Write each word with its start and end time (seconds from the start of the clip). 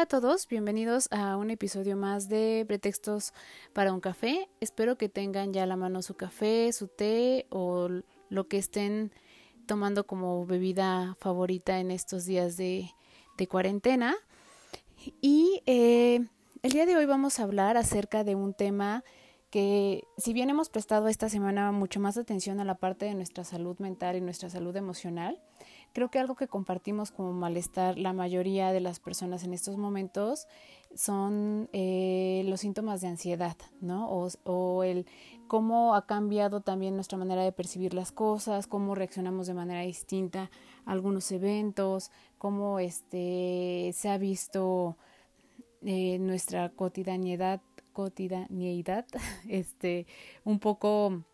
Hola 0.00 0.16
a 0.16 0.20
todos, 0.20 0.48
bienvenidos 0.48 1.08
a 1.10 1.36
un 1.36 1.50
episodio 1.50 1.94
más 1.94 2.30
de 2.30 2.64
Pretextos 2.66 3.34
para 3.74 3.92
un 3.92 4.00
café. 4.00 4.48
Espero 4.58 4.96
que 4.96 5.10
tengan 5.10 5.52
ya 5.52 5.64
a 5.64 5.66
la 5.66 5.76
mano 5.76 6.00
su 6.00 6.14
café, 6.14 6.72
su 6.72 6.88
té 6.88 7.46
o 7.50 7.90
lo 8.30 8.48
que 8.48 8.56
estén 8.56 9.12
tomando 9.66 10.06
como 10.06 10.46
bebida 10.46 11.16
favorita 11.20 11.80
en 11.80 11.90
estos 11.90 12.24
días 12.24 12.56
de, 12.56 12.90
cuarentena. 13.50 14.16
Y 15.20 15.62
eh, 15.66 16.26
el 16.62 16.72
día 16.72 16.86
de 16.86 16.96
hoy 16.96 17.04
vamos 17.04 17.38
a 17.38 17.42
hablar 17.42 17.76
acerca 17.76 18.24
de 18.24 18.34
un 18.34 18.54
tema 18.54 19.04
que 19.50 20.04
si 20.16 20.32
bien 20.32 20.48
hemos 20.48 20.70
prestado 20.70 21.08
esta 21.08 21.28
semana 21.28 21.72
mucho 21.72 22.00
más 22.00 22.16
atención 22.16 22.58
a 22.60 22.64
la 22.64 22.76
parte 22.76 23.04
de 23.04 23.14
nuestra 23.14 23.44
salud 23.44 23.78
mental 23.80 24.16
y 24.16 24.22
nuestra 24.22 24.48
salud 24.48 24.74
emocional, 24.76 25.42
Creo 25.92 26.10
que 26.10 26.18
algo 26.18 26.36
que 26.36 26.46
compartimos 26.46 27.10
como 27.10 27.32
malestar 27.32 27.98
la 27.98 28.12
mayoría 28.12 28.72
de 28.72 28.80
las 28.80 29.00
personas 29.00 29.42
en 29.44 29.54
estos 29.54 29.76
momentos 29.76 30.46
son 30.94 31.68
eh, 31.72 32.42
los 32.46 32.60
síntomas 32.60 33.00
de 33.00 33.08
ansiedad, 33.08 33.56
¿no? 33.80 34.08
O, 34.10 34.28
o, 34.44 34.82
el 34.84 35.06
cómo 35.48 35.94
ha 35.94 36.06
cambiado 36.06 36.60
también 36.60 36.94
nuestra 36.94 37.18
manera 37.18 37.42
de 37.42 37.52
percibir 37.52 37.94
las 37.94 38.12
cosas, 38.12 38.66
cómo 38.66 38.94
reaccionamos 38.94 39.46
de 39.46 39.54
manera 39.54 39.80
distinta 39.82 40.50
a 40.84 40.92
algunos 40.92 41.30
eventos, 41.32 42.10
cómo 42.38 42.78
este, 42.78 43.90
se 43.94 44.08
ha 44.08 44.18
visto 44.18 44.96
eh, 45.82 46.18
nuestra 46.18 46.68
cotidianidad, 46.70 47.60
cotidianidad 47.92 49.06
este, 49.48 50.06
un 50.44 50.58
poco 50.58 51.24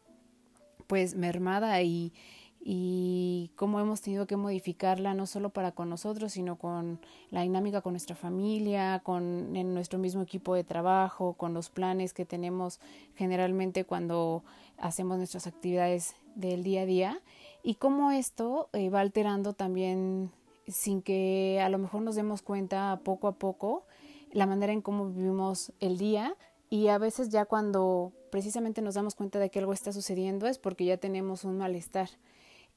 pues 0.86 1.14
mermada 1.14 1.82
y, 1.82 2.12
y 2.68 3.52
cómo 3.54 3.78
hemos 3.78 4.00
tenido 4.00 4.26
que 4.26 4.36
modificarla 4.36 5.14
no 5.14 5.26
solo 5.26 5.50
para 5.50 5.70
con 5.70 5.88
nosotros, 5.88 6.32
sino 6.32 6.56
con 6.56 6.98
la 7.30 7.42
dinámica 7.42 7.80
con 7.80 7.92
nuestra 7.92 8.16
familia, 8.16 9.02
con 9.04 9.52
nuestro 9.72 10.00
mismo 10.00 10.22
equipo 10.22 10.52
de 10.56 10.64
trabajo, 10.64 11.34
con 11.34 11.54
los 11.54 11.70
planes 11.70 12.12
que 12.12 12.24
tenemos 12.24 12.80
generalmente 13.14 13.84
cuando 13.84 14.42
hacemos 14.78 15.16
nuestras 15.16 15.46
actividades 15.46 16.16
del 16.34 16.64
día 16.64 16.82
a 16.82 16.86
día. 16.86 17.20
Y 17.62 17.76
cómo 17.76 18.10
esto 18.10 18.68
eh, 18.72 18.90
va 18.90 18.98
alterando 18.98 19.52
también 19.52 20.32
sin 20.66 21.02
que 21.02 21.60
a 21.62 21.68
lo 21.68 21.78
mejor 21.78 22.02
nos 22.02 22.16
demos 22.16 22.42
cuenta 22.42 23.00
poco 23.04 23.28
a 23.28 23.36
poco 23.36 23.84
la 24.32 24.46
manera 24.46 24.72
en 24.72 24.82
cómo 24.82 25.06
vivimos 25.10 25.72
el 25.78 25.98
día. 25.98 26.34
Y 26.68 26.88
a 26.88 26.98
veces 26.98 27.28
ya 27.28 27.44
cuando 27.44 28.10
precisamente 28.32 28.82
nos 28.82 28.96
damos 28.96 29.14
cuenta 29.14 29.38
de 29.38 29.50
que 29.50 29.60
algo 29.60 29.72
está 29.72 29.92
sucediendo 29.92 30.48
es 30.48 30.58
porque 30.58 30.84
ya 30.84 30.96
tenemos 30.96 31.44
un 31.44 31.58
malestar 31.58 32.08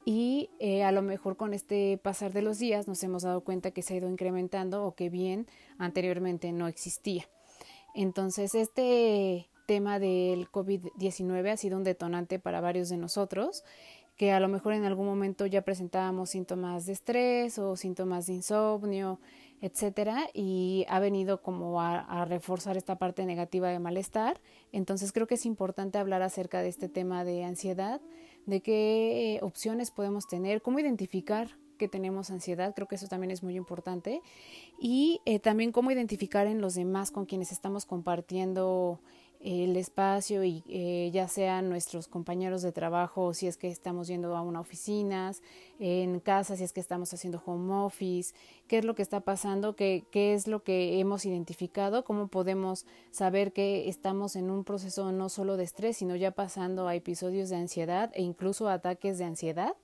y 0.06 0.50
eh, 0.60 0.84
a 0.84 0.92
lo 0.92 1.02
mejor 1.02 1.38
con 1.38 1.54
este 1.54 2.00
pasar 2.02 2.34
de 2.34 2.42
los 2.42 2.60
días 2.60 2.88
nos 2.88 3.04
hemos 3.04 3.24
dado 3.24 3.42
cuenta 3.42 3.72
que 3.72 3.82
se 3.82 3.94
ha 3.94 3.98
ido 3.98 4.10
incrementando 4.10 4.86
o 4.86 4.96
que 4.96 5.10
bien 5.10 5.48
anteriormente 5.78 6.52
no 6.52 6.68
existía. 6.68 7.30
Entonces 7.94 8.56
este 8.56 9.50
tema 9.68 10.00
del 10.00 10.50
COVID-19 10.50 11.52
ha 11.52 11.58
sido 11.58 11.78
un 11.78 11.84
detonante 11.84 12.40
para 12.40 12.62
varios 12.62 12.90
de 12.90 12.98
nosotros 12.98 13.64
que 14.20 14.34
a 14.34 14.42
lo 14.42 14.50
mejor 14.50 14.74
en 14.74 14.84
algún 14.84 15.06
momento 15.06 15.46
ya 15.46 15.62
presentábamos 15.62 16.32
síntomas 16.32 16.86
de 16.86 16.92
estrés 16.92 17.58
o 17.58 17.78
síntomas 17.78 18.26
de 18.26 18.34
insomnio, 18.34 19.18
etcétera, 19.62 20.28
y 20.34 20.86
ha 20.90 21.00
venido 21.00 21.42
como 21.42 21.82
a, 21.82 22.00
a, 22.00 22.26
reforzar 22.26 22.76
esta 22.76 22.98
parte 22.98 23.26
negativa 23.26 23.70
de 23.70 23.80
malestar. 23.80 24.42
Entonces 24.74 25.14
creo 25.14 25.26
que 25.26 25.36
es 25.36 25.46
importante 25.46 26.00
hablar 26.00 26.22
acerca 26.22 26.62
de 26.62 26.68
este 26.68 26.90
tema 26.90 27.24
de 27.24 27.46
ansiedad 27.46 28.02
de 28.50 28.62
qué 28.62 29.36
eh, 29.36 29.40
opciones 29.42 29.92
podemos 29.92 30.28
tener, 30.28 30.62
cómo 30.62 30.80
identificar 30.80 31.50
que 31.78 31.88
tenemos 31.88 32.30
ansiedad, 32.30 32.76
creo 32.76 32.88
que 32.88 32.96
eso 32.96 33.08
también 33.08 33.32
es 33.32 33.42
muy 33.42 33.56
importante, 33.56 34.22
y 34.80 35.22
eh, 35.26 35.40
también 35.40 35.72
cómo 35.72 35.92
identificar 35.92 36.46
en 36.46 36.62
los 36.62 36.76
demás 36.76 37.10
con 37.12 37.26
quienes 37.26 37.52
estamos 37.52 37.86
compartiendo 37.86 39.00
el 39.40 39.78
espacio 39.78 40.44
y 40.44 40.64
eh, 40.68 41.10
ya 41.14 41.30
sean 41.30 41.70
nuestros 41.70 42.08
compañeros 42.10 42.62
de 42.62 42.74
trabajo 42.74 43.34
si 43.34 43.48
es 43.48 43.56
que 43.56 43.70
estamos 43.70 44.08
yendo 44.08 44.36
a 44.36 44.42
una 44.42 44.60
oficina, 44.60 45.32
en 45.80 46.20
casa 46.20 46.58
si 46.58 46.66
es 46.66 46.74
que 46.74 46.82
estamos 46.82 47.14
haciendo 47.14 47.42
home 47.46 47.74
office, 47.74 48.34
qué 48.68 48.80
es 48.80 48.86
lo 48.86 48.96
que 48.96 49.02
está 49.02 49.22
pasando, 49.22 49.76
qué, 49.76 50.04
qué 50.12 50.34
es 50.34 50.48
lo 50.48 50.64
que 50.64 51.00
hemos 51.00 51.26
identificado, 51.26 52.04
cómo 52.04 52.28
podemos 52.28 52.86
saber 53.12 53.54
que 53.54 53.88
estamos 53.88 54.36
en 54.36 54.50
un 54.50 54.66
proceso 54.66 55.12
no 55.14 55.30
solo 55.30 55.56
de 55.56 55.64
estrés, 55.64 55.98
sino 55.98 56.18
ya 56.18 56.32
pasando 56.32 56.88
a 56.88 56.96
episodios 56.96 57.50
de 57.50 57.56
ansiedad 57.56 58.12
e 58.16 58.22
incluso 58.22 58.68
ataques 58.68 59.18
de 59.18 59.24
ansiedad 59.24 59.76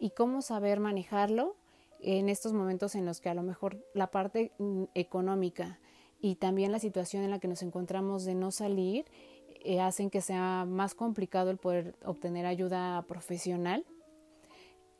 y 0.00 0.10
cómo 0.10 0.42
saber 0.42 0.80
manejarlo 0.80 1.54
en 2.00 2.28
estos 2.28 2.52
momentos 2.52 2.94
en 2.94 3.06
los 3.06 3.20
que 3.20 3.28
a 3.28 3.34
lo 3.34 3.42
mejor 3.42 3.78
la 3.94 4.08
parte 4.08 4.52
mm, 4.58 4.84
económica 4.94 5.78
y 6.20 6.36
también 6.36 6.72
la 6.72 6.78
situación 6.78 7.22
en 7.22 7.30
la 7.30 7.38
que 7.38 7.48
nos 7.48 7.62
encontramos 7.62 8.24
de 8.24 8.34
no 8.34 8.50
salir 8.50 9.06
eh, 9.64 9.80
hacen 9.80 10.10
que 10.10 10.20
sea 10.20 10.64
más 10.66 10.94
complicado 10.94 11.50
el 11.50 11.58
poder 11.58 11.94
obtener 12.04 12.46
ayuda 12.46 13.02
profesional. 13.06 13.84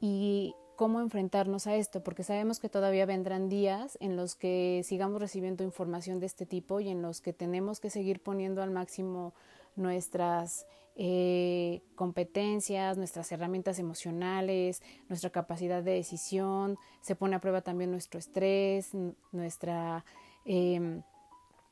Y 0.00 0.54
cómo 0.78 1.00
enfrentarnos 1.00 1.66
a 1.66 1.74
esto, 1.74 2.04
porque 2.04 2.22
sabemos 2.22 2.60
que 2.60 2.68
todavía 2.68 3.04
vendrán 3.04 3.48
días 3.48 3.98
en 4.00 4.14
los 4.14 4.36
que 4.36 4.82
sigamos 4.84 5.20
recibiendo 5.20 5.64
información 5.64 6.20
de 6.20 6.26
este 6.26 6.46
tipo 6.46 6.78
y 6.78 6.88
en 6.88 7.02
los 7.02 7.20
que 7.20 7.32
tenemos 7.32 7.80
que 7.80 7.90
seguir 7.90 8.22
poniendo 8.22 8.62
al 8.62 8.70
máximo 8.70 9.34
nuestras 9.74 10.66
eh, 10.94 11.82
competencias, 11.96 12.96
nuestras 12.96 13.32
herramientas 13.32 13.80
emocionales, 13.80 14.80
nuestra 15.08 15.30
capacidad 15.30 15.82
de 15.82 15.94
decisión, 15.94 16.78
se 17.00 17.16
pone 17.16 17.34
a 17.34 17.40
prueba 17.40 17.62
también 17.62 17.90
nuestro 17.90 18.20
estrés, 18.20 18.92
nuestra 19.32 20.04
Em, 20.44 21.02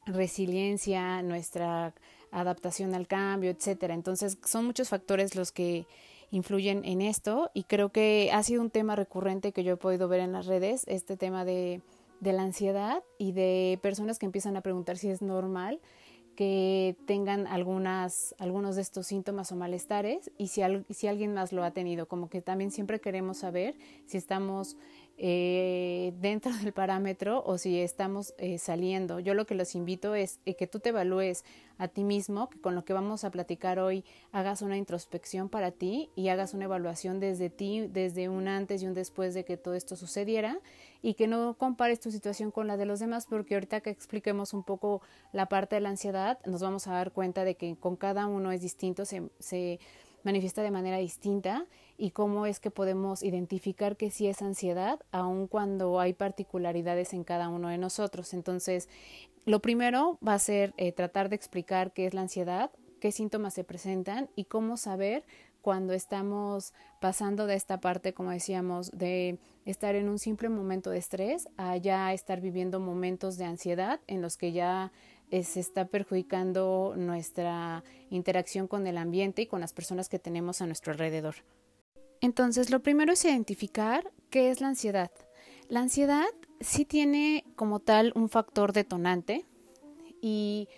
resiliencia, 0.06 1.22
nuestra 1.22 1.92
adaptación 2.30 2.94
al 2.94 3.06
cambio, 3.06 3.50
etcétera. 3.50 3.94
Entonces, 3.94 4.38
son 4.44 4.64
muchos 4.64 4.88
factores 4.88 5.34
los 5.34 5.52
que 5.52 5.86
influyen 6.30 6.84
en 6.84 7.00
esto 7.02 7.50
y 7.54 7.64
creo 7.64 7.90
que 7.90 8.30
ha 8.32 8.42
sido 8.42 8.62
un 8.62 8.70
tema 8.70 8.96
recurrente 8.96 9.52
que 9.52 9.64
yo 9.64 9.74
he 9.74 9.76
podido 9.76 10.08
ver 10.08 10.20
en 10.20 10.32
las 10.32 10.46
redes, 10.46 10.84
este 10.86 11.16
tema 11.16 11.44
de, 11.44 11.82
la 12.20 12.42
ansiedad 12.42 13.02
y 13.18 13.32
de 13.32 13.78
personas 13.82 14.18
que 14.18 14.26
empiezan 14.26 14.56
a 14.56 14.60
preguntar 14.60 14.96
si 14.96 15.08
es 15.08 15.22
normal 15.22 15.80
que 16.34 16.96
tengan 17.06 17.46
algunas, 17.46 18.34
algunos 18.38 18.76
de 18.76 18.82
estos 18.82 19.06
síntomas 19.06 19.52
o 19.52 19.56
malestares 19.56 20.30
y 20.36 20.48
si 20.48 20.62
alguien 20.62 21.32
más 21.32 21.52
lo 21.52 21.64
ha 21.64 21.70
tenido, 21.70 22.06
como 22.06 22.28
que 22.28 22.42
también 22.42 22.70
siempre 22.70 23.00
queremos 23.00 23.38
saber 23.38 23.74
si 24.06 24.18
estamos 24.18 24.76
eh, 25.18 26.12
dentro 26.20 26.52
del 26.56 26.72
parámetro 26.72 27.42
o 27.46 27.56
si 27.56 27.80
estamos 27.80 28.34
eh, 28.38 28.58
saliendo. 28.58 29.18
Yo 29.18 29.32
lo 29.32 29.46
que 29.46 29.54
los 29.54 29.74
invito 29.74 30.14
es 30.14 30.40
eh, 30.44 30.54
que 30.56 30.66
tú 30.66 30.78
te 30.78 30.90
evalúes 30.90 31.44
a 31.78 31.88
ti 31.88 32.04
mismo, 32.04 32.50
que 32.50 32.60
con 32.60 32.74
lo 32.74 32.84
que 32.84 32.92
vamos 32.92 33.24
a 33.24 33.30
platicar 33.30 33.78
hoy 33.78 34.04
hagas 34.32 34.62
una 34.62 34.76
introspección 34.76 35.48
para 35.48 35.70
ti 35.70 36.10
y 36.16 36.28
hagas 36.28 36.54
una 36.54 36.64
evaluación 36.64 37.18
desde 37.20 37.50
ti, 37.50 37.86
desde 37.86 38.28
un 38.28 38.46
antes 38.46 38.82
y 38.82 38.86
un 38.86 38.94
después 38.94 39.34
de 39.34 39.44
que 39.44 39.56
todo 39.56 39.74
esto 39.74 39.96
sucediera 39.96 40.58
y 41.02 41.14
que 41.14 41.26
no 41.26 41.54
compares 41.54 42.00
tu 42.00 42.10
situación 42.10 42.50
con 42.50 42.66
la 42.66 42.76
de 42.76 42.84
los 42.84 43.00
demás 43.00 43.26
porque 43.26 43.54
ahorita 43.54 43.80
que 43.80 43.90
expliquemos 43.90 44.54
un 44.54 44.64
poco 44.64 45.02
la 45.32 45.46
parte 45.46 45.76
de 45.76 45.80
la 45.80 45.90
ansiedad 45.90 46.38
nos 46.46 46.62
vamos 46.62 46.86
a 46.88 46.92
dar 46.92 47.12
cuenta 47.12 47.44
de 47.44 47.54
que 47.54 47.76
con 47.76 47.96
cada 47.96 48.26
uno 48.26 48.52
es 48.52 48.60
distinto, 48.60 49.04
se, 49.04 49.78
manifiesta 50.26 50.64
de 50.64 50.72
manera 50.72 50.98
distinta 50.98 51.66
y 51.96 52.10
cómo 52.10 52.46
es 52.46 52.58
que 52.58 52.72
podemos 52.72 53.22
identificar 53.22 53.96
que 53.96 54.10
sí 54.10 54.26
es 54.26 54.42
ansiedad, 54.42 54.98
aun 55.12 55.46
cuando 55.46 56.00
hay 56.00 56.14
particularidades 56.14 57.12
en 57.12 57.22
cada 57.22 57.48
uno 57.48 57.68
de 57.68 57.78
nosotros. 57.78 58.34
Entonces, 58.34 58.88
lo 59.44 59.60
primero 59.60 60.18
va 60.26 60.34
a 60.34 60.40
ser 60.40 60.74
eh, 60.78 60.90
tratar 60.90 61.28
de 61.28 61.36
explicar 61.36 61.92
qué 61.92 62.06
es 62.06 62.12
la 62.12 62.22
ansiedad, 62.22 62.72
qué 62.98 63.12
síntomas 63.12 63.54
se 63.54 63.62
presentan 63.62 64.28
y 64.34 64.46
cómo 64.46 64.76
saber 64.76 65.22
cuando 65.62 65.92
estamos 65.92 66.74
pasando 67.00 67.46
de 67.46 67.54
esta 67.54 67.78
parte, 67.78 68.12
como 68.12 68.30
decíamos, 68.30 68.90
de 68.90 69.38
estar 69.64 69.94
en 69.94 70.08
un 70.08 70.18
simple 70.18 70.48
momento 70.48 70.90
de 70.90 70.98
estrés 70.98 71.48
a 71.56 71.76
ya 71.76 72.12
estar 72.12 72.40
viviendo 72.40 72.80
momentos 72.80 73.36
de 73.36 73.44
ansiedad 73.44 74.00
en 74.08 74.22
los 74.22 74.36
que 74.36 74.50
ya 74.50 74.90
se 75.30 75.60
está 75.60 75.86
perjudicando 75.86 76.94
nuestra 76.96 77.82
interacción 78.10 78.68
con 78.68 78.86
el 78.86 78.96
ambiente 78.98 79.42
y 79.42 79.46
con 79.46 79.60
las 79.60 79.72
personas 79.72 80.08
que 80.08 80.18
tenemos 80.18 80.60
a 80.60 80.66
nuestro 80.66 80.92
alrededor. 80.92 81.36
Entonces, 82.20 82.70
lo 82.70 82.80
primero 82.80 83.12
es 83.12 83.24
identificar 83.24 84.10
qué 84.30 84.50
es 84.50 84.60
la 84.60 84.68
ansiedad. 84.68 85.10
La 85.68 85.80
ansiedad 85.80 86.26
sí 86.60 86.84
tiene 86.84 87.44
como 87.56 87.80
tal 87.80 88.12
un 88.14 88.28
factor 88.28 88.72
detonante 88.72 89.44
y 90.20 90.68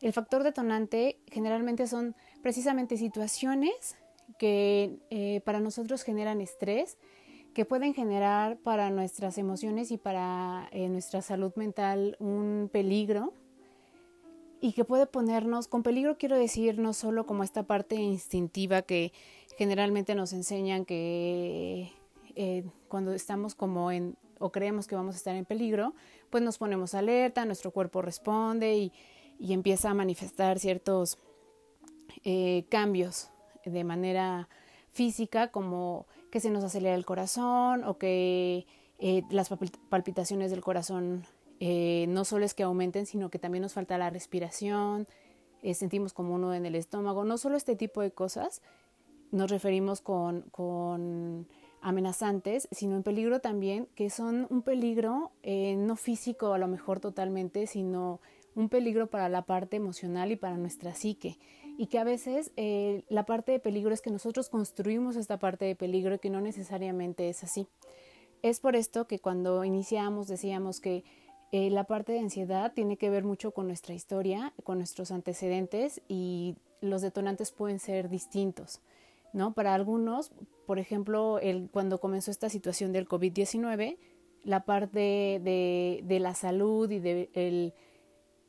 el 0.00 0.12
factor 0.12 0.44
detonante 0.44 1.18
generalmente 1.26 1.86
son 1.86 2.14
precisamente 2.42 2.96
situaciones 2.96 3.96
que 4.38 4.98
eh, 5.10 5.40
para 5.44 5.60
nosotros 5.60 6.02
generan 6.02 6.40
estrés, 6.40 6.96
que 7.54 7.64
pueden 7.64 7.94
generar 7.94 8.58
para 8.58 8.90
nuestras 8.90 9.38
emociones 9.38 9.90
y 9.90 9.96
para 9.96 10.68
eh, 10.72 10.88
nuestra 10.88 11.22
salud 11.22 11.52
mental 11.56 12.16
un 12.20 12.68
peligro 12.72 13.32
y 14.60 14.72
que 14.72 14.84
puede 14.84 15.06
ponernos, 15.06 15.68
con 15.68 15.82
peligro 15.82 16.16
quiero 16.18 16.36
decir 16.36 16.78
no 16.78 16.92
solo 16.92 17.26
como 17.26 17.44
esta 17.44 17.64
parte 17.64 17.96
instintiva 17.96 18.82
que 18.82 19.12
generalmente 19.56 20.14
nos 20.14 20.32
enseñan 20.32 20.84
que 20.84 21.92
eh, 22.34 22.64
cuando 22.88 23.12
estamos 23.12 23.54
como 23.54 23.90
en 23.90 24.16
o 24.38 24.52
creemos 24.52 24.86
que 24.86 24.94
vamos 24.94 25.14
a 25.14 25.18
estar 25.18 25.34
en 25.34 25.46
peligro, 25.46 25.94
pues 26.28 26.42
nos 26.42 26.58
ponemos 26.58 26.94
alerta, 26.94 27.46
nuestro 27.46 27.70
cuerpo 27.70 28.02
responde 28.02 28.76
y, 28.76 28.92
y 29.38 29.52
empieza 29.52 29.90
a 29.90 29.94
manifestar 29.94 30.58
ciertos 30.58 31.18
eh, 32.24 32.64
cambios 32.68 33.30
de 33.64 33.84
manera 33.84 34.48
física, 34.88 35.50
como 35.50 36.06
que 36.30 36.40
se 36.40 36.50
nos 36.50 36.64
acelera 36.64 36.94
el 36.94 37.06
corazón 37.06 37.84
o 37.84 37.98
que 37.98 38.66
eh, 38.98 39.22
las 39.30 39.50
palpitaciones 39.88 40.50
del 40.50 40.62
corazón 40.62 41.24
eh, 41.60 42.06
no 42.08 42.24
solo 42.24 42.44
es 42.44 42.54
que 42.54 42.62
aumenten, 42.62 43.06
sino 43.06 43.30
que 43.30 43.38
también 43.38 43.62
nos 43.62 43.74
falta 43.74 43.98
la 43.98 44.10
respiración, 44.10 45.06
sentimos 45.74 46.12
como 46.12 46.34
uno 46.34 46.54
en 46.54 46.64
el 46.64 46.76
estómago, 46.76 47.24
no 47.24 47.38
solo 47.38 47.56
este 47.56 47.74
tipo 47.74 48.00
de 48.00 48.12
cosas, 48.12 48.62
nos 49.32 49.50
referimos 49.50 50.00
con, 50.00 51.48
amenazantes, 51.80 52.68
sino 52.70 52.94
en 52.94 53.02
peligro 53.02 53.40
también, 53.40 53.88
que 53.96 54.08
son 54.08 54.46
un 54.48 54.62
peligro 54.62 55.32
no 55.44 55.96
físico 55.96 56.52
a 56.52 56.58
lo 56.58 56.68
mejor 56.68 57.00
totalmente, 57.00 57.66
sino 57.66 58.20
un 58.56 58.70
peligro 58.70 59.06
para 59.08 59.28
la 59.28 59.42
parte 59.42 59.76
emocional 59.76 60.32
y 60.32 60.36
para 60.36 60.56
nuestra 60.56 60.94
psique. 60.94 61.38
Y 61.78 61.86
que 61.86 61.98
a 61.98 62.04
veces 62.04 62.52
eh, 62.56 63.04
la 63.08 63.26
parte 63.26 63.52
de 63.52 63.60
peligro 63.60 63.92
es 63.92 64.00
que 64.00 64.10
nosotros 64.10 64.48
construimos 64.48 65.14
esta 65.14 65.38
parte 65.38 65.66
de 65.66 65.76
peligro 65.76 66.14
y 66.14 66.18
que 66.18 66.30
no 66.30 66.40
necesariamente 66.40 67.28
es 67.28 67.44
así. 67.44 67.68
Es 68.42 68.60
por 68.60 68.74
esto 68.74 69.06
que 69.06 69.18
cuando 69.18 69.62
iniciamos 69.62 70.26
decíamos 70.26 70.80
que 70.80 71.04
eh, 71.52 71.70
la 71.70 71.84
parte 71.84 72.12
de 72.12 72.20
ansiedad 72.20 72.72
tiene 72.74 72.96
que 72.96 73.10
ver 73.10 73.24
mucho 73.24 73.52
con 73.52 73.66
nuestra 73.66 73.94
historia, 73.94 74.52
con 74.64 74.78
nuestros 74.78 75.10
antecedentes 75.10 76.02
y 76.08 76.56
los 76.80 77.02
detonantes 77.02 77.52
pueden 77.52 77.78
ser 77.78 78.08
distintos. 78.08 78.80
¿no? 79.32 79.54
Para 79.54 79.74
algunos, 79.74 80.32
por 80.66 80.78
ejemplo, 80.78 81.38
el, 81.38 81.68
cuando 81.70 82.00
comenzó 82.00 82.30
esta 82.30 82.48
situación 82.48 82.92
del 82.92 83.08
COVID-19, 83.08 83.98
la 84.42 84.64
parte 84.64 85.40
de, 85.42 86.02
de, 86.04 86.20
la 86.20 86.34
salud 86.34 86.90
y 86.90 87.00
de 87.00 87.30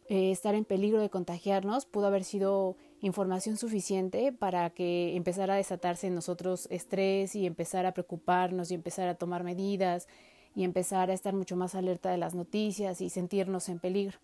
eh, 0.09 0.31
estar 0.31 0.55
en 0.55 0.63
peligro 0.63 1.01
de 1.01 1.09
contagiarnos 1.09 1.85
pudo 1.85 2.07
haber 2.07 2.23
sido 2.23 2.77
información 3.01 3.57
suficiente 3.57 4.31
para 4.31 4.69
que 4.69 5.15
empezara 5.15 5.55
a 5.55 5.57
desatarse 5.57 6.07
en 6.07 6.15
nosotros 6.15 6.67
estrés 6.71 7.35
y 7.35 7.45
empezar 7.45 7.85
a 7.85 7.93
preocuparnos 7.93 8.71
y 8.71 8.75
empezar 8.75 9.09
a 9.09 9.15
tomar 9.15 9.43
medidas 9.43 10.07
y 10.57 10.63
empezar 10.63 11.11
a 11.11 11.13
estar 11.13 11.35
mucho 11.35 11.55
más 11.55 11.75
alerta 11.75 12.09
de 12.09 12.17
las 12.17 12.33
noticias 12.33 12.99
y 12.99 13.11
sentirnos 13.11 13.69
en 13.69 13.77
peligro. 13.77 14.17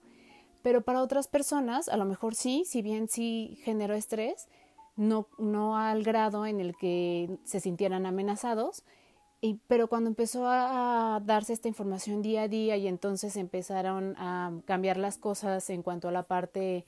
Pero 0.64 0.82
para 0.82 1.04
otras 1.04 1.28
personas, 1.28 1.90
a 1.90 1.96
lo 1.96 2.06
mejor 2.06 2.34
sí, 2.34 2.64
si 2.66 2.82
bien 2.82 3.08
sí 3.08 3.60
generó 3.62 3.94
estrés, 3.94 4.48
no, 4.96 5.28
no 5.38 5.78
al 5.78 6.02
grado 6.02 6.48
en 6.48 6.60
el 6.60 6.76
que 6.76 7.38
se 7.44 7.60
sintieran 7.60 8.08
amenazados, 8.08 8.84
pero 9.68 9.88
cuando 9.88 10.10
empezó 10.10 10.48
a, 10.48 11.22
darse 11.24 11.54
esta 11.54 11.68
información 11.68 12.24
día 12.24 12.42
a 12.42 12.48
día 12.48 12.78
y 12.78 12.88
entonces 12.88 13.38
empezaron 13.38 14.16
a 14.18 14.54
cambiar 14.66 14.98
las 14.98 15.20
cosas 15.20 15.70
en 15.70 15.84
cuanto 15.84 16.08
a 16.08 16.12
la 16.12 16.24
parte 16.24 16.84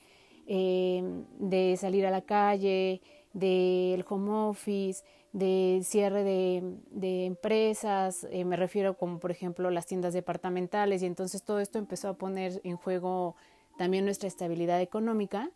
eh, 0.48 1.04
de 1.38 1.78
salir 1.78 2.08
a 2.08 2.12
la 2.12 2.22
calle, 2.22 3.00
del 3.36 4.04
home 4.10 4.32
office, 4.32 5.04
de 5.32 5.82
cierre 5.84 6.24
de, 6.24 7.26
empresas, 7.26 8.26
eh, 8.32 8.46
me 8.46 8.56
refiero 8.56 8.98
como 8.98 9.20
por 9.20 9.30
ejemplo 9.30 9.70
las 9.70 9.86
tiendas 9.86 10.14
departamentales 10.14 11.04
y 11.04 11.06
entonces 11.06 11.44
todo 11.44 11.60
esto 11.60 11.78
empezó 11.78 12.08
a 12.10 12.14
poner 12.14 12.62
en 12.64 12.78
juego 12.78 13.36
también 13.78 14.06
nuestra 14.06 14.28
estabilidad 14.28 14.82
económica 14.82 15.52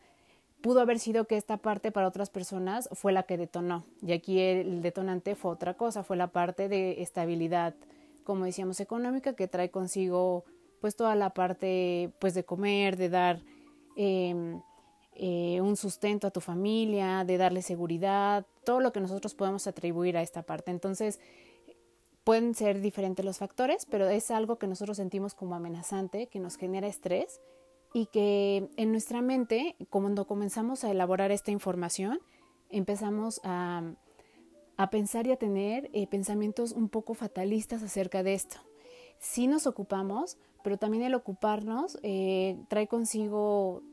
pudo 0.61 0.81
haber 0.81 0.99
sido 0.99 1.25
que 1.25 1.37
esta 1.37 1.57
parte 1.57 1.91
para 1.91 2.07
otras 2.07 2.29
personas 2.29 2.89
fue 2.93 3.13
la 3.13 3.23
que 3.23 3.37
detonó. 3.37 3.85
Y 4.01 4.11
aquí 4.11 4.39
el 4.39 4.81
detonante 4.81 5.35
fue 5.35 5.51
otra 5.51 5.75
cosa, 5.75 6.03
fue 6.03 6.17
la 6.17 6.27
parte 6.27 6.67
de 6.67 7.01
estabilidad, 7.01 7.75
como 8.23 8.45
decíamos, 8.45 8.79
económica, 8.79 9.33
que 9.33 9.47
trae 9.47 9.71
consigo 9.71 10.43
pues 10.81 10.95
toda 10.95 11.15
la 11.15 11.31
parte 11.31 12.11
pues 12.19 12.33
de 12.33 12.43
comer, 12.43 12.97
de 12.97 13.09
dar 13.09 13.41
em, 13.95 14.61
eh, 15.21 15.59
un 15.59 15.75
sustento 15.75 16.27
a 16.27 16.31
tu 16.31 16.39
familia, 16.39 17.25
de 17.25 17.37
darle 17.37 17.61
seguridad, 17.61 18.45
todo 18.63 18.79
lo 18.79 18.93
que 18.93 19.01
nosotros 19.01 19.35
podemos 19.35 19.67
atribuir 19.67 20.15
a 20.15 20.21
esta 20.21 20.43
parte. 20.43 20.71
Entonces, 20.71 21.19
pueden 22.23 22.55
ser 22.55 22.79
diferentes 22.79 23.25
los 23.25 23.37
factores, 23.37 23.85
pero 23.85 24.07
es 24.07 24.31
algo 24.31 24.57
que 24.57 24.67
nosotros 24.67 24.95
sentimos 24.95 25.33
como 25.33 25.55
amenazante, 25.55 26.27
que 26.27 26.39
nos 26.39 26.55
genera 26.55 26.87
estrés 26.87 27.41
y 27.93 28.05
que 28.05 28.69
en 28.77 28.91
nuestra 28.91 29.21
mente, 29.21 29.75
cuando 29.89 30.25
comenzamos 30.25 30.85
a 30.85 30.91
elaborar 30.91 31.31
esta 31.31 31.51
información, 31.51 32.19
empezamos 32.69 33.41
a, 33.43 33.83
a 34.77 34.89
pensar 34.89 35.27
y 35.27 35.31
a 35.31 35.37
tener 35.37 35.89
eh, 35.91 36.07
pensamientos 36.07 36.71
un 36.71 36.87
poco 36.87 37.13
fatalistas 37.13 37.83
acerca 37.83 38.23
de 38.23 38.35
esto. 38.35 38.57
Sí 39.19 39.47
nos 39.47 39.67
ocupamos, 39.67 40.37
pero 40.63 40.77
también 40.77 41.03
el 41.03 41.15
ocuparnos 41.15 41.99
eh, 42.03 42.57
trae 42.69 42.87
consigo 42.87 43.83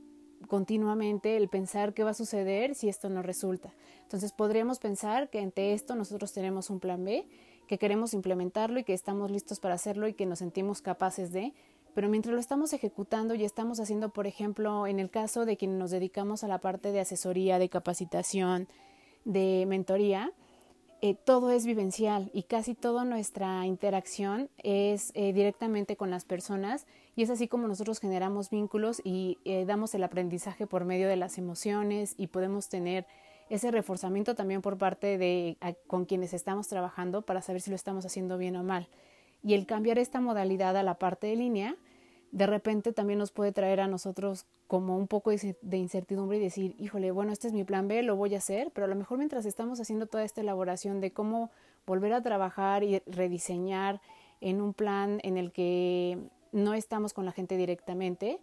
continuamente 0.49 1.37
el 1.37 1.49
pensar 1.49 1.94
qué 1.94 2.05
va 2.05 2.11
a 2.11 2.15
suceder 2.15 2.75
si 2.75 2.88
esto 2.88 3.09
no 3.09 3.23
resulta. 3.23 3.75
Entonces 4.03 4.33
podríamos 4.33 4.79
pensar 4.79 5.31
que 5.31 5.41
ante 5.41 5.73
esto 5.73 5.94
nosotros 5.94 6.33
tenemos 6.33 6.71
un 6.71 6.81
plan 6.81 7.05
B, 7.05 7.27
que 7.67 7.79
queremos 7.79 8.15
implementarlo 8.15 8.79
y 8.79 8.85
que 8.85 8.94
estamos 8.94 9.31
listos 9.31 9.61
para 9.61 9.75
hacerlo 9.75 10.06
y 10.09 10.15
que 10.15 10.27
nos 10.27 10.38
sentimos 10.38 10.83
capaces 10.83 11.33
de, 11.33 11.53
pero 11.94 12.09
mientras 12.09 12.35
lo 12.35 12.41
estamos 12.41 12.73
ejecutando 12.73 13.35
y 13.35 13.43
estamos 13.43 13.81
haciendo, 13.81 14.11
por 14.11 14.27
ejemplo, 14.27 14.87
en 14.87 15.00
el 15.00 15.11
caso 15.11 15.47
de 15.47 15.56
quienes 15.56 15.79
nos 15.79 15.91
dedicamos 15.91 16.44
a 16.44 16.49
la 16.49 16.59
parte 16.59 16.93
de 16.93 17.00
asesoría, 17.00 17.59
de 17.59 17.69
capacitación, 17.69 18.69
de 19.25 19.65
mentoría, 19.67 20.32
eh, 21.03 21.15
todo 21.15 21.50
es 21.50 21.67
vivencial 21.67 22.31
y 22.32 22.44
casi 22.44 22.75
toda 22.75 23.05
nuestra 23.05 23.67
interacción 23.67 24.49
es 24.63 25.10
eh, 25.15 25.32
directamente 25.32 25.96
con 25.96 26.10
las 26.10 26.25
personas 26.25 26.87
y 27.17 27.23
es 27.23 27.31
así 27.31 27.49
como 27.49 27.67
nosotros 27.67 27.99
generamos 27.99 28.51
vínculos 28.51 29.01
y 29.03 29.39
eh, 29.44 29.65
damos 29.65 29.94
el 29.94 30.05
aprendizaje 30.05 30.67
por 30.67 30.85
medio 30.85 31.08
de 31.08 31.17
las 31.17 31.39
emociones 31.39 32.15
y 32.19 32.27
podemos 32.29 32.69
tener 32.69 33.06
ese 33.49 33.70
reforzamiento 33.70 34.35
también 34.35 34.61
por 34.61 34.77
parte 34.77 35.19
de 35.19 35.56
con 35.87 36.05
quienes 36.05 36.35
estamos 36.35 36.69
trabajando 36.69 37.23
para 37.23 37.43
saber 37.43 37.63
si 37.63 37.70
lo 37.70 37.77
estamos 37.77 38.05
haciendo 38.05 38.39
bien 38.39 38.56
o 38.56 38.63
mal. 38.63 38.89
Y 39.43 39.55
el 39.55 39.67
cambiar 39.67 39.99
esta 39.99 40.20
modalidad 40.20 40.77
a 40.77 40.82
la 40.82 40.94
parte 40.94 41.29
de 41.29 41.37
línea 41.37 41.77
de 42.32 42.46
repente 42.46 42.93
también 42.93 43.19
nos 43.19 43.31
puede 43.31 43.53
traer 43.53 43.81
a 43.81 43.87
nosotros 43.87 44.44
como 44.67 44.99
un 44.99 45.06
poco 45.06 45.31
de 45.31 45.77
incertidumbre 45.77 46.37
y 46.37 46.41
decir, 46.41 46.75
híjole, 46.79 47.11
bueno, 47.11 47.32
este 47.32 47.46
es 47.46 47.55
mi 47.55 47.65
plan 47.65 47.89
B, 47.89 48.03
lo 48.03 48.17
voy 48.17 48.35
a 48.35 48.39
hacer, 48.39 48.70
pero 48.75 48.85
a 48.85 48.89
lo 48.89 48.96
mejor 48.96 49.17
mientras 49.17 49.46
estamos 49.46 49.81
haciendo 49.81 50.06
toda 50.06 50.25
esta 50.25 50.41
elaboración 50.41 51.01
de 51.01 51.13
cómo 51.13 51.51
volver 51.87 52.13
a 52.13 52.23
trabajar 52.23 52.82
y 52.82 53.01
rediseñar 53.06 54.01
en 54.41 54.61
un 54.61 54.75
plan 54.75 55.20
en 55.23 55.39
el 55.39 55.53
que 55.53 56.19
no 56.53 56.74
estamos 56.74 57.12
con 57.12 57.24
la 57.24 57.32
gente 57.32 57.56
directamente, 57.56 58.41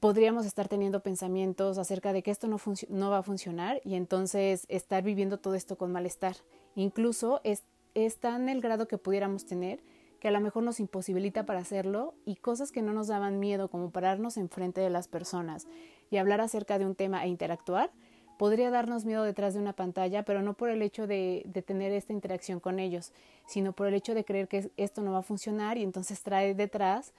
podríamos 0.00 0.46
estar 0.46 0.68
teniendo 0.68 1.02
pensamientos 1.02 1.78
acerca 1.78 2.12
de 2.12 2.22
que 2.22 2.30
esto 2.30 2.48
no, 2.48 3.10
va 3.10 3.18
a 3.18 3.22
funcionar 3.22 3.80
y 3.84 3.94
entonces 3.94 4.64
estar 4.68 5.02
viviendo 5.02 5.38
todo 5.38 5.54
esto 5.54 5.76
con 5.76 5.92
malestar. 5.92 6.36
Incluso 6.74 7.40
es, 7.44 7.64
es 7.94 8.18
tan 8.18 8.48
el 8.48 8.60
grado 8.60 8.86
que 8.86 8.98
pudiéramos 8.98 9.46
tener 9.46 9.82
que 10.20 10.28
a 10.28 10.32
lo 10.32 10.40
mejor 10.40 10.62
nos 10.62 10.80
imposibilita 10.80 11.46
para 11.46 11.60
hacerlo 11.60 12.14
y 12.24 12.36
cosas 12.36 12.72
que 12.72 12.82
no 12.82 12.92
nos 12.92 13.06
daban 13.06 13.38
miedo 13.38 13.68
como 13.68 13.90
pararnos 13.90 14.36
enfrente 14.36 14.80
de 14.80 14.90
las 14.90 15.08
personas 15.08 15.66
y 16.10 16.16
hablar 16.16 16.40
acerca 16.40 16.78
de 16.78 16.86
un 16.86 16.94
tema 16.94 17.24
e 17.24 17.28
interactuar, 17.28 17.90
podría 18.38 18.70
darnos 18.70 19.04
miedo 19.04 19.22
detrás 19.24 19.52
de 19.52 19.60
una 19.60 19.74
pantalla, 19.74 20.24
pero 20.24 20.40
no 20.40 20.54
por 20.54 20.70
el 20.70 20.80
hecho 20.80 21.06
de, 21.06 21.42
de, 21.44 21.60
tener 21.60 21.92
esta 21.92 22.14
interacción 22.14 22.60
con 22.60 22.78
ellos, 22.78 23.12
sino 23.46 23.72
por 23.72 23.88
el 23.88 23.94
hecho 23.94 24.14
de 24.14 24.24
creer 24.24 24.48
que 24.48 24.70
esto 24.78 25.02
no 25.02 25.12
va 25.12 25.18
a 25.18 25.22
funcionar 25.22 25.76
y 25.76 25.82
entonces 25.82 26.22
trae 26.22 26.54
detrás 26.54 27.12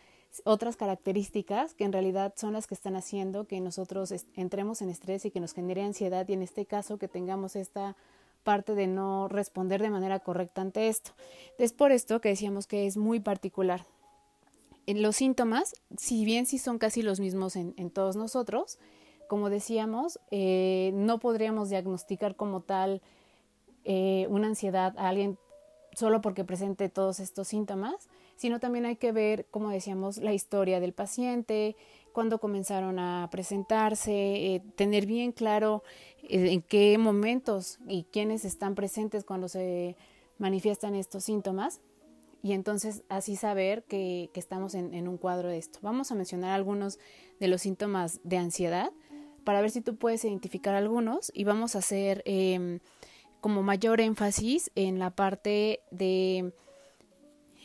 otras 0.43 0.75
características 0.75 1.73
que 1.73 1.83
en 1.83 1.91
realidad 1.91 2.33
son 2.35 2.53
las 2.53 2.67
que 2.67 2.75
están 2.75 2.95
haciendo 2.95 3.45
que 3.45 3.59
nosotros 3.61 4.13
entremos 4.35 4.81
en 4.81 4.89
estrés 4.89 5.25
y 5.25 5.31
que 5.31 5.39
nos 5.39 5.53
genere 5.53 5.83
ansiedad 5.83 6.27
y 6.27 6.33
en 6.33 6.41
este 6.41 6.65
caso 6.65 6.97
que 6.97 7.07
tengamos 7.07 7.55
esta 7.55 7.95
parte 8.43 8.75
de 8.75 8.88
no 8.88 9.27
responder 9.27 9.81
de 9.81 9.89
manera 9.89 10.19
correcta 10.19 10.61
ante 10.61 10.88
esto. 10.88 11.11
Es 11.57 11.73
por 11.73 11.91
esto 11.91 12.21
que 12.21 12.29
decíamos 12.29 12.67
que 12.67 12.88
es 12.88 12.97
muy 12.97 13.19
particular. 13.19 13.85
Los 14.88 15.17
síntomas, 15.17 15.75
si 15.97 16.25
bien 16.25 16.47
sí 16.47 16.57
son 16.57 16.79
casi 16.79 17.03
los 17.03 17.19
mismos 17.19 17.55
en, 17.55 17.91
todos 17.91 18.15
nosotros, 18.15 18.79
como 19.29 19.51
decíamos, 19.51 20.19
eh, 20.31 20.89
no 20.95 21.19
podríamos 21.19 21.69
diagnosticar 21.69 22.36
como 22.36 22.62
tal 22.62 23.03
eh, 23.86 24.25
una 24.27 24.48
ansiedad 24.48 24.98
a 24.98 25.07
alguien 25.07 25.38
solo 25.93 26.19
porque 26.19 26.43
presente 26.43 26.89
todos 26.89 27.19
estos 27.19 27.48
síntomas, 27.48 28.09
sino 28.38 28.59
también 28.59 28.88
hay 28.88 28.95
que 28.95 29.12
ver, 29.12 29.45
como 29.51 29.69
decíamos, 29.69 30.17
la 30.17 30.33
historia 30.33 30.79
del 30.79 30.93
paciente, 30.93 31.75
cuándo 32.12 32.39
comenzaron 32.39 32.98
a 32.98 33.29
presentarse, 33.31 34.55
eh, 34.55 34.63
tener 34.75 35.05
bien 35.05 35.31
claro 35.31 35.83
en 36.24 36.63
qué 36.63 36.98
momentos 36.98 37.77
y 37.88 38.05
quiénes 38.05 38.45
están 38.45 38.74
presentes 38.74 39.25
cuando 39.25 39.48
se 39.48 39.95
manifiestan 40.39 40.95
estos 40.95 41.24
síntomas 41.24 41.81
y 42.41 42.53
entonces 42.53 43.03
así 43.09 43.36
saber 43.36 43.83
que, 43.83 44.31
estamos 44.33 44.74
en, 44.74 45.07
un 45.07 45.17
cuadro 45.17 45.50
de 45.50 45.57
esto. 45.57 45.79
Vamos 45.83 46.12
a 46.12 46.15
mencionar 46.15 46.51
algunos 46.51 46.98
de 47.39 47.48
los 47.48 47.62
síntomas 47.62 48.21
de 48.24 48.38
ansiedad 48.38 48.91
para 49.49 49.61
ver 49.61 49.71
si 49.71 49.81
tú 49.81 49.95
puedes 49.95 50.23
identificar 50.25 50.75
algunos 50.75 51.31
y 51.33 51.43
vamos 51.43 51.75
a 51.75 51.79
hacer 51.79 52.21
em, 52.27 52.81
como 53.41 53.63
mayor 53.63 53.99
énfasis 53.99 54.69
en 54.75 54.99
la 54.99 55.09
parte 55.09 55.79
de 55.89 56.53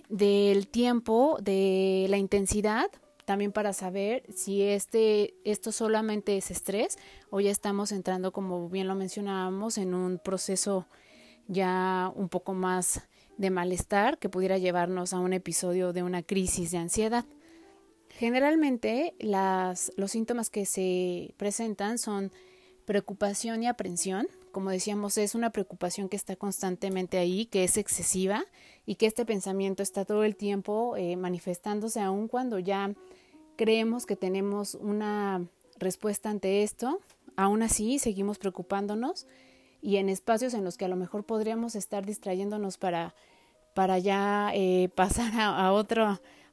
del 0.09 0.67
tiempo, 0.67 1.37
de 1.43 2.07
la 2.09 2.17
intensidad, 2.17 2.87
también 3.27 3.53
para 3.53 3.75
saber 3.75 4.23
si 4.35 4.63
este, 4.63 5.35
esto 5.45 5.73
solamente 5.73 6.39
es 6.39 6.51
estrés 6.51 6.97
o 7.29 7.41
ya 7.41 7.51
estamos 7.51 7.93
entrando, 7.93 8.33
como 8.33 8.71
bien 8.71 8.89
lo 8.89 8.95
mencionábamos, 8.95 9.77
en 9.77 9.93
un 9.93 10.19
proceso 10.19 10.87
ya 11.49 12.11
un 12.17 12.31
poco 12.31 12.55
más 12.55 13.03
de 13.37 13.51
malestar 13.51 14.17
que 14.17 14.31
pudiera 14.31 14.57
llevarnos 14.57 15.13
a 15.13 15.19
un 15.19 15.35
episodio 15.35 15.93
de 15.93 16.03
una 16.03 16.23
crisis 16.23 16.71
de 16.71 16.79
ansiedad. 16.79 17.27
Generalmente 18.17 19.15
las, 19.19 19.93
los 19.97 20.13
síntomas 20.13 20.49
que 20.49 20.67
se 20.67 21.35
presentan 21.37 21.99
son 21.99 22.31
preocupación 22.85 23.63
y 23.63 23.67
aprensión. 23.67 24.29
Como 24.53 24.71
decíamos, 24.71 25.19
es 25.19 25.35
una 25.35 25.51
preocupación 25.51 26.09
que 26.09 26.17
está 26.17 26.37
constantemente 26.37 27.19
ahí, 27.19 27.47
que 27.47 27.65
es 27.65 27.77
excesiva 27.77 28.45
y 28.87 28.95
que 28.95 29.07
este 29.07 29.27
pensamiento 29.27 29.83
está 29.83 30.05
todo 30.05 30.23
el 30.23 30.37
tiempo 30.37 30.97
eh, 30.97 31.17
manifestándose 31.17 32.01
aun 32.01 32.29
cuando 32.29 32.61
ya 32.61 32.93
creemos 33.57 34.07
que 34.07 34.15
tenemos 34.15 34.77
una 34.77 35.45
respuesta 35.79 36.31
ante 36.31 36.63
esto. 36.63 37.01
Aún 37.37 37.63
así, 37.63 37.99
seguimos 37.99 38.39
preocupándonos 38.39 39.27
y 39.83 39.97
en 39.97 40.09
espacios 40.09 40.55
en 40.55 40.63
los 40.63 40.77
que 40.77 40.85
a 40.85 40.89
lo 40.89 40.97
mejor 40.97 41.25
podríamos 41.25 41.75
estar 41.75 42.07
distrayéndonos 42.07 42.79
para, 42.79 43.17
para 43.75 43.99
ya 43.99 44.53
eh, 44.55 44.89
pasar 44.95 45.33
a, 45.35 45.73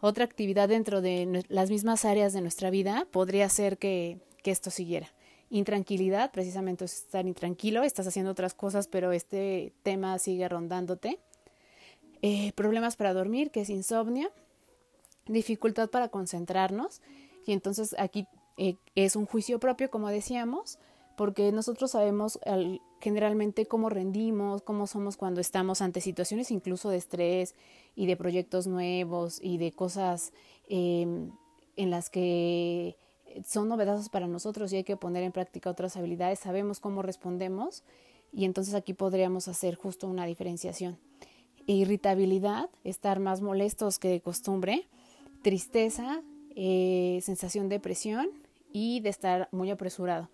otra 0.02 0.26
actividad 0.26 0.68
dentro 0.68 1.02
de 1.02 1.46
las 1.48 1.70
mismas 1.70 2.06
áreas 2.06 2.34
de 2.34 2.42
nuestra 2.42 2.70
vida, 2.70 3.08
podría 3.12 3.48
ser 3.50 3.78
que, 3.78 4.20
esto 4.44 4.72
siguiera. 4.72 5.08
Intranquilidad, 5.52 6.32
precisamente 6.32 6.86
es 6.86 6.94
estar 6.94 7.26
intranquilo, 7.28 7.84
estás 7.84 8.08
haciendo 8.08 8.32
otras 8.32 8.56
cosas, 8.56 8.88
pero 8.88 9.12
este 9.12 9.74
tema 9.84 10.18
sigue 10.18 10.50
rondándote. 10.50 11.20
Eh, 12.24 12.52
problemas 12.54 12.96
para 12.96 13.14
dormir, 13.14 13.52
que 13.52 13.62
es 13.62 13.70
insomnio, 13.70 14.32
dificultad 15.28 15.90
para 15.90 16.10
concentrarnos, 16.10 17.02
y 17.46 17.54
entonces 17.54 17.96
aquí 18.00 18.28
eh, 18.58 18.78
es 18.96 19.16
un 19.16 19.26
juicio 19.28 19.60
propio, 19.60 19.92
como 19.92 20.10
decíamos, 20.10 20.80
porque 21.16 21.52
nosotros 21.52 21.92
sabemos 21.92 22.40
generalmente 23.02 23.66
cómo 23.66 23.90
rendimos, 23.90 24.62
cómo 24.62 24.88
somos 24.88 25.18
cuando 25.18 25.42
estamos 25.42 25.82
ante 25.82 26.02
situaciones 26.02 26.52
incluso 26.52 26.90
de 26.90 26.98
estrés 26.98 27.56
y 27.96 28.06
de 28.06 28.16
proyectos 28.16 28.68
nuevos 28.68 29.40
y 29.42 29.58
de 29.58 29.72
cosas 29.72 30.32
em, 30.70 31.32
en 31.76 31.90
las 31.90 32.10
que 32.10 32.98
son 33.46 33.68
novedosas 33.70 34.10
para 34.10 34.28
nosotros 34.28 34.72
y 34.72 34.78
hay 34.78 34.84
que 34.84 34.98
poner 34.98 35.24
en 35.24 35.32
práctica 35.32 35.70
otras 35.70 35.98
habilidades, 35.98 36.40
sabemos 36.40 36.80
cómo 36.80 37.02
respondemos 37.02 37.84
y 38.32 38.46
entonces 38.46 38.74
aquí 38.74 38.94
podríamos 38.94 39.48
hacer 39.48 39.76
justo 39.76 40.08
una 40.08 40.26
diferenciación. 40.26 40.98
Irritabilidad, 41.68 42.70
estar 42.84 43.20
más 43.20 43.42
molestos 43.42 44.00
que 44.00 44.10
de 44.10 44.22
costumbre, 44.22 44.88
tristeza, 45.42 46.22
eh, 46.56 47.20
sensación 47.22 47.70
de 47.70 47.80
presión 47.80 48.30
y 48.74 49.00
de 49.02 49.10
estar 49.10 49.50
muy 49.52 49.70
apresurado. 49.70 50.30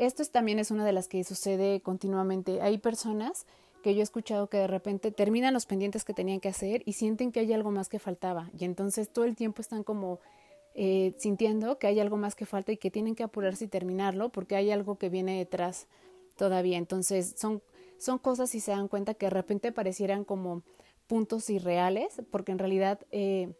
Esto 0.00 0.24
también 0.24 0.58
es 0.58 0.70
una 0.70 0.86
de 0.86 0.94
las 0.94 1.08
que 1.08 1.22
sucede 1.24 1.82
continuamente. 1.82 2.62
Hay 2.62 2.78
personas 2.78 3.44
que 3.82 3.92
yo 3.94 4.00
he 4.00 4.02
escuchado 4.02 4.46
que 4.46 4.56
de 4.56 4.66
repente 4.66 5.10
terminan 5.10 5.52
los 5.52 5.66
pendientes 5.66 6.04
que 6.04 6.14
tenían 6.14 6.40
que 6.40 6.48
hacer 6.48 6.82
y 6.86 6.94
sienten 6.94 7.32
que 7.32 7.40
hay 7.40 7.52
algo 7.52 7.70
más 7.70 7.90
que 7.90 7.98
faltaba 7.98 8.50
y 8.58 8.64
entonces 8.64 9.10
todo 9.10 9.26
el 9.26 9.36
tiempo 9.36 9.60
están 9.60 9.84
como 9.84 10.18
eh, 10.74 11.12
sintiendo 11.18 11.78
que 11.78 11.86
hay 11.86 12.00
algo 12.00 12.16
más 12.16 12.34
que 12.34 12.46
falta 12.46 12.72
y 12.72 12.78
que 12.78 12.90
tienen 12.90 13.14
que 13.14 13.24
apurarse 13.24 13.66
y 13.66 13.68
terminarlo 13.68 14.30
porque 14.30 14.56
hay 14.56 14.70
algo 14.70 14.96
que 14.96 15.10
viene 15.10 15.36
detrás 15.36 15.86
todavía. 16.34 16.78
Entonces 16.78 17.34
son, 17.36 17.62
son 17.98 18.16
cosas 18.16 18.54
y 18.54 18.60
se 18.60 18.70
dan 18.70 18.88
cuenta 18.88 19.12
que 19.12 19.26
de 19.26 19.30
repente 19.30 19.70
parecieran 19.70 20.24
como 20.24 20.62
puntos 21.08 21.50
irreales 21.50 22.22
porque 22.30 22.52
en 22.52 22.58
realidad 22.58 23.00
eh, 23.10 23.52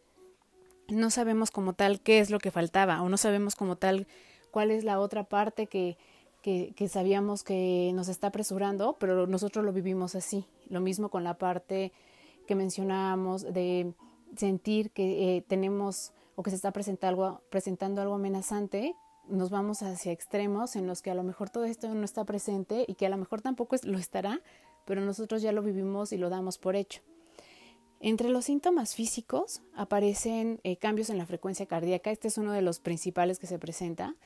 no 0.89 1.11
sabemos 1.11 1.51
como 1.51 1.75
tal 1.75 2.01
qué 2.01 2.19
es 2.19 2.31
lo 2.31 2.39
que 2.39 2.51
faltaba 2.51 3.03
o 3.03 3.11
no 3.11 3.19
sabemos 3.19 3.57
como 3.57 3.77
tal 3.77 4.07
cuál 4.51 4.71
es 4.71 4.85
la 4.85 5.01
otra 5.01 5.25
parte 5.25 5.67
que, 5.67 5.99
que, 6.41 6.89
sabíamos 6.89 7.43
que 7.45 7.93
nos 7.95 8.09
está 8.09 8.29
apresurando, 8.29 8.97
pero 8.99 9.27
nosotros 9.27 9.65
lo 9.65 9.73
vivimos 9.73 10.15
así. 10.15 10.45
Lo 10.69 10.81
mismo 10.81 11.09
con 11.09 11.25
la 11.25 11.35
parte 11.35 11.93
que 12.47 12.55
mencionábamos 12.55 13.43
de 13.43 13.93
sentir 14.37 14.91
que 14.91 15.37
eh, 15.37 15.43
tenemos 15.43 16.13
o 16.37 16.43
que 16.43 16.51
se 16.51 16.57
está 16.57 16.73
presentando 16.73 17.25
algo, 17.25 17.41
presentando 17.51 18.01
algo 18.01 18.15
amenazante, 18.15 18.95
nos 19.29 19.51
vamos 19.51 19.83
hacia 19.83 20.13
extremos 20.13 20.77
en 20.77 20.87
los 20.87 21.03
que 21.03 21.11
a 21.11 21.15
lo 21.15 21.23
mejor 21.23 21.51
todo 21.51 21.65
esto 21.65 21.93
no 21.95 22.05
está 22.05 22.25
presente 22.25 22.85
y 22.89 22.95
que 22.95 23.07
a 23.07 23.11
lo 23.11 23.17
mejor 23.17 23.43
tampoco 23.43 23.77
lo 23.85 23.99
estará, 23.99 24.41
pero 24.85 25.01
nosotros 25.01 25.43
ya 25.43 25.53
lo 25.53 25.63
vivimos 25.63 26.13
y 26.13 26.17
lo 26.17 26.31
damos 26.31 26.59
por 26.59 26.77
hecho. 26.77 27.03
Entre 28.01 28.31
los 28.31 28.47
síntomas 28.47 28.95
físicos 28.95 29.61
aparecen 29.75 30.59
eh, 30.65 30.77
cambios 30.77 31.11
en 31.11 31.19
la 31.19 31.27
frecuencia 31.27 31.67
cardíaca, 31.67 32.11
este 32.11 32.29
es 32.29 32.39
uno 32.39 32.53
de 32.53 32.63
los 32.63 32.81
principales 32.81 33.39
que 33.39 33.47
se 33.47 33.59
presenta, 33.59 34.17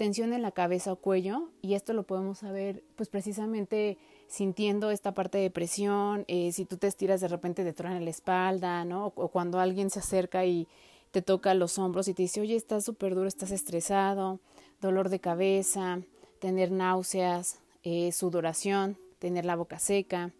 tensión 0.00 0.32
en 0.32 0.40
la 0.40 0.50
cabeza 0.50 0.94
o 0.94 0.96
cuello, 0.96 1.50
y 1.60 1.74
esto 1.74 1.92
lo 1.92 2.04
podemos 2.04 2.38
saber 2.38 2.82
pues 2.96 3.10
precisamente 3.10 3.98
sintiendo 4.28 4.90
esta 4.90 5.12
parte 5.12 5.36
de 5.36 5.50
presión, 5.50 6.24
eh, 6.26 6.52
si 6.52 6.64
tú 6.64 6.78
te 6.78 6.86
estiras 6.86 7.20
de 7.20 7.28
repente 7.28 7.64
de 7.64 7.74
en 7.78 8.04
la 8.06 8.10
espalda, 8.10 8.86
¿no? 8.86 9.12
O, 9.14 9.28
cuando 9.28 9.60
alguien 9.60 9.90
se 9.90 9.98
acerca 9.98 10.46
y 10.46 10.66
te 11.10 11.20
toca 11.20 11.52
los 11.52 11.78
hombros 11.78 12.08
y 12.08 12.14
te 12.14 12.22
dice, 12.22 12.40
oye, 12.40 12.56
estás 12.56 12.82
súper 12.82 13.14
duro, 13.14 13.28
estás 13.28 13.50
estresado, 13.50 14.40
dolor 14.80 15.10
de 15.10 15.20
cabeza, 15.20 16.00
tener 16.38 16.72
náuseas, 16.72 17.60
eh, 17.82 18.10
sudoración, 18.10 18.96
tener 19.18 19.44
la 19.44 19.54
boca 19.54 19.78
seca, 19.78 20.32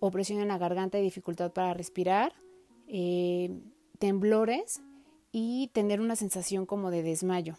opresión 0.00 0.40
en 0.40 0.48
la 0.48 0.58
garganta 0.58 0.98
y 0.98 1.02
dificultad 1.02 1.52
para 1.52 1.72
respirar, 1.72 2.32
eh, 2.88 3.60
temblores 4.00 4.82
y 5.30 5.70
tener 5.72 6.00
una 6.00 6.16
sensación 6.16 6.66
como 6.66 6.90
de 6.90 7.04
desmayo. 7.04 7.58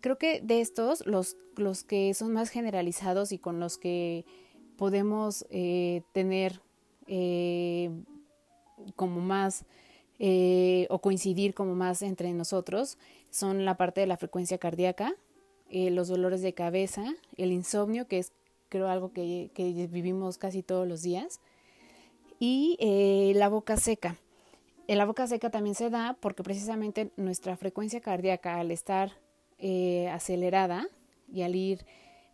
Creo 0.00 0.18
que 0.18 0.40
de 0.40 0.60
estos, 0.60 1.04
los, 1.06 1.36
los 1.56 1.84
que 1.84 2.14
son 2.14 2.32
más 2.32 2.50
generalizados 2.50 3.32
y 3.32 3.38
con 3.38 3.58
los 3.58 3.78
que 3.78 4.24
podemos 4.78 5.44
eh, 5.50 6.02
tener 6.12 6.62
eh, 7.08 7.90
como 8.94 9.20
más 9.20 9.64
eh, 10.20 10.86
o 10.88 11.00
coincidir 11.00 11.52
como 11.52 11.74
más 11.74 12.02
entre 12.02 12.32
nosotros 12.32 12.96
son 13.30 13.64
la 13.64 13.76
parte 13.76 14.00
de 14.00 14.06
la 14.06 14.16
frecuencia 14.16 14.58
cardíaca, 14.58 15.14
los 15.70 16.08
dolores 16.08 16.40
de 16.40 16.54
cabeza, 16.54 17.04
el 17.36 17.52
insomnio, 17.52 18.08
que 18.08 18.18
es 18.18 18.32
creo 18.70 18.88
algo 18.88 19.12
que, 19.12 19.50
que 19.52 19.86
vivimos 19.86 20.38
casi 20.38 20.62
todos 20.62 20.88
los 20.88 21.02
días, 21.02 21.40
y 22.40 22.78
la 23.34 23.50
boca 23.50 23.76
seca. 23.76 24.16
La 24.86 25.04
boca 25.04 25.26
seca 25.26 25.50
también 25.50 25.74
se 25.74 25.90
da 25.90 26.16
porque 26.20 26.42
precisamente 26.42 27.10
nuestra 27.16 27.58
frecuencia 27.58 28.00
cardíaca 28.00 28.58
al 28.58 28.70
estar 28.70 29.12
acelerada 30.10 30.88
y 31.32 31.42
al 31.42 31.56
ir 31.56 31.84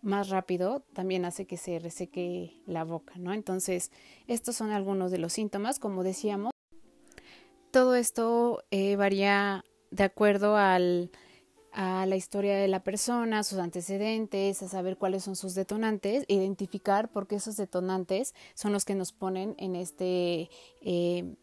más 0.04 0.28
rápido 0.28 0.85
también 0.93 1.25
hace 1.25 1.47
que 1.47 1.57
se 1.57 1.78
reseque 1.78 2.61
la 2.66 2.85
boca, 2.85 3.14
¿no? 3.16 3.33
Entonces, 3.33 3.90
estos 4.26 4.54
son 4.54 4.71
algunos 4.71 5.11
de 5.11 5.19
los 5.19 5.33
síntomas, 5.33 5.78
como 5.78 6.04
decíamos. 6.04 6.52
Todo 7.71 7.97
esto 7.97 8.62
eh, 8.71 8.97
varía 8.97 9.64
de 9.90 10.04
acuerdo 10.04 10.57
al, 10.57 11.11
a 11.73 12.04
la 12.07 12.16
historia 12.16 12.54
de 12.57 12.69
la 12.69 12.85
persona, 12.85 13.43
sus 13.43 13.59
antecedentes, 13.59 14.62
a 14.62 14.69
saber 14.69 14.99
cuáles 14.99 15.25
son 15.25 15.37
sus 15.37 15.54
detonantes, 15.54 16.25
identificar 16.28 17.11
por 17.11 17.26
qué 17.26 17.37
esos 17.37 17.57
detonantes 17.57 18.35
son 18.54 18.73
los 18.73 18.85
que 18.85 18.95
nos 18.95 19.12
ponen 19.12 19.54
en, 19.59 19.75
este, 19.75 20.50
eh, 20.83 21.35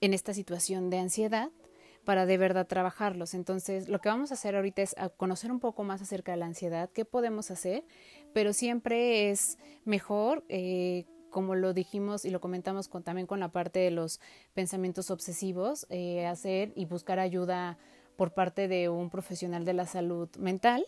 en 0.00 0.14
esta 0.14 0.34
situación 0.34 0.90
de 0.90 0.98
ansiedad 0.98 1.50
para 2.04 2.26
de 2.26 2.38
verdad 2.38 2.66
trabajarlos. 2.66 3.34
Entonces, 3.34 3.88
lo 3.88 4.00
que 4.00 4.08
vamos 4.08 4.30
a 4.30 4.34
hacer 4.34 4.56
ahorita 4.56 4.82
es 4.82 4.94
conocer 5.16 5.50
un 5.50 5.60
poco 5.60 5.84
más 5.84 6.02
acerca 6.02 6.32
de 6.32 6.38
la 6.38 6.46
ansiedad, 6.46 6.90
qué 6.90 7.04
podemos 7.04 7.50
hacer, 7.50 7.84
pero 8.32 8.52
siempre 8.52 9.30
es 9.30 9.58
mejor, 9.84 10.44
eh, 10.48 11.04
como 11.30 11.54
lo 11.54 11.72
dijimos 11.72 12.24
y 12.24 12.30
lo 12.30 12.40
comentamos 12.40 12.88
con, 12.88 13.02
también 13.02 13.26
con 13.26 13.40
la 13.40 13.52
parte 13.52 13.80
de 13.80 13.90
los 13.90 14.20
pensamientos 14.54 15.10
obsesivos, 15.10 15.86
eh, 15.88 16.26
hacer 16.26 16.72
y 16.76 16.84
buscar 16.84 17.18
ayuda 17.18 17.78
por 18.16 18.34
parte 18.34 18.68
de 18.68 18.88
un 18.88 19.08
profesional 19.08 19.64
de 19.64 19.72
la 19.72 19.86
salud 19.86 20.28
mental 20.36 20.86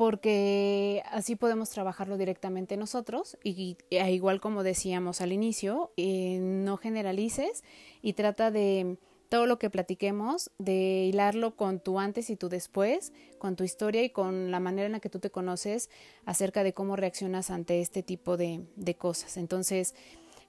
porque 0.00 1.02
así 1.10 1.36
podemos 1.36 1.68
trabajarlo 1.68 2.16
directamente 2.16 2.78
nosotros 2.78 3.36
y, 3.44 3.76
igual 3.90 4.40
como 4.40 4.62
decíamos 4.62 5.20
al 5.20 5.30
inicio, 5.30 5.92
eh, 5.98 6.38
no 6.40 6.78
generalices 6.78 7.62
y 8.00 8.14
trata 8.14 8.50
de 8.50 8.96
todo 9.30 9.46
lo 9.46 9.60
que 9.60 9.70
platiquemos, 9.70 10.50
de 10.58 11.04
hilarlo 11.04 11.54
con 11.54 11.78
tu 11.78 12.00
antes 12.00 12.30
y 12.30 12.36
tu 12.36 12.48
después, 12.48 13.12
con 13.38 13.54
tu 13.54 13.62
historia 13.62 14.02
y 14.02 14.10
con 14.10 14.50
la 14.50 14.58
manera 14.58 14.86
en 14.86 14.92
la 14.92 14.98
que 15.00 15.08
tú 15.08 15.20
te 15.20 15.30
conoces 15.30 15.88
acerca 16.26 16.64
de 16.64 16.74
cómo 16.74 16.96
reaccionas 16.96 17.50
ante 17.50 17.80
este 17.80 18.02
tipo 18.02 18.36
de, 18.36 18.66
cosas. 18.98 19.36
Entonces, 19.36 19.94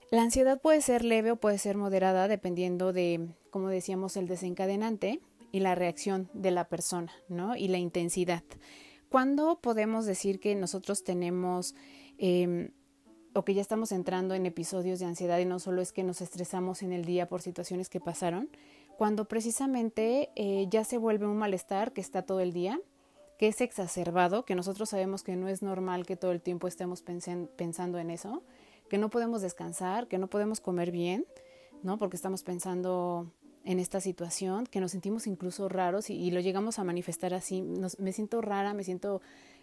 la 0.10 0.24
ansiedad 0.24 0.60
puede 0.60 0.82
ser 0.82 1.06
leve 1.06 1.32
o 1.32 1.36
puede 1.36 1.60
ser 1.60 1.78
moderada 1.78 2.28
dependiendo 2.28 2.92
de, 2.92 3.30
como 3.52 3.70
decíamos, 3.70 4.18
el 4.18 4.28
desencadenante 4.28 5.22
y 5.52 5.60
la 5.60 5.76
reacción 5.76 6.28
de 6.34 6.50
la 6.50 6.68
persona, 6.68 7.14
¿no? 7.30 7.56
Y 7.56 7.68
la 7.68 7.78
intensidad. 7.78 8.44
¿Cuándo 9.10 9.60
podemos 9.62 10.08
decir 10.08 10.40
que 10.40 10.56
nosotros 10.56 11.04
tenemos 11.04 11.76
eh, 12.18 12.72
o 13.34 13.44
que 13.44 13.54
ya 13.54 13.62
estamos 13.62 13.92
entrando 13.92 14.34
en 14.36 14.46
episodios 14.46 15.00
de 15.00 15.06
ansiedad 15.06 15.40
y 15.40 15.46
no 15.46 15.60
solo 15.60 15.82
es 15.82 15.92
que 15.92 16.04
nos 16.04 16.22
estresamos 16.22 16.84
en 16.84 16.92
el 16.92 17.06
día 17.06 17.28
por 17.30 17.42
situaciones 17.42 17.90
que 17.90 18.00
pasaron, 18.00 18.50
cuando 18.98 19.26
precisamente 19.26 20.30
eh, 20.36 20.68
ya 20.70 20.84
se 20.84 20.98
vuelve 20.98 21.26
un 21.26 21.38
malestar 21.38 21.94
que 21.94 22.02
está 22.02 22.24
todo 22.24 22.40
el 22.40 22.54
día, 22.54 22.80
que 23.38 23.48
es 23.48 23.62
exacerbado, 23.62 24.46
que 24.46 24.54
nosotros 24.54 24.90
sabemos 24.90 25.24
que 25.24 25.36
no 25.36 25.48
es 25.48 25.64
normal 25.64 26.06
que 26.06 26.16
todo 26.16 26.32
el 26.32 26.42
tiempo 26.42 26.68
estemos 26.68 27.02
pensando 27.02 27.98
en 27.98 28.12
eso, 28.12 28.44
que 28.90 28.98
no 28.98 29.10
podemos 29.10 29.42
descansar, 29.42 30.08
que 30.08 30.18
no 30.18 30.28
podemos 30.28 30.60
comer 30.60 30.92
bien, 30.92 31.26
¿no? 31.82 31.98
Porque 31.98 32.18
estamos 32.18 32.44
pensando 32.44 33.32
en 33.64 33.80
esta 33.80 34.00
situación, 34.00 34.66
que 34.66 34.80
nos 34.80 34.92
sentimos 34.92 35.28
incluso 35.28 35.70
raros 35.70 36.10
y, 36.10 36.30
lo 36.32 36.40
llegamos 36.40 36.78
a 36.78 36.84
manifestar 36.84 37.34
así. 37.34 37.64
me 37.98 38.12
siento 38.12 38.42
rara, 38.42 38.74
me 38.74 38.84
siento 38.84 39.22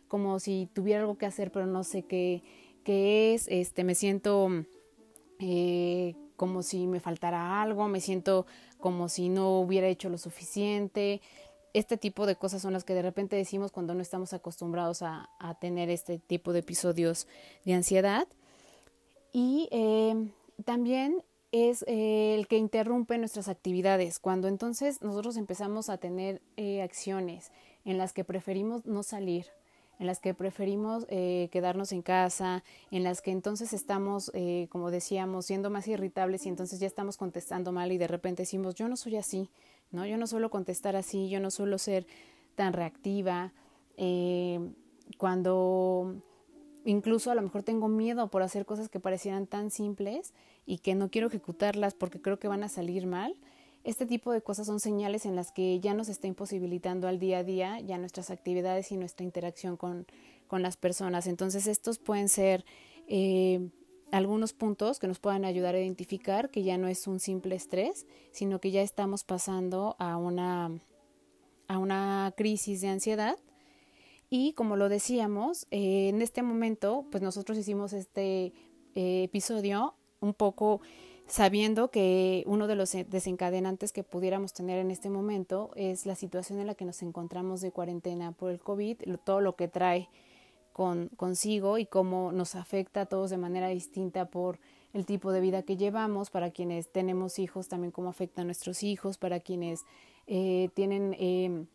como 0.09 0.41
si 0.41 0.69
tuviera 0.73 1.01
algo 1.01 1.19
que 1.19 1.27
hacer, 1.27 1.53
pero 1.53 1.67
no 1.67 1.85
sé 1.85 2.03
qué 2.03 2.43
que 2.89 3.35
es, 3.35 3.49
este, 3.49 3.85
me 3.85 3.95
siento 3.95 4.49
eh, 5.41 6.15
como 6.37 6.63
si 6.63 6.87
me 6.87 7.01
faltara 7.01 7.61
algo, 7.61 7.87
me 7.87 8.01
siento 8.01 8.47
como 8.79 9.11
si 9.11 9.29
no 9.29 9.61
hubiera 9.61 9.89
hecho 9.89 10.09
lo 10.09 10.17
suficiente. 10.17 11.21
Este 11.75 11.99
tipo 11.99 12.25
de 12.25 12.37
cosas 12.37 12.63
son 12.63 12.73
las 12.73 12.85
que 12.85 12.95
de 12.95 13.03
repente 13.03 13.37
decimos 13.37 13.73
cuando 13.73 13.93
no 13.93 14.01
estamos 14.01 14.33
acostumbrados 14.33 15.03
a, 15.03 15.29
tener 15.61 15.91
este 15.91 16.19
tipo 16.19 16.55
de 16.55 16.61
episodios 16.61 17.27
de 17.67 17.75
ansiedad. 17.75 18.27
Y 19.35 19.69
eh, 19.71 20.31
también 20.65 21.23
es 21.53 21.85
eh, 21.89 22.37
el 22.39 22.49
que 22.49 22.57
interrumpe 22.57 23.19
nuestras 23.19 23.49
actividades, 23.49 24.19
cuando 24.19 24.49
entonces 24.49 25.03
nosotros 25.03 25.37
empezamos 25.37 25.91
a 25.91 25.99
tener 25.99 26.41
acciones 26.83 27.53
en 27.85 27.99
las 27.99 28.15
que 28.15 28.25
preferimos 28.25 28.87
no 28.87 29.03
salir 29.03 29.58
en 29.99 30.07
las 30.07 30.21
que 30.21 30.35
preferimos 30.35 31.07
eh, 31.09 31.49
quedarnos 31.51 31.93
en 31.93 32.03
casa, 32.03 32.63
en 32.91 33.03
las 33.03 33.21
que 33.21 33.31
entonces 33.31 33.73
estamos, 33.73 34.31
eh, 34.35 34.69
como 34.71 34.91
decíamos, 34.91 35.47
siendo 35.47 35.71
más 35.71 35.89
irritables 35.89 36.47
y 36.47 36.49
entonces 36.49 36.79
ya 36.81 36.87
estamos 36.87 37.17
contestando 37.17 37.73
mal 37.73 37.91
y 37.93 37.99
de 37.99 38.07
repente 38.07 38.43
decimos, 38.43 38.75
yo 38.75 38.89
no 38.89 38.97
soy 38.97 39.17
así, 39.17 39.51
¿no? 39.91 40.07
Yo 40.07 40.17
no 40.17 40.27
suelo 40.27 40.51
contestar 40.51 40.97
así, 40.97 41.29
yo 41.29 41.41
no 41.41 41.51
suelo 41.51 41.79
ser 41.79 42.07
tan 42.55 42.73
reactiva. 42.73 43.53
Eh, 43.97 44.61
cuando 45.17 46.23
incluso 46.85 47.31
a 47.31 47.35
lo 47.35 47.43
mejor 47.43 47.63
tengo 47.63 47.89
miedo 47.89 48.29
por 48.29 48.43
hacer 48.43 48.65
cosas 48.67 48.89
que 48.89 49.01
parecieran 49.01 49.47
tan 49.47 49.71
simples 49.71 50.33
y 50.65 50.79
que 50.79 50.95
no 50.95 51.11
quiero 51.11 51.27
ejecutarlas 51.27 51.95
porque 51.95 52.21
creo 52.21 52.39
que 52.39 52.49
van 52.49 52.63
a 52.63 52.69
salir 52.69 53.07
mal, 53.07 53.35
este 53.89 54.05
tipo 54.05 54.33
de 54.33 54.43
cosas 54.43 54.67
son 54.67 54.81
señales 54.81 55.25
en 55.25 55.35
las 55.35 55.51
que 55.51 55.81
ya 55.81 55.95
nos 55.95 56.11
está 56.11 56.27
imposibilitando 56.27 57.09
al 57.09 57.19
día 57.19 57.39
a 57.39 57.45
día 57.45 57.81
ya 57.81 57.97
nuestras 57.97 58.31
actividades 58.31 58.93
y 58.93 58.99
nuestra 58.99 59.25
interacción 59.25 59.79
con, 59.79 60.07
con 60.47 60.61
las 60.61 60.77
personas. 60.77 61.27
Entonces 61.27 61.67
estos 61.67 61.99
pueden 61.99 62.29
ser 62.29 62.67
eh, 63.07 63.71
algunos 64.13 64.53
puntos 64.53 64.99
que 64.99 65.07
nos 65.07 65.21
puedan 65.21 65.47
ayudar 65.47 65.75
a 65.75 65.81
identificar 65.81 66.51
que 66.51 66.65
ya 66.65 66.77
no 66.77 66.87
es 66.87 67.07
un 67.07 67.19
simple 67.19 67.55
estrés, 67.55 68.07
sino 68.31 68.61
que 68.61 68.73
ya 68.73 68.83
estamos 68.83 69.25
pasando 69.25 69.97
a 69.99 70.19
una, 70.19 70.71
a 71.67 71.79
una 71.79 72.35
crisis 72.37 72.83
de 72.83 72.89
ansiedad. 72.89 73.39
Y 74.29 74.53
como 74.53 74.77
lo 74.77 74.91
decíamos, 74.91 75.67
eh, 75.71 76.11
en 76.11 76.21
este 76.21 76.43
momento, 76.43 77.07
pues 77.11 77.23
nosotros 77.23 77.57
hicimos 77.57 77.95
este 77.95 78.53
eh, 78.95 79.23
episodio 79.23 79.95
un 80.21 80.35
poco 80.35 80.83
sabiendo 81.29 81.91
que 81.91 82.43
uno 82.47 82.67
de 82.67 82.75
los 82.75 82.93
desencadenantes 82.93 83.93
que 83.93 84.03
pudiéramos 84.03 84.53
tener 84.53 84.79
en 84.79 84.91
este 84.91 85.11
momento 85.11 85.71
es 85.77 86.07
la 86.07 86.15
situación 86.15 86.59
en 86.59 86.67
la 86.67 86.75
que 86.75 86.85
nos 86.85 87.03
encontramos 87.03 87.61
de 87.61 87.71
cuarentena 87.71 88.33
por 88.33 88.51
el 88.51 88.61
COVID, 88.61 88.97
todo 89.25 89.41
lo 89.41 89.55
que 89.55 89.69
trae 89.69 90.09
con, 90.73 91.09
consigo 91.17 91.79
y 91.79 91.87
cómo 91.87 92.33
nos 92.33 92.55
afecta 92.55 93.03
a 93.03 93.07
todos 93.07 93.31
de 93.31 93.37
manera 93.37 93.69
distinta 93.69 94.31
por 94.31 94.59
el 94.95 95.05
tipo 95.05 95.31
de 95.33 95.41
vida 95.41 95.63
que 95.63 95.77
llevamos, 95.77 96.31
para 96.31 96.51
quienes 96.51 96.91
tenemos 96.91 97.39
hijos, 97.39 97.69
también 97.69 97.93
cómo 97.93 98.09
afecta 98.09 98.41
a 98.41 98.45
nuestros 98.45 98.83
hijos, 98.83 99.19
para 99.19 99.41
quienes 99.41 99.85
eh, 100.27 100.71
tienen... 100.75 101.15
Eh, 101.19 101.67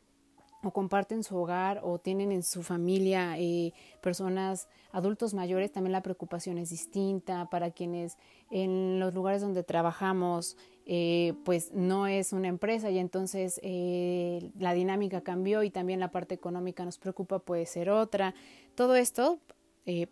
o 0.64 0.72
comparten 0.72 1.24
su 1.24 1.36
hogar 1.38 1.82
o 1.84 2.00
tienen 2.00 2.32
en 2.32 2.44
su 2.44 2.64
familia 2.64 3.38
eh, 3.38 3.74
personas 4.02 4.68
adultos 4.92 5.34
mayores, 5.34 5.72
también 5.72 5.92
la 5.92 6.02
preocupación 6.02 6.58
es 6.58 6.70
distinta. 6.70 7.50
Para 7.50 7.72
quienes 7.72 8.18
en 8.50 9.00
los 9.00 9.14
lugares 9.14 9.42
donde 9.42 9.64
trabajamos, 9.64 10.58
eh, 10.86 11.34
pues 11.44 11.72
no 11.74 12.08
es 12.08 12.34
una 12.34 12.48
empresa 12.48 12.90
y 12.90 13.00
entonces 13.00 13.60
eh, 13.64 14.52
la 14.58 14.74
dinámica 14.74 15.22
cambió 15.22 15.64
y 15.64 15.70
también 15.70 16.00
la 16.00 16.12
parte 16.12 16.34
económica 16.36 16.86
nos 16.86 16.98
preocupa, 16.98 17.40
puede 17.40 17.66
ser 17.66 17.90
otra. 17.90 18.34
Todo 18.76 18.96
esto, 18.96 19.40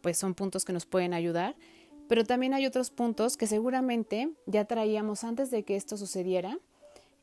pues 0.02 0.18
son 0.18 0.34
puntos 0.34 0.66
que 0.66 0.74
nos 0.74 0.86
pueden 0.86 1.14
ayudar. 1.14 1.56
Pero 2.10 2.26
también 2.26 2.54
hay 2.54 2.66
otros 2.66 2.92
puntos 2.92 3.38
que 3.38 3.48
seguramente 3.48 4.34
ya 4.46 4.66
traíamos 4.66 5.24
antes 5.24 5.50
de 5.50 5.64
que 5.64 5.78
esto 5.78 5.96
sucediera 5.96 6.60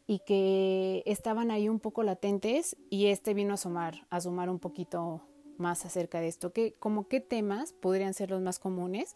y 0.08 0.20
que 0.20 1.02
estaban 1.04 1.50
ahí 1.50 1.68
un 1.68 1.80
poco 1.80 2.02
latentes 2.02 2.76
y 2.88 3.08
este 3.08 3.34
vino 3.34 3.50
a 3.50 3.54
asomar, 3.54 4.06
a 4.08 4.22
sumar 4.22 4.48
un 4.48 4.58
poquito 4.58 5.20
más 5.58 5.84
acerca 5.84 6.18
de 6.18 6.28
esto, 6.28 6.50
que 6.50 6.72
como 6.72 7.08
qué 7.08 7.20
temas 7.20 7.74
podrían 7.74 8.14
ser 8.14 8.30
los 8.30 8.40
más 8.40 8.58
comunes. 8.58 9.14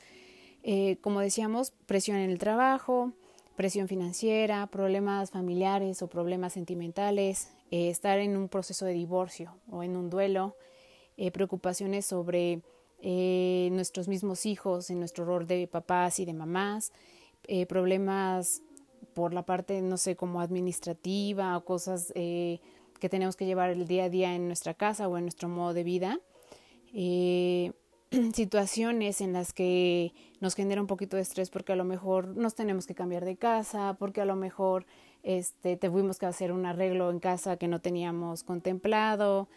Eh, 0.63 0.99
como 1.01 1.21
decíamos, 1.21 1.73
presión 1.87 2.19
en 2.19 2.29
el 2.29 2.39
trabajo, 2.39 3.13
presión 3.57 3.89
financiera, 3.89 4.67
problemas 4.67 5.31
familiares 5.31 6.03
o 6.03 6.09
problemas 6.09 6.53
sentimentales, 6.53 7.49
eh, 7.71 7.89
estar 7.89 8.19
en 8.19 8.37
un 8.37 8.51
proceso 8.51 8.85
de 8.85 8.93
divorcio 8.93 9.57
o 9.71 9.83
en 9.83 9.97
un 9.97 10.11
duelo, 10.11 10.57
eh, 11.17 11.31
preocupaciones 11.31 12.05
sobre 12.05 12.61
nuestros 13.03 14.07
mismos 14.07 14.47
hijos, 14.47 14.89
en 14.89 15.01
nuestro 15.01 15.25
rol 15.25 15.49
de 15.49 15.67
papás 15.67 16.21
y 16.21 16.25
de 16.25 16.35
mamás, 16.35 16.93
problemas 17.67 18.63
por 19.15 19.35
la 19.35 19.45
parte, 19.45 19.81
no 19.83 19.97
sé, 19.97 20.17
como 20.17 20.41
administrativa 20.41 21.57
o 21.57 21.65
cosas 21.65 22.13
eh, 22.15 22.61
que 23.01 23.09
tenemos 23.09 23.37
que 23.37 23.47
llevar 23.47 23.71
el 23.71 23.87
día 23.87 24.05
a 24.05 24.09
día 24.09 24.35
en 24.35 24.47
nuestra 24.47 24.75
casa 24.75 25.09
o 25.09 25.17
en 25.19 25.25
nuestro 25.25 25.49
modo 25.49 25.75
de 25.75 25.85
vida. 25.85 26.21
Eh, 26.95 27.73
situaciones 28.35 29.21
en 29.21 29.33
las 29.33 29.53
que 29.53 30.13
nos 30.41 30.55
genera 30.55 30.81
un 30.81 30.87
poquito 30.87 31.17
de 31.17 31.23
estrés 31.23 31.51
porque 31.51 31.73
a 31.73 31.77
lo 31.77 31.85
mejor 31.85 32.29
nos 32.37 32.55
tenemos 32.55 32.87
que 32.87 32.95
cambiar 32.95 33.25
de 33.25 33.37
casa, 33.37 33.97
porque 33.99 34.21
a 34.21 34.25
lo 34.25 34.37
mejor 34.37 34.87
este, 35.23 35.77
tuvimos 35.77 36.19
que 36.19 36.27
hacer 36.27 36.53
un 36.53 36.67
arreglo 36.67 37.11
en 37.11 37.21
casa 37.21 37.57
que 37.57 37.69
no 37.69 37.81
teníamos 37.81 38.43
contemplado. 38.45 39.49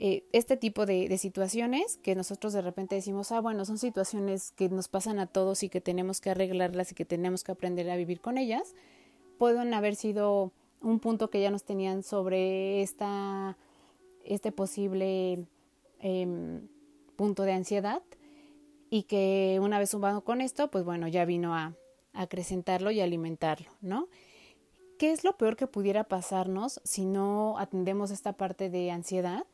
Eh, 0.00 0.22
este 0.32 0.56
tipo 0.56 0.86
de, 0.86 1.18
situaciones 1.18 1.96
que 1.96 2.14
nosotros 2.14 2.52
de 2.52 2.62
repente 2.62 2.94
decimos, 2.94 3.32
ah, 3.32 3.40
bueno, 3.40 3.64
son 3.64 3.78
situaciones 3.78 4.52
que 4.52 4.68
nos 4.68 4.86
pasan 4.86 5.18
a 5.18 5.26
todos 5.26 5.64
y 5.64 5.68
que 5.68 5.80
tenemos 5.80 6.20
que 6.20 6.30
arreglarlas 6.30 6.92
y 6.92 6.94
que 6.94 7.04
tenemos 7.04 7.42
que 7.42 7.50
aprender 7.50 7.90
a 7.90 7.96
vivir 7.96 8.20
con 8.20 8.38
ellas, 8.38 8.76
pueden 9.38 9.74
haber 9.74 9.96
sido 9.96 10.52
un 10.80 11.00
punto 11.00 11.30
que 11.30 11.40
ya 11.40 11.50
nos 11.50 11.64
tenían 11.64 12.04
sobre 12.04 12.80
esta, 12.80 13.56
este 14.24 14.52
posible 14.52 15.44
em, 15.98 16.68
punto 17.16 17.42
de 17.42 17.54
ansiedad 17.54 18.00
y 18.90 19.02
que 19.02 19.58
una 19.60 19.80
vez 19.80 19.90
sumado 19.90 20.22
con 20.22 20.40
esto, 20.40 20.70
pues 20.70 20.84
bueno, 20.84 21.08
ya 21.08 21.24
vino 21.24 21.56
a, 21.56 21.74
acrecentarlo 22.14 22.90
y 22.90 23.00
alimentarlo, 23.00 23.70
¿no? 23.80 24.08
¿Qué 24.98 25.12
es 25.12 25.22
lo 25.22 25.36
peor 25.36 25.56
que 25.56 25.68
pudiera 25.68 26.04
pasarnos 26.04 26.80
si 26.82 27.04
no 27.04 27.58
atendemos 27.58 28.10
esta 28.10 28.32
parte 28.32 28.70
de 28.70 28.90
ansiedad? 28.90 29.44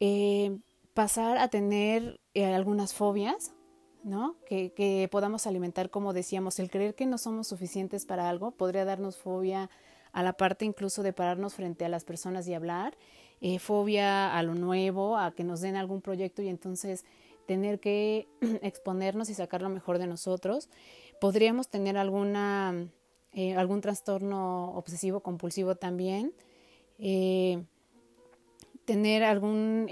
Eh, 0.00 0.58
pasar 0.94 1.38
a 1.38 1.48
tener 1.48 2.20
eh, 2.34 2.44
algunas 2.44 2.94
fobias, 2.94 3.52
¿no? 4.02 4.36
Que, 4.46 5.08
podamos 5.10 5.46
alimentar, 5.46 5.90
como 5.90 6.12
decíamos, 6.12 6.58
el 6.58 6.70
creer 6.70 6.94
que 6.94 7.06
no 7.06 7.18
somos 7.18 7.48
suficientes 7.48 8.06
para 8.06 8.28
algo 8.28 8.50
podría 8.52 8.84
darnos 8.84 9.16
fobia 9.16 9.70
a 10.12 10.22
la 10.22 10.32
parte 10.32 10.64
incluso 10.64 11.02
de 11.02 11.12
pararnos 11.12 11.54
frente 11.54 11.84
a 11.84 11.88
las 11.88 12.04
personas 12.04 12.48
y 12.48 12.54
hablar, 12.54 12.96
eh, 13.40 13.58
fobia 13.58 14.36
a 14.36 14.42
lo 14.42 14.54
nuevo, 14.54 15.16
a 15.16 15.32
que 15.32 15.44
nos 15.44 15.60
den 15.60 15.76
algún 15.76 16.00
proyecto 16.00 16.42
y 16.42 16.48
entonces 16.48 17.04
tener 17.46 17.80
que 17.80 18.28
exponernos 18.62 19.30
y 19.30 19.34
sacar 19.34 19.62
lo 19.62 19.68
mejor 19.68 19.98
de 19.98 20.06
nosotros. 20.06 20.68
Podríamos 21.20 21.68
tener 21.68 21.96
alguna, 21.96 22.88
eh, 23.32 23.54
algún 23.54 23.80
trastorno 23.80 24.72
obsesivo 24.74 25.20
compulsivo 25.20 25.76
también. 25.76 26.32
Eh, 26.98 27.64
tener 28.88 29.22
algún 29.22 29.86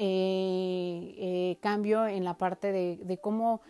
cambio 1.61 2.07
en 2.07 2.25
la 2.25 2.39
parte 2.39 2.73
de, 2.73 3.19
cómo 3.23 3.61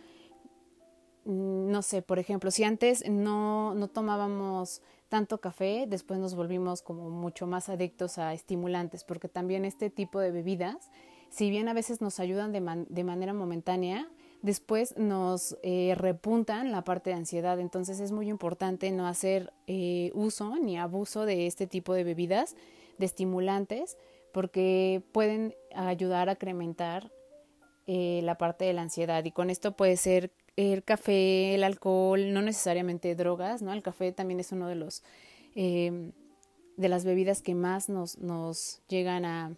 mm, 1.25 1.69
no 1.69 1.81
sé, 1.81 2.01
por 2.01 2.17
ejemplo, 2.17 2.49
si 2.49 2.63
antes 2.63 3.03
no, 3.09 3.75
no 3.75 3.89
tomábamos 3.89 4.81
tanto 5.09 5.41
café, 5.41 5.85
después 5.85 6.17
nos 6.17 6.33
volvimos 6.33 6.81
como 6.81 7.09
mucho 7.09 7.45
más 7.45 7.67
adictos 7.67 8.17
a 8.17 8.33
estimulantes, 8.33 9.03
porque 9.03 9.27
también 9.27 9.65
este 9.65 9.89
tipo 9.89 10.21
de 10.21 10.31
bebidas, 10.31 10.89
si 11.29 11.49
bien 11.49 11.67
a 11.67 11.73
veces 11.73 11.99
nos 11.99 12.21
ayudan 12.21 12.53
de, 12.53 12.85
de 12.87 13.03
manera 13.03 13.33
momentánea, 13.33 14.07
después 14.41 14.97
nos 14.97 15.57
eh, 15.61 15.93
repuntan 15.97 16.71
la 16.71 16.85
parte 16.85 17.09
de 17.09 17.17
ansiedad. 17.17 17.59
Entonces 17.59 17.99
es 17.99 18.13
muy 18.13 18.29
importante 18.29 18.89
no 18.91 19.07
hacer 19.07 19.51
eh, 19.67 20.11
uso 20.13 20.55
ni 20.55 20.77
abuso 20.77 21.25
de 21.25 21.47
este 21.47 21.67
tipo 21.67 21.93
de 21.93 22.05
bebidas, 22.05 22.55
de 22.97 23.05
estimulantes, 23.05 23.97
porque 24.37 25.01
pueden 25.13 25.55
ayudar 25.73 26.29
a 26.29 26.33
incrementar 26.33 27.11
eh, 27.87 28.21
la 28.21 28.37
parte 28.37 28.65
de 28.65 28.73
la 28.73 28.83
ansiedad. 28.83 29.25
Y 29.25 29.31
con 29.31 29.49
esto 29.49 29.75
puede 29.75 29.97
ser 29.97 30.31
el 30.55 30.83
café, 30.83 31.55
el 31.55 31.63
alcohol, 31.63 32.31
no 32.33 32.43
necesariamente 32.43 33.15
drogas, 33.15 33.63
¿no? 33.63 33.73
El 33.73 33.81
café 33.81 34.11
también 34.11 34.39
es 34.39 34.51
uno 34.51 34.67
de 34.67 34.75
los 34.75 35.01
em, 35.55 36.11
de 36.75 36.87
las 36.87 37.03
bebidas 37.03 37.41
que 37.41 37.55
más 37.55 37.89
nos, 37.89 38.19
nos 38.19 38.83
llegan 38.87 39.25
a, 39.25 39.55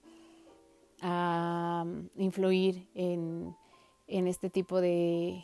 a 1.02 1.86
influir 2.16 2.88
en, 2.96 3.54
en 4.08 4.30
este 4.30 4.50
tipo 4.50 4.80
de 4.80 5.44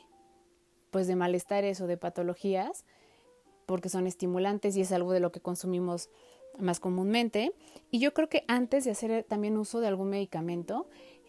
pues 0.92 1.08
de 1.08 1.18
malestares 1.18 1.82
o 1.82 1.88
de 1.88 1.98
patologías 1.98 2.86
porque 3.66 3.90
son 3.90 4.08
estimulantes 4.08 4.78
y 4.78 4.82
es 4.82 4.94
algo 4.94 5.12
de 5.12 5.20
lo 5.20 5.34
que 5.34 5.42
consumimos 5.42 6.10
más 6.60 6.80
comúnmente. 6.80 7.54
Y 7.92 8.00
yo 8.00 8.14
creo 8.14 8.30
que 8.30 8.44
antes 8.48 8.84
de 8.86 8.92
hacer 8.92 9.24
también 9.24 9.58
uso 9.58 9.80
de 9.80 9.88
algún 9.88 10.10
medicamento, 10.10 10.88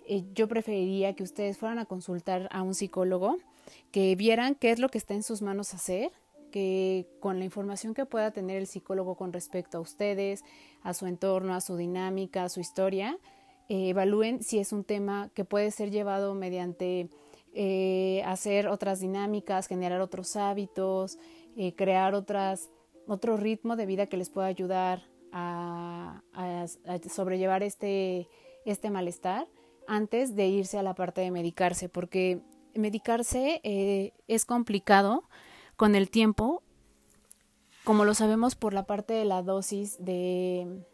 eh, 0.08 0.24
yo 0.34 0.46
preferiría 0.46 1.14
que 1.14 1.24
ustedes 1.24 1.58
fueran 1.58 1.78
a 1.78 1.84
consultar 1.84 2.48
a 2.52 2.62
un 2.62 2.74
psicólogo, 2.74 3.38
que 3.90 4.14
vieran 4.14 4.54
qué 4.54 4.70
es 4.70 4.78
lo 4.78 4.88
que 4.88 4.98
está 4.98 5.14
en 5.14 5.24
sus 5.24 5.42
manos 5.42 5.74
hacer, 5.74 6.12
que 6.52 7.08
con 7.18 7.40
la 7.40 7.44
información 7.44 7.92
que 7.92 8.06
pueda 8.06 8.30
tener 8.30 8.56
el 8.56 8.68
psicólogo 8.68 9.16
con 9.16 9.32
respecto 9.32 9.78
a 9.78 9.80
ustedes, 9.80 10.44
a 10.82 10.94
su 10.94 11.06
entorno, 11.06 11.54
a 11.54 11.60
su 11.60 11.76
dinámica, 11.76 12.44
a 12.44 12.48
su 12.48 12.60
historia, 12.60 13.18
eh, 13.68 13.88
evalúen 13.88 14.44
si 14.44 14.60
es 14.60 14.72
un 14.72 14.84
tema 14.84 15.30
que 15.34 15.44
puede 15.44 15.72
ser 15.72 15.90
llevado 15.90 16.34
mediante 16.36 17.10
eh, 17.52 18.22
hacer 18.26 18.68
otras 18.68 19.00
dinámicas, 19.00 19.66
generar 19.66 20.00
otros 20.00 20.36
hábitos, 20.36 21.18
crear 21.74 22.14
otras, 22.14 22.68
otro 23.08 23.38
ritmo 23.38 23.76
de 23.76 23.86
vida 23.86 24.06
que 24.06 24.18
les 24.18 24.28
pueda 24.28 24.46
ayudar 24.46 25.02
a, 25.32 26.22
sobrellevar 27.10 27.62
este, 27.62 28.28
este 28.64 28.90
malestar 28.90 29.46
antes 29.86 30.34
de 30.34 30.46
irse 30.46 30.78
a 30.78 30.82
la 30.82 30.94
parte 30.94 31.20
de 31.20 31.30
medicarse, 31.30 31.88
porque 31.88 32.40
medicarse 32.74 33.60
eh, 33.62 34.12
es 34.28 34.44
complicado 34.44 35.24
con 35.76 35.94
el 35.94 36.10
tiempo, 36.10 36.62
como 37.84 38.04
lo 38.04 38.14
sabemos 38.14 38.56
por 38.56 38.74
la 38.74 38.86
parte 38.86 39.14
de 39.14 39.24
la 39.24 39.42
dosis 39.42 39.96
de, 40.04 40.84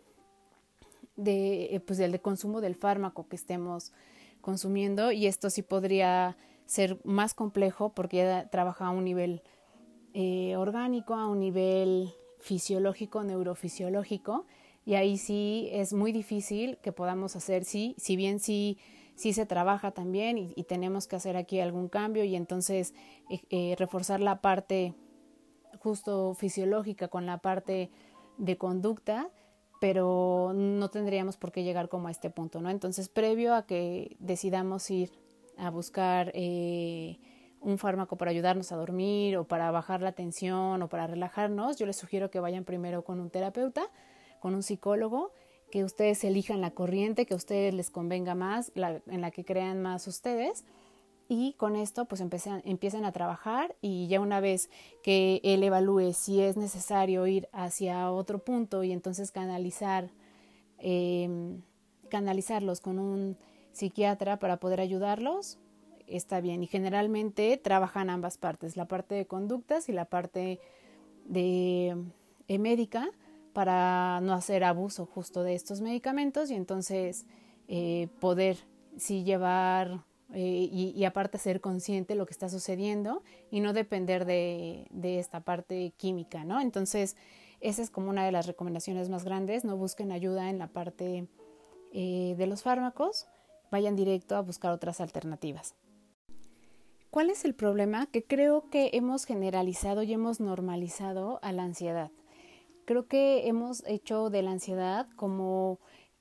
de, 1.17 1.75
eh, 1.75 1.81
pues 1.81 1.99
del 1.99 2.13
de 2.13 2.21
consumo 2.21 2.61
del 2.61 2.75
fármaco 2.75 3.29
que 3.29 3.37
estemos 3.37 3.93
consumiendo 4.41 5.13
y 5.13 5.27
esto 5.27 5.51
sí 5.51 5.63
podría 5.63 6.37
ser 6.67 6.99
más 7.05 7.35
complejo 7.35 7.93
porque 7.95 8.19
ya 8.19 8.51
trabaja 8.51 8.87
a 8.87 8.91
un 8.91 9.05
nivel 9.05 9.43
eh, 10.15 10.57
orgánico, 10.57 11.15
a 11.15 11.29
un 11.29 11.41
nivel 11.41 12.13
fisiológico, 12.43 13.23
neurofisiológico 13.23 14.47
y 14.85 14.95
ahí 14.95 15.17
sí 15.17 15.69
es 15.73 15.93
muy 15.93 16.13
difícil 16.13 16.79
que 16.83 16.93
podamos 16.93 17.37
hacer, 17.37 17.65
sí, 17.65 17.95
si 17.99 18.17
bien 18.17 18.41
sí, 18.41 18.79
sí 19.15 19.33
se 19.33 19.47
trabaja 19.47 19.93
también 19.93 20.37
y, 20.39 20.65
tenemos 20.65 21.07
que 21.07 21.17
hacer 21.17 21.37
aquí 21.37 21.61
algún 21.61 21.89
cambio 21.89 22.25
y 22.25 22.35
entonces 22.35 22.95
eh, 23.31 23.41
eh, 23.51 23.77
reforzar 23.79 24.21
la 24.21 24.41
parte 24.41 24.95
justo 25.79 26.35
fisiológica 26.35 27.09
con 27.09 27.27
la 27.27 27.39
parte 27.39 27.91
de 28.39 28.59
conducta, 28.59 29.31
pero 29.81 30.53
no 30.55 30.91
tendríamos 30.91 31.37
por 31.37 31.53
qué 31.53 31.63
llegar 31.63 31.89
como 31.89 32.09
a 32.09 32.11
este 32.11 32.31
punto, 32.31 32.61
¿no? 32.61 32.71
Entonces, 32.71 33.09
previo 33.09 33.55
a 33.55 33.67
que 33.67 34.17
decidamos 34.21 34.89
ir 34.91 35.11
a 35.57 35.71
buscar 35.71 36.31
eh, 36.35 37.19
un 37.63 37.79
fármaco 37.79 38.17
para 38.17 38.31
ayudarnos 38.31 38.73
a 38.73 38.77
dormir 38.77 39.37
o 39.37 39.45
para 39.45 39.71
bajar 39.71 40.03
la 40.03 40.13
tensión 40.13 40.83
o 40.83 40.89
para 40.89 41.07
relajarnos, 41.07 41.77
yo 41.77 41.87
les 41.87 41.97
sugiero 41.97 42.31
que 42.31 42.41
vayan 42.41 42.65
primero 42.65 43.05
con 43.05 43.21
un 43.21 43.31
terapeuta 43.31 43.89
con 44.43 44.57
un 44.57 44.65
psicólogo, 44.65 45.31
que 45.71 45.85
ustedes 45.85 46.25
elijan 46.25 46.61
la 46.61 46.73
corriente 46.73 47.25
que 47.27 47.33
a 47.33 47.37
ustedes 47.37 47.73
les 47.73 47.91
convenga 47.91 48.35
más, 48.35 48.73
en 48.75 49.21
la 49.21 49.31
que 49.31 49.45
crean 49.45 49.81
más 49.81 50.09
ustedes. 50.09 50.65
Y 51.29 51.55
con 51.55 51.77
esto 51.77 52.07
pues 52.07 52.21
empiecen, 52.21 53.05
a 53.05 53.13
trabajar 53.13 53.77
y 53.81 54.09
ya 54.09 54.21
una 54.21 54.41
vez 54.41 54.69
que 55.05 55.41
él 55.45 55.63
evalúe 55.63 56.13
si 56.13 56.43
es 56.43 56.57
necesario 56.57 57.27
ir 57.29 57.49
hacia 57.53 58.11
otro 58.11 58.41
punto 58.41 58.83
y 58.83 58.91
entonces 58.93 59.31
canalizar, 59.31 60.11
em, 60.79 61.63
canalizarlos 62.11 62.81
con 62.81 62.99
un 62.99 63.39
psiquiatra 63.71 64.41
para 64.41 64.59
poder 64.59 64.81
ayudarlos, 64.81 65.59
está 66.07 66.41
bien. 66.41 66.63
Y 66.63 66.67
generalmente 66.67 67.57
trabajan 67.57 68.11
ambas 68.11 68.39
partes, 68.39 68.77
la 68.77 68.87
parte 68.87 69.15
de 69.15 69.27
conductas 69.27 69.89
y 69.89 69.93
la 69.93 70.07
parte 70.07 70.61
de 71.25 71.97
eh, 72.49 72.59
médica 72.59 73.11
para 73.53 74.21
no 74.23 74.33
hacer 74.33 74.65
abuso 74.65 75.07
justo 75.07 75.43
de 75.43 75.55
estos 75.55 75.81
medicamentos 75.81 76.51
y 76.51 76.55
entonces 76.55 77.27
eh, 77.69 78.09
poder 78.21 78.57
sí 78.97 79.25
llevar 79.25 80.05
eh, 80.35 80.69
y, 80.71 81.05
aparte 81.05 81.37
ser 81.37 81.61
consciente 81.61 82.15
de 82.15 82.19
lo 82.19 82.25
que 82.25 82.33
está 82.33 82.49
sucediendo 82.49 83.23
y 83.51 83.61
no 83.61 83.75
depender 83.75 84.25
de, 84.25 84.87
de, 84.91 85.19
esta 85.19 85.41
parte 85.41 85.93
química, 85.99 86.45
¿no? 86.45 86.59
Entonces, 86.59 87.17
esa 87.61 87.83
es 87.83 87.91
como 87.91 88.09
una 88.09 88.25
de 88.25 88.33
las 88.33 88.47
recomendaciones 88.47 89.11
más 89.11 89.25
grandes, 89.25 89.65
no 89.65 89.77
busquen 89.77 90.11
ayuda 90.11 90.49
en 90.49 90.59
la 90.59 90.69
parte 90.69 91.29
de 91.93 92.47
los 92.47 92.63
fármacos, 92.63 93.27
vayan 93.71 93.95
directo 93.95 94.35
a 94.35 94.41
buscar 94.41 94.73
otras 94.73 95.03
alternativas. 95.03 95.75
¿Cuál 97.13 97.29
es 97.29 97.45
el 97.45 97.55
problema? 97.55 98.07
Que 98.07 98.25
creo 98.25 98.71
que 98.71 98.89
hemos 98.95 99.27
generalizado 99.27 100.03
y 100.03 100.15
hemos 100.15 100.41
normalizado 100.41 101.41
a 101.43 101.53
la 101.53 101.63
ansiedad. 101.63 102.11
Creo 102.87 103.07
que 103.07 103.49
hemos 103.49 103.85
hecho 103.87 104.31
de 104.31 104.41
la 104.41 104.53
ansiedad 104.53 105.07
como 105.15 105.79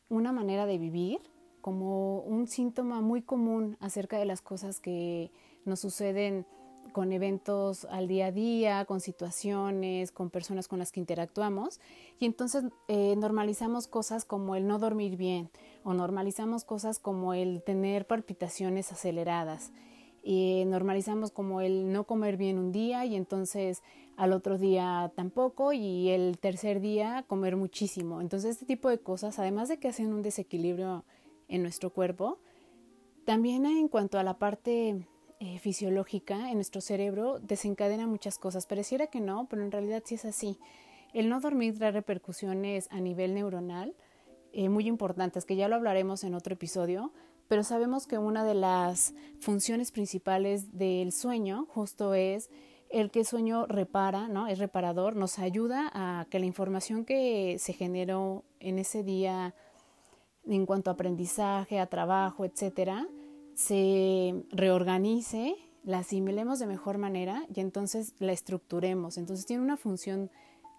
una 0.10 0.34
manera 0.34 0.65
de 0.65 0.77
vivir, 0.77 1.21
como 1.62 2.19
un 2.19 2.45
síntoma 2.45 2.99
muy 2.99 3.21
común 3.21 3.77
acerca 3.80 4.17
de 4.17 4.25
las 4.25 4.41
cosas 4.41 4.82
que 4.82 5.32
nos 5.63 5.80
suceden 5.80 6.45
con 6.91 7.13
eventos 7.13 7.86
al 7.86 8.10
día 8.10 8.25
a 8.25 8.32
día, 8.34 8.84
con 8.84 8.99
situaciones, 8.99 10.12
con 10.12 10.30
personas 10.30 10.67
con 10.67 10.80
las 10.80 10.91
que 10.91 10.99
interactuamos. 10.99 11.80
Y 12.19 12.25
entonces 12.25 12.65
eh, 12.89 13.15
normalizamos 13.15 13.88
cosas 13.88 14.25
como 14.25 14.58
el 14.58 14.67
no 14.67 14.77
dormir 14.77 15.15
bien 15.15 15.51
o 15.86 15.93
normalizamos 15.93 16.65
cosas 16.65 16.99
como 16.99 17.34
el 17.34 17.63
tener 17.63 18.08
palpitaciones 18.08 18.91
aceleradas. 18.91 19.71
Y 20.23 20.65
normalizamos 20.65 21.31
como 21.31 21.62
el 21.62 21.91
no 21.91 22.05
comer 22.05 22.38
bien 22.38 22.60
un 22.60 22.71
día 22.71 23.05
y 23.05 23.15
entonces 23.15 23.81
al 24.17 24.34
otro 24.34 24.57
día 24.57 25.12
tampoco 25.15 25.73
y 25.73 26.10
el 26.10 26.38
tercer 26.38 26.79
día 26.79 27.25
comer 27.27 27.55
muchísimo. 27.55 28.21
Entonces 28.21 28.51
este 28.51 28.65
tipo 28.65 28.89
de 28.89 28.99
cosas, 28.99 29.39
además 29.39 29.67
de 29.67 29.77
que 29.77 29.88
hacen 29.88 30.13
un 30.13 30.21
desequilibrio 30.21 31.03
en 31.47 31.63
nuestro 31.63 31.89
cuerpo, 31.91 32.38
también 33.25 33.65
en 33.65 33.88
cuanto 33.88 34.19
a 34.19 34.23
la 34.23 34.38
parte 34.38 35.07
eh, 35.39 35.57
fisiológica 35.57 36.51
en 36.51 36.55
nuestro 36.55 36.81
cerebro 36.81 37.39
desencadena 37.39 38.05
muchas 38.05 38.38
cosas. 38.38 38.67
Pareciera 38.67 39.07
que 39.07 39.21
no, 39.21 39.47
pero 39.49 39.63
en 39.63 39.71
realidad 39.71 40.03
sí 40.05 40.15
es 40.15 40.25
así. 40.25 40.60
El 41.13 41.29
no 41.29 41.39
dormir 41.39 41.77
trae 41.77 41.91
repercusiones 41.91 42.88
a 42.91 42.99
nivel 42.99 43.34
neuronal 43.34 43.95
eh, 44.53 44.69
muy 44.69 44.88
importantes, 44.88 45.45
que 45.45 45.55
ya 45.55 45.67
lo 45.67 45.77
hablaremos 45.77 46.23
en 46.23 46.36
otro 46.36 46.53
episodio, 46.53 47.12
pero 47.51 47.65
sabemos 47.65 48.07
que 48.07 48.17
una 48.17 48.45
de 48.45 48.53
las 48.53 49.13
funciones 49.41 49.91
principales 49.91 50.77
del 50.77 51.11
sueño 51.11 51.67
justo 51.67 52.13
es 52.13 52.49
el 52.89 53.11
que 53.11 53.25
sueño 53.25 53.65
repara, 53.65 54.29
¿no? 54.29 54.47
Es 54.47 54.57
reparador, 54.57 55.17
nos 55.17 55.37
ayuda 55.37 55.91
a 55.93 56.27
que 56.29 56.39
la 56.39 56.45
información 56.45 57.03
que 57.03 57.57
se 57.59 57.73
generó 57.73 58.45
en 58.61 58.79
ese 58.79 59.03
día 59.03 59.53
en 60.45 60.65
cuanto 60.65 60.89
a 60.91 60.93
aprendizaje, 60.93 61.81
a 61.81 61.87
trabajo, 61.87 62.45
etcétera, 62.45 63.05
se 63.53 64.45
reorganice, 64.51 65.57
la 65.83 65.97
asimilemos 65.97 66.57
de 66.57 66.67
mejor 66.67 66.99
manera 66.99 67.45
y 67.53 67.59
entonces 67.59 68.15
la 68.19 68.31
estructuremos. 68.31 69.17
Entonces 69.17 69.45
tiene 69.45 69.61
una 69.61 69.75
función 69.75 70.31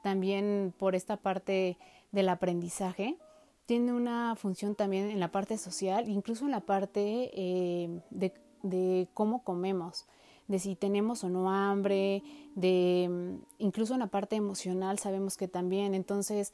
también 0.02 0.72
por 0.78 0.94
esta 0.94 1.18
parte 1.18 1.76
del 2.12 2.30
aprendizaje, 2.30 3.18
tiene 3.66 3.92
una 3.92 4.34
función 4.36 4.74
también 4.74 5.10
en 5.10 5.20
la 5.20 5.30
parte 5.30 5.58
social, 5.58 6.08
incluso 6.08 6.44
en 6.44 6.50
la 6.50 6.60
parte 6.60 7.30
eh, 7.34 8.00
de, 8.10 8.34
de 8.62 9.08
cómo 9.14 9.44
comemos 9.44 10.06
de 10.48 10.58
si 10.58 10.76
tenemos 10.76 11.24
o 11.24 11.30
no 11.30 11.50
hambre, 11.50 12.22
de 12.54 13.08
mm, 13.10 13.44
incluso 13.58 13.94
en 13.94 14.00
la 14.00 14.08
parte 14.08 14.36
emocional 14.36 14.98
sabemos 14.98 15.36
que 15.36 15.48
también. 15.48 15.94
Entonces, 15.94 16.52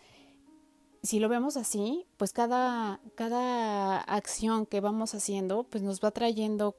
si 1.03 1.19
lo 1.19 1.29
vemos 1.29 1.57
así, 1.57 2.07
pues 2.17 2.33
cada, 2.33 3.01
cada 3.15 4.01
acción 4.01 4.67
que 4.67 4.81
vamos 4.81 5.15
haciendo, 5.15 5.65
pues 5.65 5.83
nos 5.83 6.03
va 6.03 6.11
trayendo 6.11 6.77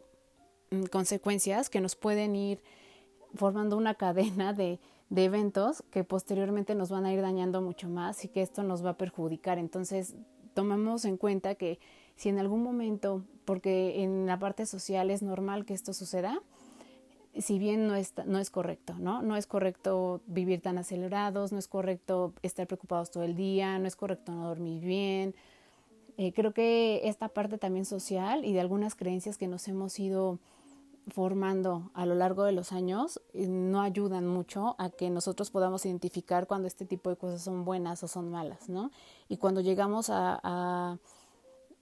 mm, 0.72 0.84
consecuencias 0.86 1.70
que 1.70 1.82
nos 1.82 1.96
pueden 1.96 2.36
ir 2.36 2.62
formando 3.36 3.78
una 3.78 3.96
cadena 3.96 4.54
de, 4.54 4.80
de 5.10 5.26
eventos 5.26 5.84
que 5.91 6.04
posteriormente 6.04 6.76
nos 6.76 6.89
van 6.89 7.06
a 7.06 7.13
ir 7.13 7.22
dañando 7.22 7.62
mucho 7.62 7.89
más 7.89 8.24
y 8.26 8.28
que 8.28 8.41
esto 8.41 8.63
nos 8.63 8.86
va 8.86 8.91
a 8.91 8.98
perjudicar. 8.98 9.58
Entonces, 9.58 10.15
tomamos 10.54 11.06
en 11.06 11.17
cuenta 11.17 11.56
que 11.56 11.80
si 12.15 12.30
en 12.30 12.38
algún 12.38 12.63
momento, 12.63 13.24
porque 13.45 14.04
en 14.04 14.26
la 14.26 14.38
parte 14.38 14.65
social 14.65 15.10
es 15.10 15.22
normal 15.22 15.65
que 15.65 15.74
esto 15.74 15.93
suceda, 15.93 16.41
si 17.38 17.60
bien 17.60 17.88
no 17.88 17.95
es, 17.95 18.13
no 18.26 18.39
es 18.39 18.50
correcto, 18.50 18.95
¿no? 19.00 19.22
No 19.22 19.36
es 19.36 19.48
correcto 19.48 20.22
vivir 20.28 20.62
tan 20.62 20.78
acelerados, 20.78 21.52
no 21.52 21.60
es 21.60 21.67
correcto 21.67 22.34
estar 22.41 22.67
preocupados 22.67 23.12
todo 23.12 23.24
el 23.24 23.36
día, 23.36 23.80
no 23.80 23.88
es 23.88 23.95
correcto 23.95 24.32
no 24.32 24.48
dormir 24.48 24.84
bien. 24.84 25.36
Eh, 26.17 26.34
creo 26.34 26.54
que 26.54 27.02
esta 27.06 27.30
parte 27.30 27.58
también 27.58 27.86
social 27.86 28.43
y 28.43 28.54
de 28.54 28.60
algunas 28.60 28.95
creencias 28.95 29.38
que 29.38 29.48
nos 29.48 29.67
hemos 29.67 29.98
ido 30.00 30.39
formando 31.08 31.92
a 31.94 32.06
lo 32.06 32.16
largo 32.16 32.44
de 32.44 32.52
los 32.52 32.72
años 32.72 33.22
eh, 33.34 33.48
no 33.48 33.82
ayudan 33.82 34.28
mucho 34.28 34.76
a 34.78 34.90
que 34.90 35.10
nosotros 35.10 35.50
podamos 35.52 35.86
identificar 35.86 36.48
cuando 36.48 36.68
este 36.68 36.86
tipo 36.86 37.10
de 37.10 37.16
cosas 37.16 37.42
son 37.42 37.66
buenas 37.66 38.04
o 38.04 38.08
son 38.08 38.30
malas, 38.30 38.70
¿no? 38.70 38.92
Y 39.28 39.38
cuando 39.38 39.62
llegamos 39.62 40.10
a, 40.10 41.00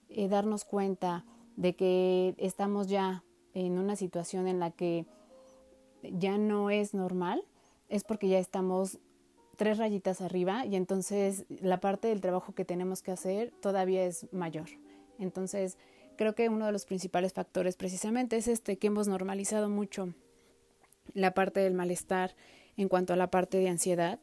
eh, 0.08 0.28
darnos 0.28 0.64
cuenta 0.64 1.24
de 1.56 1.76
que 1.76 2.34
estamos 2.38 2.88
ya 2.88 3.24
en 3.52 3.78
una 3.78 3.96
situación 3.96 4.46
en 4.46 4.60
la 4.60 4.70
que 4.70 5.06
ya 6.02 6.38
no 6.38 6.70
es 6.70 6.94
normal, 6.94 7.42
es 7.88 8.04
porque 8.04 8.28
ya 8.28 8.38
estamos 8.38 8.98
tres 9.56 9.78
rayitas 9.78 10.20
arriba 10.20 10.64
y 10.64 10.76
entonces 10.76 11.44
la 11.48 11.80
parte 11.80 12.08
del 12.08 12.20
trabajo 12.20 12.54
que 12.54 12.64
tenemos 12.64 13.02
que 13.02 13.10
hacer 13.10 13.52
todavía 13.60 14.04
es 14.04 14.32
mayor. 14.32 14.68
Entonces, 15.18 15.76
creo 16.18 16.34
que 16.34 16.50
uno 16.50 16.66
de 16.66 16.72
los 16.72 16.84
principales 16.84 17.32
factores 17.32 17.76
precisamente 17.76 18.36
es 18.36 18.48
este 18.48 18.76
que 18.76 18.88
hemos 18.88 19.08
normalizado 19.08 19.70
mucho 19.70 20.12
la 21.14 21.32
parte 21.32 21.60
del 21.60 21.72
malestar 21.72 22.34
en 22.76 22.88
cuanto 22.88 23.14
a 23.14 23.16
la 23.16 23.30
parte 23.30 23.56
de 23.56 23.70
ansiedad 23.70 24.18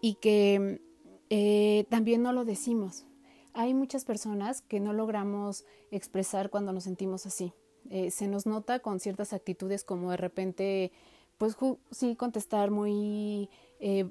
y 0.00 0.14
que 0.14 0.80
eh, 1.28 1.84
también 1.88 2.22
no 2.22 2.32
lo 2.32 2.44
decimos. 2.44 3.06
Hay 3.52 3.74
muchas 3.74 4.04
personas 4.04 4.62
que 4.62 4.80
no 4.80 4.92
logramos 4.92 5.64
expresar 5.92 6.50
cuando 6.50 6.72
nos 6.72 6.84
sentimos 6.84 7.26
así. 7.26 7.52
Eh, 7.90 8.10
se 8.10 8.26
nos 8.26 8.46
nota 8.46 8.80
con 8.80 8.98
ciertas 8.98 9.32
actitudes 9.32 9.84
como 9.84 10.10
de 10.10 10.16
repente, 10.16 10.92
pues 11.38 11.56
sí, 11.90 12.16
contestar 12.16 12.70
muy, 12.70 13.50
eh, 13.78 14.08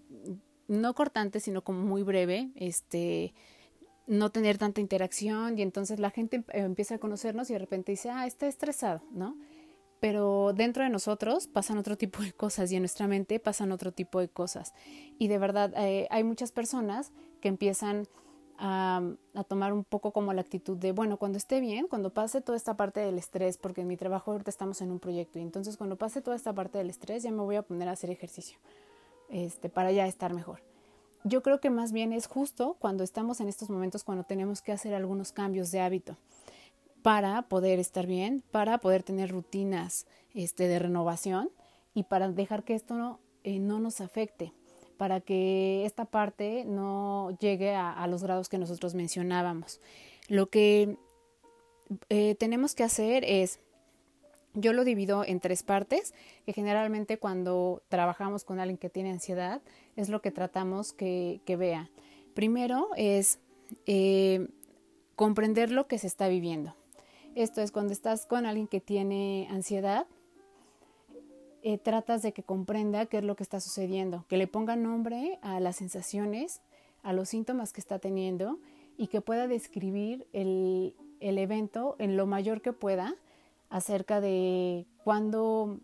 no 0.67 0.93
cortante, 0.93 1.39
sino 1.39 1.63
como 1.63 1.81
muy 1.81 2.03
breve, 2.03 2.51
este, 2.55 3.33
no 4.09 4.31
tener 4.31 4.57
tanta 4.57 4.81
interacción 4.81 5.57
y 5.57 5.61
entonces 5.61 5.99
la 5.99 6.09
gente 6.09 6.43
em, 6.49 6.65
empieza 6.65 6.95
a 6.95 6.97
conocernos 6.97 7.49
y 7.49 7.53
de 7.53 7.59
repente 7.59 7.91
dice, 7.91 8.09
ah, 8.09 8.25
está 8.25 8.47
estresado, 8.47 9.01
¿no? 9.11 9.37
Pero 9.99 10.53
dentro 10.53 10.83
de 10.83 10.89
nosotros 10.89 11.47
pasan 11.47 11.77
otro 11.77 11.97
tipo 11.97 12.21
de 12.21 12.33
cosas 12.33 12.71
y 12.71 12.75
en 12.75 12.81
nuestra 12.81 13.07
mente 13.07 13.39
pasan 13.39 13.71
otro 13.71 13.91
tipo 13.91 14.19
de 14.19 14.29
cosas. 14.29 14.73
Y 15.19 15.27
de 15.27 15.37
verdad 15.37 15.73
eh, 15.77 16.07
hay 16.09 16.23
muchas 16.23 16.51
personas 16.51 17.11
que 17.39 17.49
empiezan 17.49 18.07
a, 18.57 19.01
tomar 19.47 19.73
un 19.73 19.83
poco 19.83 20.11
como 20.11 20.33
la 20.33 20.41
actitud 20.41 20.77
de, 20.77 20.91
bueno, 20.91 21.17
cuando 21.17 21.37
esté 21.37 21.59
bien, 21.59 21.87
cuando 21.87 22.13
pase 22.13 22.41
toda 22.41 22.57
esta 22.57 22.75
parte 22.75 22.99
del 22.99 23.17
estrés, 23.17 23.57
porque 23.57 23.81
en 23.81 23.87
mi 23.87 23.95
trabajo 23.95 24.31
ahorita 24.31 24.49
estamos 24.49 24.81
en 24.81 24.91
un 24.91 24.99
proyecto 24.99 25.39
y 25.39 25.43
entonces 25.43 25.77
cuando 25.77 25.97
pase 25.97 26.21
toda 26.21 26.35
esta 26.35 26.53
parte 26.53 26.77
del 26.77 26.89
estrés 26.89 27.23
ya 27.23 27.31
me 27.31 27.41
voy 27.41 27.57
a 27.57 27.61
poner 27.61 27.87
a 27.87 27.91
hacer 27.91 28.09
ejercicio 28.09 28.57
este, 29.29 29.69
para 29.69 29.91
ya 29.91 30.07
estar 30.07 30.33
mejor. 30.33 30.61
Yo 31.23 31.43
creo 31.43 31.59
que 31.59 31.69
más 31.69 31.91
bien 31.91 32.13
es 32.13 32.27
justo 32.27 32.77
cuando 32.79 33.03
estamos 33.03 33.41
en 33.41 33.49
estos 33.49 33.69
momentos 33.69 34.03
cuando 34.03 34.23
tenemos 34.23 34.61
que 34.61 34.71
hacer 34.71 34.93
algunos 34.93 35.31
cambios 35.31 35.71
de 35.71 35.81
hábito 35.81 36.17
para 37.01 37.43
poder 37.43 37.79
estar 37.79 38.07
bien, 38.07 38.43
para 38.51 38.77
poder 38.77 39.03
tener 39.03 39.31
rutinas 39.31 40.05
este, 40.33 40.67
de 40.67 40.79
renovación 40.79 41.49
y 41.93 42.03
para 42.03 42.29
dejar 42.29 42.63
que 42.63 42.75
esto 42.75 42.95
no, 42.95 43.19
eh, 43.43 43.59
no 43.59 43.79
nos 43.79 44.01
afecte 44.01 44.53
para 44.99 45.21
que 45.21 45.85
esta 45.85 46.03
parte 46.03 46.65
no 46.65 47.31
llegue 47.39 47.73
a, 47.73 48.05
los 48.07 48.21
grados 48.21 48.49
que 48.49 48.57
nosotros 48.57 48.95
mencionábamos. 48.95 49.79
Lo 50.27 50.49
que 50.49 50.97
eh, 52.09 52.35
tenemos 52.35 52.75
que 52.75 52.83
hacer 52.83 53.23
es, 53.23 53.61
yo 54.53 54.73
lo 54.73 54.83
divido 54.83 55.23
en 55.23 55.39
tres 55.39 55.63
partes, 55.63 56.13
que 56.45 56.53
generalmente 56.53 57.17
cuando 57.17 57.81
trabajamos 57.89 58.43
con 58.43 58.59
alguien 58.59 58.77
que 58.77 58.89
tiene 58.89 59.11
ansiedad 59.11 59.61
es 59.95 60.09
lo 60.09 60.21
que 60.21 60.31
tratamos 60.31 60.93
que, 60.93 61.41
vea. 61.47 61.89
Primero 62.33 62.89
es 62.95 63.39
eh, 63.85 64.47
comprender 65.15 65.71
lo 65.71 65.87
que 65.87 65.97
se 65.97 66.07
está 66.07 66.27
viviendo. 66.27 66.75
Esto 67.35 67.61
es 67.61 67.71
cuando 67.71 67.93
estás 67.93 68.25
con 68.25 68.45
alguien 68.45 68.67
que 68.67 68.81
tiene 68.81 69.47
ansiedad, 69.51 70.07
eh, 71.61 71.77
tratas 71.77 72.21
de 72.21 72.31
que 72.31 72.41
comprenda 72.41 73.05
qué 73.05 73.17
es 73.17 73.23
lo 73.23 73.35
que 73.35 73.43
está 73.43 73.59
sucediendo, 73.59 74.25
que 74.29 74.37
le 74.37 74.47
ponga 74.47 74.77
nombre 74.77 75.39
a 75.41 75.59
las 75.59 75.75
sensaciones, 75.75 76.61
a 77.03 77.11
los 77.11 77.29
síntomas 77.29 77.73
que 77.73 77.81
está 77.81 77.99
teniendo 77.99 78.59
y 78.97 79.07
que 79.07 79.21
pueda 79.21 79.47
describir 79.47 80.25
el, 80.33 80.95
evento 81.19 81.95
en 81.99 82.15
lo 82.15 82.25
mayor 82.25 82.61
que 82.61 82.71
pueda 82.71 83.15
acerca 83.69 84.21
de 84.21 84.85
cuándo 85.03 85.79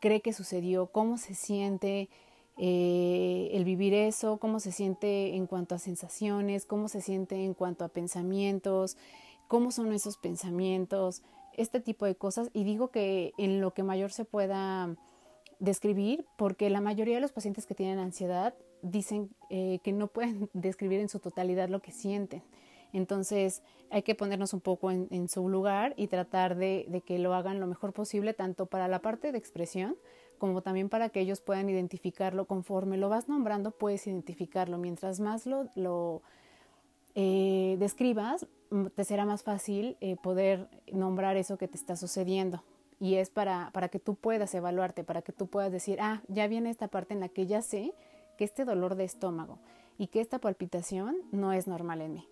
cree 0.00 0.20
que 0.20 0.32
sucedió, 0.32 0.86
cómo 0.88 1.18
se 1.18 1.34
siente 1.34 2.08
eh, 2.56 3.50
el 3.52 3.64
vivir 3.64 3.94
eso, 3.94 4.38
cómo 4.38 4.58
se 4.60 4.72
siente 4.72 5.36
en 5.36 5.46
cuanto 5.46 5.74
a 5.74 5.78
sensaciones, 5.78 6.66
cómo 6.66 6.88
se 6.88 7.00
siente 7.00 7.44
en 7.44 7.54
cuanto 7.54 7.84
a 7.84 7.88
pensamientos, 7.88 8.96
cómo 9.46 9.70
son 9.70 9.92
esos 9.92 10.18
pensamientos, 10.18 11.22
este 11.56 11.80
tipo 11.80 12.04
de 12.04 12.16
cosas. 12.16 12.50
Y 12.52 12.64
digo 12.64 12.90
que 12.90 13.32
en 13.38 13.60
lo 13.60 13.72
que 13.74 13.82
mayor 13.82 14.10
se 14.12 14.24
pueda 14.24 14.96
describir 15.60 16.26
porque 16.36 16.70
la 16.70 16.80
mayoría 16.80 17.16
de 17.16 17.20
los 17.20 17.32
pacientes 17.32 17.66
que 17.66 17.74
tienen 17.74 17.98
ansiedad 17.98 18.54
dicen 18.82 19.30
eh, 19.50 19.80
que 19.82 19.92
no 19.92 20.08
pueden 20.08 20.50
describir 20.52 21.00
en 21.00 21.08
su 21.08 21.20
totalidad 21.20 21.68
lo 21.68 21.80
que 21.80 21.92
sienten. 21.92 22.42
Entonces 22.92 23.62
hay 23.90 24.02
que 24.02 24.14
ponernos 24.14 24.52
un 24.52 24.60
poco 24.60 24.90
en, 24.90 25.28
su 25.28 25.48
lugar 25.48 25.94
y 25.96 26.08
tratar 26.08 26.56
de, 26.56 27.02
que 27.06 27.18
lo 27.18 27.34
hagan 27.34 27.60
lo 27.60 27.66
mejor 27.66 27.92
posible, 27.92 28.34
tanto 28.34 28.66
para 28.66 28.88
la 28.88 29.00
parte 29.00 29.32
de 29.32 29.38
expresión 29.38 29.96
como 30.38 30.62
también 30.62 30.88
para 30.88 31.08
que 31.08 31.20
ellos 31.20 31.40
puedan 31.40 31.68
identificarlo 31.68 32.46
conforme 32.46 32.96
lo 32.96 33.08
vas 33.08 33.28
nombrando, 33.28 33.72
puedes 33.72 34.06
identificarlo. 34.06 34.78
Mientras 34.78 35.18
más 35.18 35.46
lo, 35.46 36.22
eh, 37.16 37.76
describas, 37.80 38.46
te 38.94 39.04
será 39.04 39.24
más 39.24 39.42
fácil 39.42 39.96
eh, 40.00 40.16
poder 40.22 40.68
nombrar 40.92 41.36
eso 41.36 41.58
que 41.58 41.66
te 41.66 41.76
está 41.76 41.96
sucediendo 41.96 42.62
y 43.00 43.14
es 43.16 43.30
para, 43.30 43.70
para 43.72 43.88
que 43.88 43.98
tú 43.98 44.14
puedas 44.14 44.54
evaluarte, 44.54 45.04
para 45.04 45.22
que 45.22 45.32
tú 45.32 45.46
puedas 45.46 45.72
decir, 45.72 45.98
ah, 46.00 46.22
ya 46.28 46.46
viene 46.48 46.70
esta 46.70 46.88
parte 46.88 47.14
en 47.14 47.20
la 47.20 47.28
que 47.28 47.46
ya 47.46 47.62
sé 47.62 47.94
que 48.36 48.44
este 48.44 48.64
dolor 48.64 48.94
de 48.94 49.04
estómago 49.04 49.58
y 49.98 50.08
que 50.08 50.20
esta 50.20 50.38
palpitación 50.38 51.16
no 51.32 51.52
es 51.52 51.66
normal 51.66 52.00
en 52.00 52.12
mí. 52.14 52.28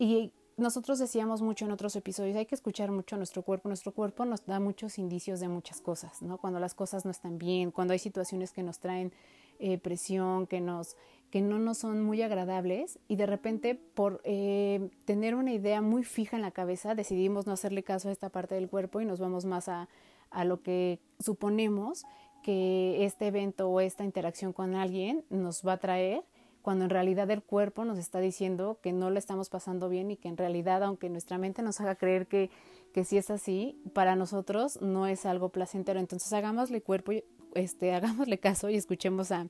Y 0.00 0.32
nosotros 0.56 0.98
decíamos 0.98 1.42
mucho 1.42 1.66
en 1.66 1.72
otros 1.72 1.94
episodios, 1.94 2.34
hay 2.34 2.46
que 2.46 2.54
escuchar 2.54 2.90
mucho 2.90 3.16
a 3.16 3.18
nuestro 3.18 3.42
cuerpo. 3.42 3.68
Nuestro 3.68 3.92
cuerpo 3.92 4.24
nos 4.24 4.46
da 4.46 4.58
muchos 4.58 4.98
indicios 4.98 5.40
de 5.40 5.48
muchas 5.48 5.82
cosas, 5.82 6.22
¿no? 6.22 6.38
Cuando 6.38 6.58
las 6.58 6.72
cosas 6.72 7.04
no 7.04 7.10
están 7.10 7.36
bien, 7.36 7.70
cuando 7.70 7.92
hay 7.92 7.98
situaciones 7.98 8.50
que 8.50 8.62
nos 8.62 8.78
traen 8.78 9.12
eh, 9.58 9.76
presión, 9.76 10.46
que, 10.46 10.62
nos, 10.62 10.96
que 11.30 11.42
no 11.42 11.58
nos 11.58 11.76
son 11.76 12.02
muy 12.02 12.22
agradables 12.22 12.98
y 13.08 13.16
de 13.16 13.26
repente 13.26 13.74
por 13.74 14.22
eh, 14.24 14.88
tener 15.04 15.34
una 15.34 15.52
idea 15.52 15.82
muy 15.82 16.02
fija 16.02 16.36
en 16.36 16.40
la 16.40 16.50
cabeza 16.50 16.94
decidimos 16.94 17.46
no 17.46 17.52
hacerle 17.52 17.82
caso 17.82 18.08
a 18.08 18.12
esta 18.12 18.30
parte 18.30 18.54
del 18.54 18.70
cuerpo 18.70 19.02
y 19.02 19.04
nos 19.04 19.20
vamos 19.20 19.44
más 19.44 19.68
a, 19.68 19.90
a 20.30 20.46
lo 20.46 20.62
que 20.62 20.98
suponemos 21.18 22.06
que 22.42 23.04
este 23.04 23.26
evento 23.26 23.68
o 23.68 23.80
esta 23.80 24.02
interacción 24.02 24.54
con 24.54 24.74
alguien 24.74 25.26
nos 25.28 25.60
va 25.60 25.74
a 25.74 25.78
traer 25.78 26.24
cuando 26.62 26.84
en 26.84 26.90
realidad 26.90 27.30
el 27.30 27.42
cuerpo 27.42 27.84
nos 27.84 27.98
está 27.98 28.20
diciendo 28.20 28.78
que 28.82 28.92
no 28.92 29.10
lo 29.10 29.18
estamos 29.18 29.48
pasando 29.48 29.88
bien 29.88 30.10
y 30.10 30.16
que 30.16 30.28
en 30.28 30.36
realidad, 30.36 30.82
aunque 30.82 31.08
nuestra 31.08 31.38
mente 31.38 31.62
nos 31.62 31.80
haga 31.80 31.94
creer 31.94 32.26
que, 32.26 32.50
que 32.92 33.04
sí 33.04 33.16
es 33.16 33.30
así, 33.30 33.80
para 33.92 34.16
nosotros 34.16 34.80
no 34.80 35.06
es 35.06 35.26
algo 35.26 35.50
placentero. 35.50 36.00
Entonces 36.00 36.32
hagámosle 36.32 36.82
cuerpo, 36.82 37.12
este, 37.54 37.92
hagámosle 37.94 38.38
caso 38.38 38.70
y 38.70 38.76
escuchemos 38.76 39.32
a, 39.32 39.48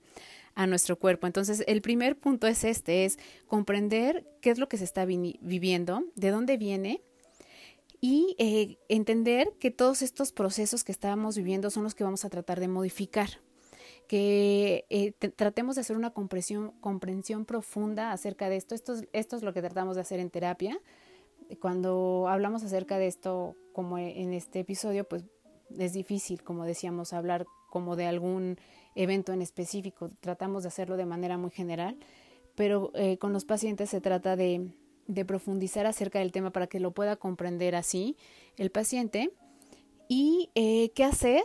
a, 0.54 0.66
nuestro 0.66 0.96
cuerpo. 0.96 1.26
Entonces, 1.26 1.64
el 1.66 1.82
primer 1.82 2.18
punto 2.18 2.46
es 2.46 2.64
este, 2.64 3.04
es 3.04 3.18
comprender 3.46 4.26
qué 4.40 4.50
es 4.50 4.58
lo 4.58 4.68
que 4.68 4.76
se 4.76 4.84
está 4.84 5.04
viviendo, 5.04 6.04
de 6.14 6.30
dónde 6.30 6.56
viene 6.56 7.02
y 8.00 8.34
eh, 8.38 8.78
entender 8.88 9.52
que 9.58 9.70
todos 9.70 10.02
estos 10.02 10.32
procesos 10.32 10.84
que 10.84 10.92
estábamos 10.92 11.36
viviendo 11.36 11.70
son 11.70 11.84
los 11.84 11.94
que 11.94 12.04
vamos 12.04 12.24
a 12.24 12.30
tratar 12.30 12.58
de 12.58 12.68
modificar 12.68 13.28
que 14.10 14.86
eh, 14.90 15.12
tratemos 15.12 15.76
de 15.76 15.82
hacer 15.82 15.96
una 15.96 16.10
comprensión, 16.10 17.44
profunda 17.46 18.10
acerca 18.10 18.48
de 18.48 18.56
esto. 18.56 18.74
esto. 18.74 18.94
Esto 19.12 19.36
es 19.36 19.44
lo 19.44 19.52
que 19.52 19.62
tratamos 19.62 19.94
de 19.94 20.00
hacer 20.00 20.18
en 20.18 20.30
terapia. 20.30 20.80
Cuando 21.60 22.26
hablamos 22.28 22.64
acerca 22.64 22.98
de 22.98 23.06
esto, 23.06 23.54
como 23.72 23.98
en 23.98 24.32
este 24.32 24.58
episodio, 24.58 25.04
pues 25.04 25.22
es 25.78 25.92
difícil, 25.92 26.42
como 26.42 26.64
decíamos, 26.64 27.12
hablar 27.12 27.46
como 27.68 27.94
de 27.94 28.06
algún 28.06 28.58
evento 28.96 29.32
en 29.32 29.42
específico. 29.42 30.10
Tratamos 30.18 30.64
de 30.64 30.70
hacerlo 30.70 30.96
de 30.96 31.06
manera 31.06 31.38
muy 31.38 31.52
general, 31.52 31.96
pero 32.56 32.90
eh, 32.94 33.16
con 33.16 33.32
los 33.32 33.44
pacientes 33.44 33.90
se 33.90 34.00
trata 34.00 34.34
de, 34.34 34.72
de 35.06 35.24
profundizar 35.24 35.86
acerca 35.86 36.18
del 36.18 36.32
tema 36.32 36.50
para 36.50 36.66
que 36.66 36.80
lo 36.80 36.90
pueda 36.90 37.14
comprender 37.14 37.76
así 37.76 38.16
el 38.56 38.72
paciente 38.72 39.30
y 40.08 40.50
eh, 40.56 40.90
qué 40.96 41.04
hacer 41.04 41.44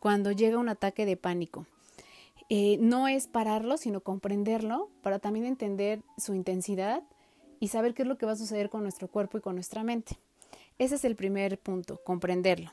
cuando 0.00 0.32
llega 0.32 0.56
un 0.56 0.70
ataque 0.70 1.04
de 1.04 1.18
pánico. 1.18 1.66
Eh, 2.50 2.78
no 2.80 3.08
es 3.08 3.26
pararlo, 3.26 3.76
sino 3.76 4.00
comprenderlo 4.00 4.90
para 5.02 5.18
también 5.18 5.44
entender 5.44 6.02
su 6.16 6.34
intensidad 6.34 7.02
y 7.60 7.68
saber 7.68 7.94
qué 7.94 8.02
es 8.02 8.08
lo 8.08 8.16
que 8.16 8.26
va 8.26 8.32
a 8.32 8.36
suceder 8.36 8.70
con 8.70 8.82
nuestro 8.82 9.08
cuerpo 9.08 9.38
y 9.38 9.40
con 9.40 9.54
nuestra 9.54 9.82
mente. 9.82 10.18
Ese 10.78 10.94
es 10.94 11.04
el 11.04 11.16
primer 11.16 11.58
punto, 11.58 12.00
comprenderlo. 12.04 12.72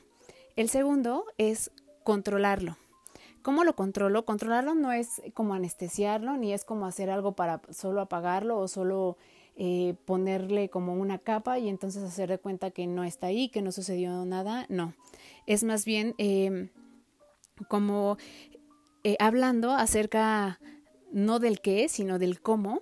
El 0.54 0.68
segundo 0.68 1.24
es 1.38 1.70
controlarlo. 2.04 2.76
¿Cómo 3.42 3.62
lo 3.64 3.76
controlo? 3.76 4.24
Controlarlo 4.24 4.74
no 4.74 4.92
es 4.92 5.22
como 5.34 5.54
anestesiarlo, 5.54 6.36
ni 6.36 6.52
es 6.52 6.64
como 6.64 6.86
hacer 6.86 7.10
algo 7.10 7.32
para 7.32 7.60
solo 7.70 8.00
apagarlo 8.00 8.58
o 8.58 8.68
solo 8.68 9.16
eh, 9.56 9.94
ponerle 10.04 10.68
como 10.68 10.94
una 10.94 11.18
capa 11.18 11.58
y 11.58 11.68
entonces 11.68 12.02
hacer 12.02 12.28
de 12.28 12.38
cuenta 12.38 12.70
que 12.70 12.86
no 12.86 13.04
está 13.04 13.28
ahí, 13.28 13.48
que 13.48 13.62
no 13.62 13.72
sucedió 13.72 14.24
nada. 14.24 14.66
No, 14.68 14.94
es 15.46 15.62
más 15.62 15.84
bien 15.84 16.14
em, 16.18 16.70
como 17.68 18.18
eh, 19.06 19.16
hablando 19.20 19.70
acerca 19.70 20.58
no 21.12 21.38
del 21.38 21.60
qué, 21.60 21.88
sino 21.88 22.18
del 22.18 22.40
cómo 22.40 22.80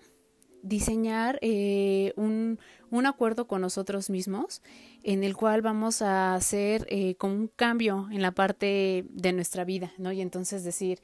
diseñar 0.63 1.39
eh, 1.43 2.15
un, 2.17 2.59
un, 2.91 3.05
acuerdo 3.05 3.47
con 3.47 3.61
nosotros 3.61 4.09
mismos 4.09 4.63
en 5.03 5.23
el 5.23 5.37
cual 5.37 5.61
vamos 5.61 6.01
a 6.01 6.35
hacer 6.35 6.87
eh, 6.89 7.17
como 7.17 7.35
un 7.35 7.49
cambio 7.49 8.09
en 8.11 8.23
la 8.23 8.33
parte 8.33 9.05
de 9.11 9.33
nuestra 9.35 9.65
vida, 9.65 9.93
¿no? 9.99 10.13
Y 10.13 10.23
entonces 10.23 10.65
decir, 10.65 11.03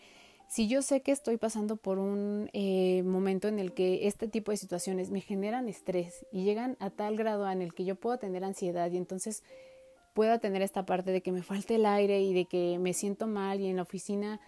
si 0.49 0.67
yo 0.69 0.81
sé 0.81 1.03
que 1.03 1.13
estoy 1.13 1.37
pasando 1.37 1.77
por 1.77 1.99
un 1.99 2.49
eh, 2.55 3.03
momento 3.03 3.49
en 3.49 3.59
el 3.59 3.75
que 3.75 4.07
este 4.07 4.27
tipo 4.27 4.53
de 4.53 4.57
situaciones 4.57 5.11
me 5.11 5.21
generan 5.21 5.69
estrés 5.69 6.25
y 6.33 6.45
llegan 6.45 6.79
a 6.81 6.89
tal 6.89 7.19
grado 7.19 7.49
en 7.51 7.61
el 7.61 7.75
que 7.75 7.85
yo 7.85 7.97
puedo 7.97 8.19
tener 8.19 8.43
ansiedad 8.43 8.91
y 8.91 8.97
entonces 8.97 9.45
puedo 10.15 10.41
tener 10.41 10.63
esta 10.63 10.87
parte 10.87 11.13
de 11.13 11.21
que 11.21 11.33
me 11.33 11.43
falte 11.43 11.75
el 11.75 11.85
aire 11.85 12.23
y 12.23 12.33
de 12.33 12.47
que 12.47 12.79
me 12.79 12.95
siento 12.95 13.27
mal 13.27 13.61
y 13.61 13.67
en 13.67 13.77
la 13.77 13.83
oficina 13.83 14.41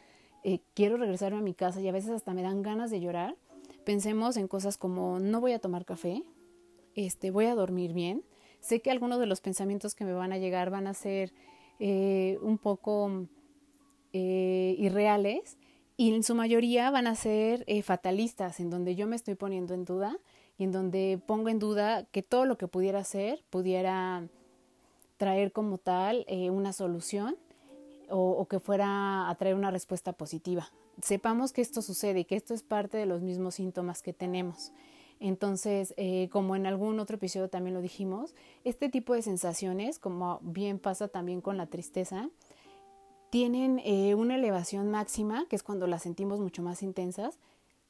quiero 0.74 0.96
regresarme 0.96 1.38
a 1.38 1.42
mi 1.42 1.54
casa 1.54 1.80
y 1.80 1.88
a 1.88 1.92
veces 1.92 2.10
hasta 2.10 2.34
me 2.34 2.42
dan 2.42 2.62
ganas 2.62 2.90
de 2.90 3.00
llorar, 3.00 3.36
Pensemos 3.84 4.36
en 4.36 4.46
cosas 4.46 4.78
como 4.78 5.18
no 5.18 5.40
voy 5.40 5.52
a 5.52 5.58
tomar 5.58 5.84
café, 5.84 6.22
este, 6.94 7.32
voy 7.32 7.46
a 7.46 7.54
dormir 7.54 7.92
bien. 7.92 8.22
Sé 8.60 8.80
que 8.80 8.92
algunos 8.92 9.18
de 9.18 9.26
los 9.26 9.40
pensamientos 9.40 9.96
que 9.96 10.04
me 10.04 10.12
van 10.12 10.32
a 10.32 10.38
llegar 10.38 10.70
van 10.70 10.86
a 10.86 10.94
ser 10.94 11.32
eh, 11.80 12.38
un 12.42 12.58
poco 12.58 13.26
eh, 14.12 14.76
irreales 14.78 15.58
y 15.96 16.14
en 16.14 16.22
su 16.22 16.36
mayoría 16.36 16.92
van 16.92 17.08
a 17.08 17.16
ser 17.16 17.64
eh, 17.66 17.82
fatalistas, 17.82 18.60
en 18.60 18.70
donde 18.70 18.94
yo 18.94 19.08
me 19.08 19.16
estoy 19.16 19.34
poniendo 19.34 19.74
en 19.74 19.84
duda 19.84 20.16
y 20.58 20.64
en 20.64 20.70
donde 20.70 21.20
pongo 21.26 21.48
en 21.48 21.58
duda 21.58 22.04
que 22.12 22.22
todo 22.22 22.44
lo 22.44 22.56
que 22.56 22.68
pudiera 22.68 23.00
hacer 23.00 23.42
pudiera 23.50 24.28
traer 25.16 25.50
como 25.50 25.78
tal 25.78 26.24
una 26.50 26.72
solución 26.72 27.36
o, 28.12 28.46
que 28.46 28.60
fuera 28.60 29.28
a 29.28 29.34
traer 29.36 29.54
una 29.54 29.70
respuesta 29.70 30.12
positiva 30.12 30.68
sepamos 31.00 31.52
que 31.52 31.62
esto 31.62 31.80
sucede 31.82 32.20
y 32.20 32.24
que 32.24 32.36
esto 32.36 32.54
es 32.54 32.62
parte 32.62 32.98
de 32.98 33.06
los 33.06 33.22
mismos 33.22 33.54
síntomas 33.54 34.02
que 34.02 34.12
tenemos. 34.12 34.72
Entonces, 35.20 35.94
eh, 35.96 36.28
como 36.32 36.56
en 36.56 36.66
algún 36.66 36.98
otro 36.98 37.16
episodio 37.16 37.48
también 37.48 37.74
lo 37.74 37.80
dijimos, 37.80 38.34
este 38.64 38.88
tipo 38.88 39.14
de 39.14 39.22
sensaciones, 39.22 39.98
como 39.98 40.40
bien 40.42 40.78
pasa 40.78 41.08
también 41.08 41.40
con 41.40 41.56
la 41.56 41.66
tristeza, 41.66 42.28
tienen 43.30 43.80
eh, 43.84 44.14
una 44.14 44.34
elevación 44.34 44.90
máxima, 44.90 45.46
que 45.48 45.56
es 45.56 45.62
cuando 45.62 45.86
las 45.86 46.02
sentimos 46.02 46.40
mucho 46.40 46.62
más 46.62 46.82
intensas, 46.82 47.38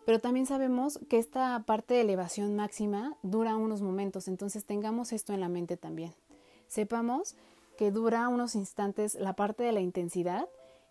pero 0.04 0.20
también 0.20 0.46
sabemos 0.46 1.00
que 1.08 1.18
esta 1.18 1.62
parte 1.64 1.94
de 1.94 2.02
elevación 2.02 2.54
máxima 2.54 3.16
dura 3.22 3.56
unos 3.56 3.80
momentos, 3.80 4.28
entonces 4.28 4.64
tengamos 4.64 5.12
esto 5.12 5.32
en 5.32 5.40
la 5.40 5.48
mente 5.48 5.76
también. 5.76 6.12
Sepamos 6.68 7.34
que 7.76 7.90
dura 7.90 8.28
unos 8.28 8.54
instantes 8.54 9.14
la 9.14 9.34
parte 9.34 9.62
de 9.62 9.72
la 9.72 9.80
intensidad 9.80 10.48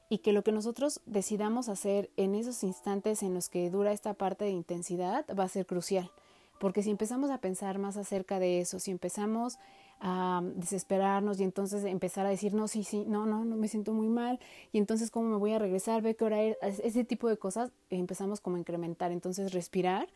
y 0.10 0.20
que 0.20 0.34
lo 0.34 0.44
que 0.44 0.52
nosotros 0.52 1.02
decidamos 1.06 1.70
hacer 1.70 2.10
en 2.18 2.36
esos 2.36 2.64
instantes 2.64 3.24
en 3.24 3.34
los 3.34 3.48
que 3.48 3.70
dura 3.70 3.94
esta 3.94 4.14
parte 4.14 4.46
de 4.46 4.52
intensidad 4.52 5.26
va 5.38 5.46
a 5.46 5.48
ser 5.48 5.66
crucial. 5.66 6.12
Porque 6.60 6.84
si 6.84 6.92
empezamos 6.92 7.32
a 7.32 7.40
pensar 7.40 7.80
más 7.80 7.98
acerca 7.98 8.38
de 8.38 8.60
eso, 8.60 8.78
si 8.80 8.92
empezamos 8.92 9.58
a 10.02 10.42
desesperarnos 10.56 11.40
y 11.40 11.44
entonces 11.44 11.86
empezar 11.86 12.26
a 12.26 12.30
decir, 12.30 12.54
no, 12.54 12.68
sí, 12.68 12.84
sí, 12.84 13.06
no, 13.08 13.26
no, 13.26 13.46
no 13.46 13.56
me 13.56 13.68
siento 13.68 13.94
muy 13.94 14.10
mal, 14.10 14.40
y 14.72 14.80
entonces 14.80 15.12
cómo 15.12 15.30
me 15.30 15.38
voy 15.38 15.54
a 15.54 15.60
regresar, 15.60 16.02
ve 16.02 16.16
qué 16.16 16.26
hora 16.26 16.44
es, 16.44 16.58
ese 16.62 17.04
tipo 17.04 17.30
de 17.30 17.38
cosas 17.38 17.72
empezamos 17.90 18.42
como 18.42 18.58
a 18.58 18.60
incrementar. 18.60 19.12
Entonces 19.12 19.54
respirar, 19.54 20.08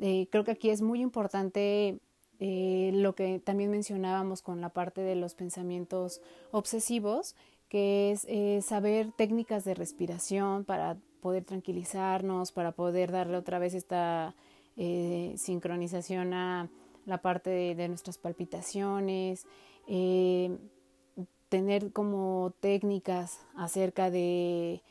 eh, 0.00 0.28
creo 0.30 0.44
que 0.44 0.50
aquí 0.50 0.70
es 0.70 0.82
muy 0.82 1.00
importante 1.00 2.00
eh, 2.40 2.90
lo 2.94 3.14
que 3.14 3.38
también 3.38 3.70
mencionábamos 3.70 4.42
con 4.42 4.60
la 4.60 4.70
parte 4.70 5.00
de 5.00 5.14
los 5.14 5.34
pensamientos 5.34 6.20
obsesivos, 6.50 7.36
que 7.68 8.10
es 8.10 8.26
eh, 8.28 8.60
saber 8.62 9.12
técnicas 9.12 9.64
de 9.64 9.74
respiración 9.74 10.64
para 10.64 10.96
poder 11.20 11.44
tranquilizarnos, 11.44 12.50
para 12.52 12.72
poder 12.72 13.12
darle 13.12 13.36
otra 13.36 13.58
vez 13.58 13.74
esta 13.74 14.34
eh, 14.76 15.34
sincronización 15.36 16.34
a 16.34 16.68
la 17.06 17.18
parte 17.18 17.50
de, 17.74 17.88
nuestras 17.88 18.18
palpitaciones, 18.18 19.46
tener 21.48 21.92
como 21.92 22.54
técnicas 22.60 23.40
acerca 23.56 24.10
de 24.10 24.82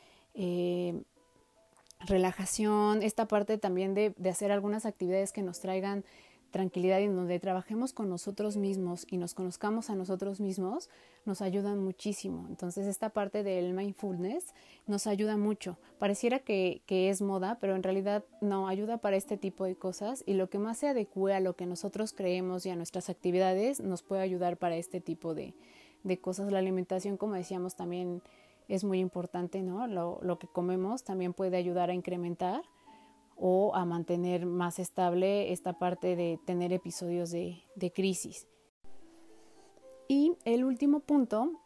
relajación, 2.00 3.02
esta 3.02 3.26
parte 3.26 3.58
también 3.58 3.94
de 3.94 4.30
hacer 4.30 4.52
algunas 4.52 4.86
actividades 4.86 5.32
que 5.32 5.42
nos 5.42 5.60
traigan 5.60 6.04
tranquilidad 6.52 7.00
y 7.00 7.04
en 7.04 7.16
donde 7.16 7.40
trabajemos 7.40 7.92
con 7.92 8.08
nosotros 8.08 8.56
mismos 8.56 9.04
y 9.10 9.16
nos 9.16 9.34
conozcamos 9.34 9.90
a 9.90 9.96
nosotros 9.96 10.40
mismos, 10.40 10.88
nos 11.24 11.42
ayudan 11.42 11.80
muchísimo. 11.80 12.46
Entonces 12.48 12.86
esta 12.86 13.08
parte 13.10 13.42
del 13.42 13.72
mindfulness 13.72 14.54
nos 14.86 15.08
ayuda 15.08 15.36
mucho. 15.36 15.78
Pareciera 15.98 16.38
que, 16.38 16.82
que, 16.86 17.10
es 17.10 17.22
moda, 17.22 17.58
pero 17.60 17.74
en 17.74 17.82
realidad 17.82 18.24
no, 18.40 18.68
ayuda 18.68 18.98
para 18.98 19.16
este 19.16 19.36
tipo 19.36 19.64
de 19.64 19.74
cosas 19.74 20.22
y 20.26 20.34
lo 20.34 20.48
que 20.48 20.58
más 20.58 20.78
se 20.78 20.88
adecue 20.88 21.34
a 21.34 21.40
lo 21.40 21.56
que 21.56 21.66
nosotros 21.66 22.12
creemos 22.12 22.64
y 22.66 22.70
a 22.70 22.76
nuestras 22.76 23.10
actividades 23.10 23.80
nos 23.80 24.02
puede 24.02 24.22
ayudar 24.22 24.58
para 24.58 24.76
este 24.76 25.00
tipo 25.00 25.34
de, 25.34 25.54
de 26.04 26.20
cosas. 26.20 26.52
La 26.52 26.58
alimentación, 26.58 27.16
como 27.16 27.34
decíamos, 27.34 27.74
también 27.74 28.22
es 28.68 28.84
muy 28.84 29.00
importante, 29.00 29.62
¿no? 29.62 29.86
Lo, 29.86 30.20
lo 30.22 30.38
que 30.38 30.46
comemos 30.46 31.02
también 31.02 31.32
puede 31.32 31.56
ayudar 31.56 31.90
a 31.90 31.94
incrementar 31.94 32.62
o 33.36 33.74
a 33.74 33.84
mantener 33.84 34.46
más 34.46 34.78
estable 34.78 35.52
esta 35.52 35.78
parte 35.78 36.16
de 36.16 36.38
tener 36.44 36.72
episodios 36.72 37.30
de, 37.30 37.62
crisis. 37.94 38.46
Y 40.08 40.32
el 40.44 40.64
último 40.64 41.00
punto 41.00 41.60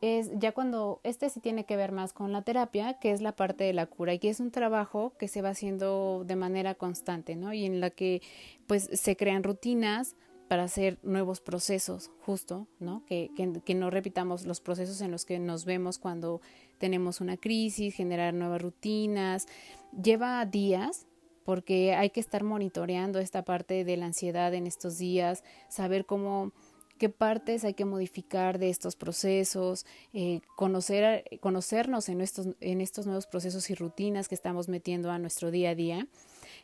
es 0.00 0.30
ya 0.34 0.52
cuando 0.52 1.00
este 1.04 1.28
sí 1.28 1.40
tiene 1.40 1.64
que 1.64 1.76
ver 1.76 1.92
más 1.92 2.12
con 2.12 2.32
la 2.32 2.42
terapia, 2.42 2.98
que 2.98 3.12
es 3.12 3.20
la 3.20 3.36
parte 3.36 3.64
de 3.64 3.74
la 3.74 3.86
cura 3.86 4.14
y 4.14 4.18
que 4.18 4.30
es 4.30 4.40
un 4.40 4.50
trabajo 4.50 5.12
que 5.18 5.28
se 5.28 5.42
va 5.42 5.50
haciendo 5.50 6.24
de 6.24 6.36
manera 6.36 6.74
constante, 6.74 7.36
¿no? 7.36 7.52
Y 7.52 7.66
en 7.66 7.80
la 7.80 7.90
que 7.90 8.22
pues 8.66 8.88
se 8.92 9.16
crean 9.16 9.42
rutinas 9.42 10.16
para 10.48 10.64
hacer 10.64 10.98
nuevos 11.04 11.40
procesos, 11.40 12.10
justo, 12.26 12.66
¿no? 12.80 13.04
Que, 13.06 13.30
que, 13.36 13.60
que 13.64 13.74
no 13.76 13.88
repitamos 13.88 14.46
los 14.46 14.60
procesos 14.60 15.00
en 15.00 15.12
los 15.12 15.24
que 15.24 15.38
nos 15.38 15.64
vemos 15.64 15.98
cuando 15.98 16.40
tenemos 16.78 17.20
una 17.20 17.36
crisis, 17.36 17.94
generar 17.94 18.34
nuevas 18.34 18.60
rutinas. 18.60 19.46
Lleva 19.92 20.44
días, 20.46 21.06
porque 21.50 21.96
hay 21.96 22.10
que 22.10 22.20
estar 22.20 22.44
monitoreando 22.44 23.18
esta 23.18 23.42
parte 23.42 23.82
de 23.82 23.96
la 23.96 24.06
ansiedad 24.06 24.54
en 24.54 24.68
estos 24.68 24.98
días, 24.98 25.42
saber 25.68 26.06
cómo 26.06 26.52
qué 26.96 27.08
partes 27.08 27.64
hay 27.64 27.74
que 27.74 27.84
modificar 27.84 28.60
de 28.60 28.70
estos 28.70 28.94
procesos, 28.94 29.84
eh, 30.12 30.42
conocer, 30.54 31.24
conocernos 31.40 32.08
en 32.08 32.20
estos, 32.20 32.50
en 32.60 32.80
estos 32.80 33.06
nuevos 33.06 33.26
procesos 33.26 33.68
y 33.68 33.74
rutinas 33.74 34.28
que 34.28 34.36
estamos 34.36 34.68
metiendo 34.68 35.10
a 35.10 35.18
nuestro 35.18 35.50
día 35.50 35.70
a 35.70 35.74
día 35.74 36.06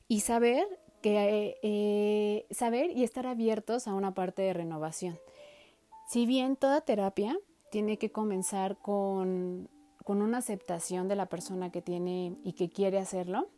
y 0.06 0.20
saber 0.20 0.64
que 1.02 1.56
eh, 1.64 2.46
saber 2.52 2.92
y 2.92 3.02
estar 3.02 3.26
abiertos 3.26 3.88
a 3.88 3.94
una 3.94 4.14
parte 4.14 4.42
de 4.42 4.52
renovación. 4.52 5.18
Si 6.08 6.26
bien 6.26 6.54
toda 6.54 6.80
terapia 6.82 7.36
tiene 7.72 7.98
que 7.98 8.12
comenzar 8.12 8.78
con, 8.78 9.68
con 10.04 10.22
una 10.22 10.38
aceptación 10.38 11.08
de 11.08 11.16
la 11.16 11.26
persona 11.26 11.72
que 11.72 11.82
tiene 11.82 12.36
y 12.44 12.52
que 12.52 12.70
quiere 12.70 13.00
hacerlo, 13.00 13.48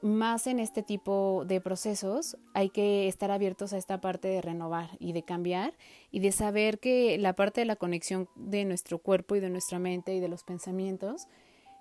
más 0.00 0.46
en 0.46 0.60
este 0.60 0.82
tipo 0.82 1.44
de 1.46 1.60
procesos 1.60 2.36
hay 2.54 2.70
que 2.70 3.08
estar 3.08 3.30
abiertos 3.30 3.72
a 3.72 3.78
esta 3.78 4.00
parte 4.00 4.28
de 4.28 4.40
renovar 4.40 4.90
y 5.00 5.12
de 5.12 5.24
cambiar 5.24 5.74
y 6.10 6.20
de 6.20 6.32
saber 6.32 6.78
que 6.78 7.18
la 7.18 7.34
parte 7.34 7.60
de 7.60 7.64
la 7.64 7.76
conexión 7.76 8.28
de 8.36 8.64
nuestro 8.64 8.98
cuerpo 8.98 9.34
y 9.36 9.40
de 9.40 9.50
nuestra 9.50 9.78
mente 9.78 10.14
y 10.14 10.20
de 10.20 10.28
los 10.28 10.44
pensamientos 10.44 11.26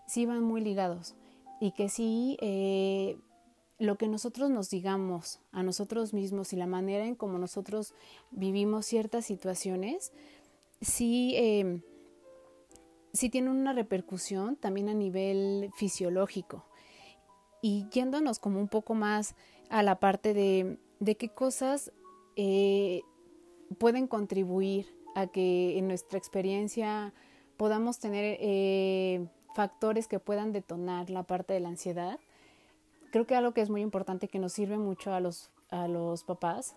sí 0.08 0.26
van 0.26 0.44
muy 0.44 0.62
ligados 0.62 1.16
y 1.60 1.72
que 1.72 1.90
sí 1.90 2.38
eh, 2.42 3.18
lo 3.78 3.98
que 3.98 4.08
nosotros 4.08 4.50
nos 4.50 4.70
digamos 4.70 5.40
a 5.52 5.62
nosotros 5.62 6.14
mismos 6.14 6.54
y 6.54 6.56
la 6.56 6.68
manera 6.68 7.06
en 7.06 7.16
como 7.16 7.38
nosotros 7.38 7.94
vivimos 8.32 8.86
ciertas 8.86 9.26
situaciones 9.26 10.12
sí 10.82 11.36
eh, 11.36 11.84
sí 13.14 13.30
tiene 13.30 13.52
una 13.52 13.74
repercusión 13.74 14.56
también 14.56 14.90
a 14.90 14.94
nivel 14.96 15.70
fisiológico 15.76 16.67
y 17.62 17.88
yéndonos 17.90 18.40
como 18.40 18.60
un 18.60 18.68
poco 18.68 18.94
más 18.94 19.36
a 19.70 19.84
la 19.84 20.00
parte 20.00 20.34
de, 20.34 20.78
de 21.00 21.16
qué 21.16 21.30
cosas 21.30 21.92
eh, 22.36 23.02
pueden 23.80 24.08
contribuir 24.08 24.96
a 25.16 25.28
que 25.28 25.78
en 25.78 25.88
nuestra 25.88 26.18
experiencia 26.18 27.14
podamos 27.58 28.00
tener 28.00 28.38
eh, 28.40 29.28
factores 29.56 30.08
que 30.08 30.20
puedan 30.20 30.54
detonar 30.54 31.10
la 31.10 31.24
parte 31.24 31.54
de 31.54 31.60
la 31.60 31.70
ansiedad. 31.70 32.20
Creo 33.12 33.26
que 33.26 33.36
algo 33.36 33.54
que 33.54 33.62
es 33.62 33.70
muy 33.70 33.82
importante 33.82 34.28
que 34.28 34.40
nos 34.40 34.54
sirve 34.54 34.78
mucho 34.78 35.14
a 35.14 35.20
los, 35.20 35.50
a 35.70 35.88
los 35.88 36.24
papás, 36.24 36.76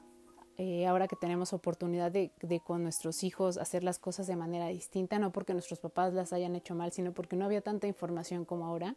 eh, 0.57 0.87
ahora 0.87 1.09
que 1.09 1.17
tenemos 1.17 1.53
oportunidad 1.53 2.11
de, 2.11 2.33
de, 2.41 2.61
con 2.61 2.83
nuestros 2.83 3.23
hijos 3.25 3.57
hacer 3.59 3.85
las 3.85 3.99
cosas 3.99 4.27
de 4.27 4.37
manera 4.37 4.69
distinta, 4.69 5.19
no 5.19 5.33
porque 5.33 5.53
nuestros 5.53 5.81
papás 5.81 6.13
las 6.15 6.33
hayan 6.33 6.57
hecho 6.57 6.75
mal, 6.75 6.93
sino 6.93 7.13
porque 7.13 7.37
no 7.37 7.45
había 7.45 7.61
tanta 7.61 7.87
información 7.87 8.45
como 8.45 8.67
ahora, 8.67 8.97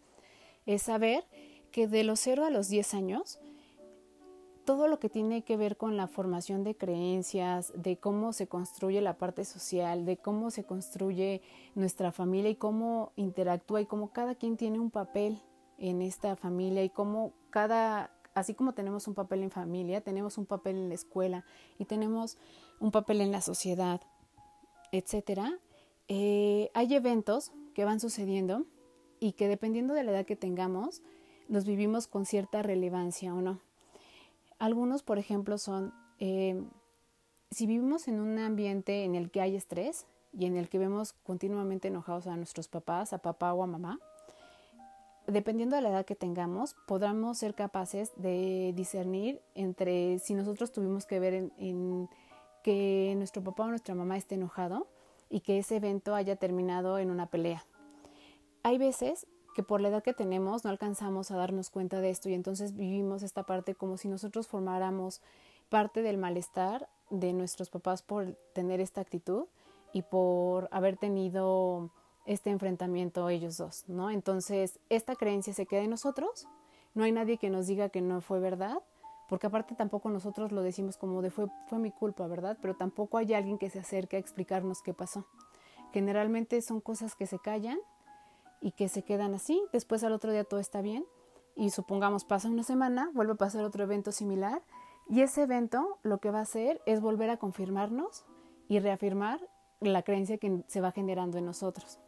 es 0.65 0.83
saber 0.83 1.25
que 1.73 1.87
de 1.87 2.05
los 2.05 2.21
0 2.21 2.45
a 2.45 2.51
los 2.51 2.69
10 2.69 2.93
años, 2.93 3.39
todo 4.63 4.87
lo 4.87 4.99
que 4.99 5.09
tiene 5.09 5.41
que 5.41 5.57
ver 5.57 5.75
con 5.75 5.97
la 5.97 6.07
formación 6.07 6.63
de 6.63 6.77
creencias, 6.77 7.73
de 7.75 7.97
cómo 7.97 8.31
se 8.31 8.47
construye 8.47 9.01
la 9.01 9.17
parte 9.17 9.43
social, 9.43 10.05
de 10.05 10.15
cómo 10.15 10.51
se 10.51 10.63
construye 10.63 11.41
nuestra 11.75 12.11
familia 12.13 12.51
y 12.51 12.55
cómo 12.55 13.11
interactúa 13.15 13.81
y 13.81 13.85
cómo 13.87 14.13
cada 14.13 14.35
quien 14.35 14.55
tiene 14.55 14.79
un 14.79 14.91
papel 14.91 15.41
en 15.79 16.01
esta 16.01 16.35
familia 16.35 16.83
y 16.83 16.89
cómo 16.89 17.33
cada, 17.49 18.11
así 18.35 18.53
como 18.53 18.73
tenemos 18.73 19.07
un 19.07 19.15
papel 19.15 19.43
en 19.43 19.49
familia, 19.49 19.99
tenemos 19.99 20.37
un 20.37 20.45
papel 20.45 20.77
en 20.77 20.89
la 20.89 20.95
escuela 20.95 21.43
y 21.79 21.85
tenemos 21.85 22.37
un 22.79 22.91
papel 22.91 23.19
en 23.19 23.31
la 23.31 23.41
sociedad, 23.41 23.99
etcétera. 24.91 25.59
Eh, 26.07 26.69
hay 26.75 26.93
eventos 26.93 27.51
que 27.73 27.83
van 27.83 27.99
sucediendo 27.99 28.65
y 29.19 29.33
que 29.33 29.47
dependiendo 29.47 29.95
de 29.95 30.03
la 30.03 30.11
edad 30.11 30.25
que 30.25 30.35
tengamos, 30.35 31.01
los 31.53 31.65
vivimos 31.65 32.07
con 32.07 32.25
cierta 32.25 32.63
relevancia 32.63 33.33
o 33.33 33.39
no. 33.39 33.59
Algunos, 34.57 35.03
por 35.03 35.19
ejemplo, 35.19 35.59
son, 35.59 35.93
eh, 36.17 36.59
si 37.51 37.67
vivimos 37.67 38.07
en 38.07 38.19
un 38.19 38.39
ambiente 38.39 39.03
en 39.03 39.13
el 39.13 39.29
que 39.29 39.39
hay 39.39 39.55
estrés 39.55 40.07
y 40.33 40.47
en 40.47 40.57
el 40.57 40.67
que 40.67 40.79
vemos 40.79 41.13
continuamente 41.13 41.89
enojados 41.89 42.25
a 42.25 42.35
nuestros 42.37 42.67
papás, 42.67 43.13
a 43.13 43.19
papá 43.19 43.53
o 43.53 43.61
a 43.61 43.67
mamá, 43.67 43.99
dependiendo 45.27 45.75
de 45.75 45.83
la 45.83 45.89
edad 45.89 46.05
que 46.05 46.15
tengamos, 46.15 46.75
podamos 46.87 47.37
ser 47.37 47.53
capaces 47.53 48.11
de 48.15 48.73
discernir 48.75 49.39
entre 49.53 50.17
si 50.17 50.33
nosotros 50.33 50.71
tuvimos 50.71 51.05
que 51.05 51.19
ver 51.19 51.51
en, 51.55 52.09
que 52.63 53.13
nuestro 53.15 53.43
papá 53.43 53.65
o 53.65 53.67
nuestra 53.67 53.93
mamá 53.93 54.17
esté 54.17 54.35
enojado 54.35 54.87
y 55.29 55.41
que 55.41 55.59
ese 55.59 55.75
evento 55.75 56.15
haya 56.15 56.35
terminado 56.35 56.97
en 56.97 57.11
una 57.11 57.27
pelea. 57.27 57.63
Hay 58.63 58.79
veces 58.79 59.27
que 59.53 59.63
por 59.63 59.81
la 59.81 59.89
edad 59.89 60.03
que 60.03 60.13
tenemos 60.13 60.63
no 60.63 60.69
alcanzamos 60.69 61.31
a 61.31 61.37
darnos 61.37 61.69
cuenta 61.69 62.01
de 62.01 62.09
esto 62.09 62.29
y 62.29 62.33
entonces 62.33 62.75
vivimos 62.75 63.23
esta 63.23 63.43
parte 63.43 63.75
como 63.75 63.97
si 63.97 64.07
nosotros 64.07 64.47
formáramos 64.47 65.21
parte 65.69 66.01
del 66.01 66.17
malestar 66.17 66.89
de 67.09 67.33
nuestros 67.33 67.69
papás 67.69 68.01
por 68.01 68.35
tener 68.53 68.79
esta 68.79 69.01
actitud 69.01 69.45
y 69.93 70.01
por 70.01 70.67
haber 70.71 70.97
tenido 70.97 71.91
este 72.25 72.49
enfrentamiento 72.49 73.29
ellos 73.29 73.57
dos, 73.57 73.85
¿no? 73.87 74.09
Entonces, 74.09 74.79
esta 74.89 75.15
creencia 75.15 75.53
se 75.53 75.65
queda 75.65 75.81
en 75.81 75.89
nosotros, 75.89 76.47
no 76.93 77.03
hay 77.03 77.11
nadie 77.11 77.37
que 77.37 77.49
nos 77.49 77.67
diga 77.67 77.89
que 77.89 78.01
no 78.01 78.21
fue 78.21 78.39
verdad, 78.39 78.77
porque 79.29 79.47
aparte 79.47 79.75
tampoco 79.75 80.09
nosotros 80.09 80.51
lo 80.51 80.61
decimos 80.61 80.97
como 80.97 81.21
de 81.21 81.31
fue, 81.31 81.47
fue 81.67 81.79
mi 81.79 81.91
culpa, 81.91 82.27
¿verdad? 82.27 82.57
Pero 82.61 82.75
tampoco 82.75 83.17
hay 83.17 83.33
alguien 83.33 83.57
que 83.57 83.69
se 83.69 83.79
acerque 83.79 84.15
a 84.15 84.19
explicarnos 84.19 84.81
qué 84.81 84.93
pasó. 84.93 85.25
Generalmente 85.91 86.61
son 86.61 86.81
cosas 86.81 87.15
que 87.15 87.27
se 87.27 87.39
callan 87.39 87.79
y 88.63 88.71
que 88.71 88.87
se 88.87 89.03
quedan 89.03 89.35
así, 89.35 89.61
después 89.73 90.05
al 90.05 90.13
otro 90.13 90.31
día 90.31 90.45
todo 90.45 90.61
está 90.61 90.81
bien 90.81 91.05
y 91.53 91.71
supongamos 91.71 92.23
pasa 92.23 92.47
una 92.47 92.63
semana, 92.63 93.11
vuelve 93.13 93.33
a 93.33 93.35
pasar 93.35 93.65
otro 93.65 93.83
evento 93.83 94.13
similar 94.13 94.61
y 95.09 95.21
ese 95.21 95.43
evento 95.43 95.99
lo 96.01 96.19
que 96.19 96.31
va 96.31 96.39
a 96.39 96.43
hacer 96.43 96.81
es 96.85 97.01
volver 97.01 97.29
a 97.29 97.37
confirmarnos 97.37 98.23
y 98.69 98.79
reafirmar 98.79 99.41
la 99.81 100.01
creencia 100.03 100.37
que 100.37 100.63
se 100.67 100.79
va 100.79 100.93
generando 100.93 101.37
en 101.37 101.45
nosotros. 101.45 101.99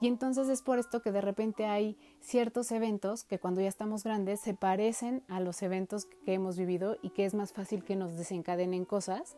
Y 0.00 0.08
entonces 0.08 0.48
es 0.48 0.60
por 0.60 0.80
esto 0.80 1.02
que 1.02 1.12
de 1.12 1.20
repente 1.20 1.66
hay 1.66 1.96
ciertos 2.20 2.72
eventos 2.72 3.22
que 3.22 3.38
cuando 3.38 3.60
ya 3.60 3.68
estamos 3.68 4.02
grandes 4.02 4.40
se 4.40 4.54
parecen 4.54 5.22
a 5.28 5.38
los 5.38 5.62
eventos 5.62 6.06
que 6.24 6.34
hemos 6.34 6.56
vivido 6.56 6.96
y 7.00 7.10
que 7.10 7.26
es 7.26 7.34
más 7.34 7.52
fácil 7.52 7.84
que 7.84 7.94
nos 7.94 8.16
desencadenen 8.16 8.84
cosas 8.84 9.36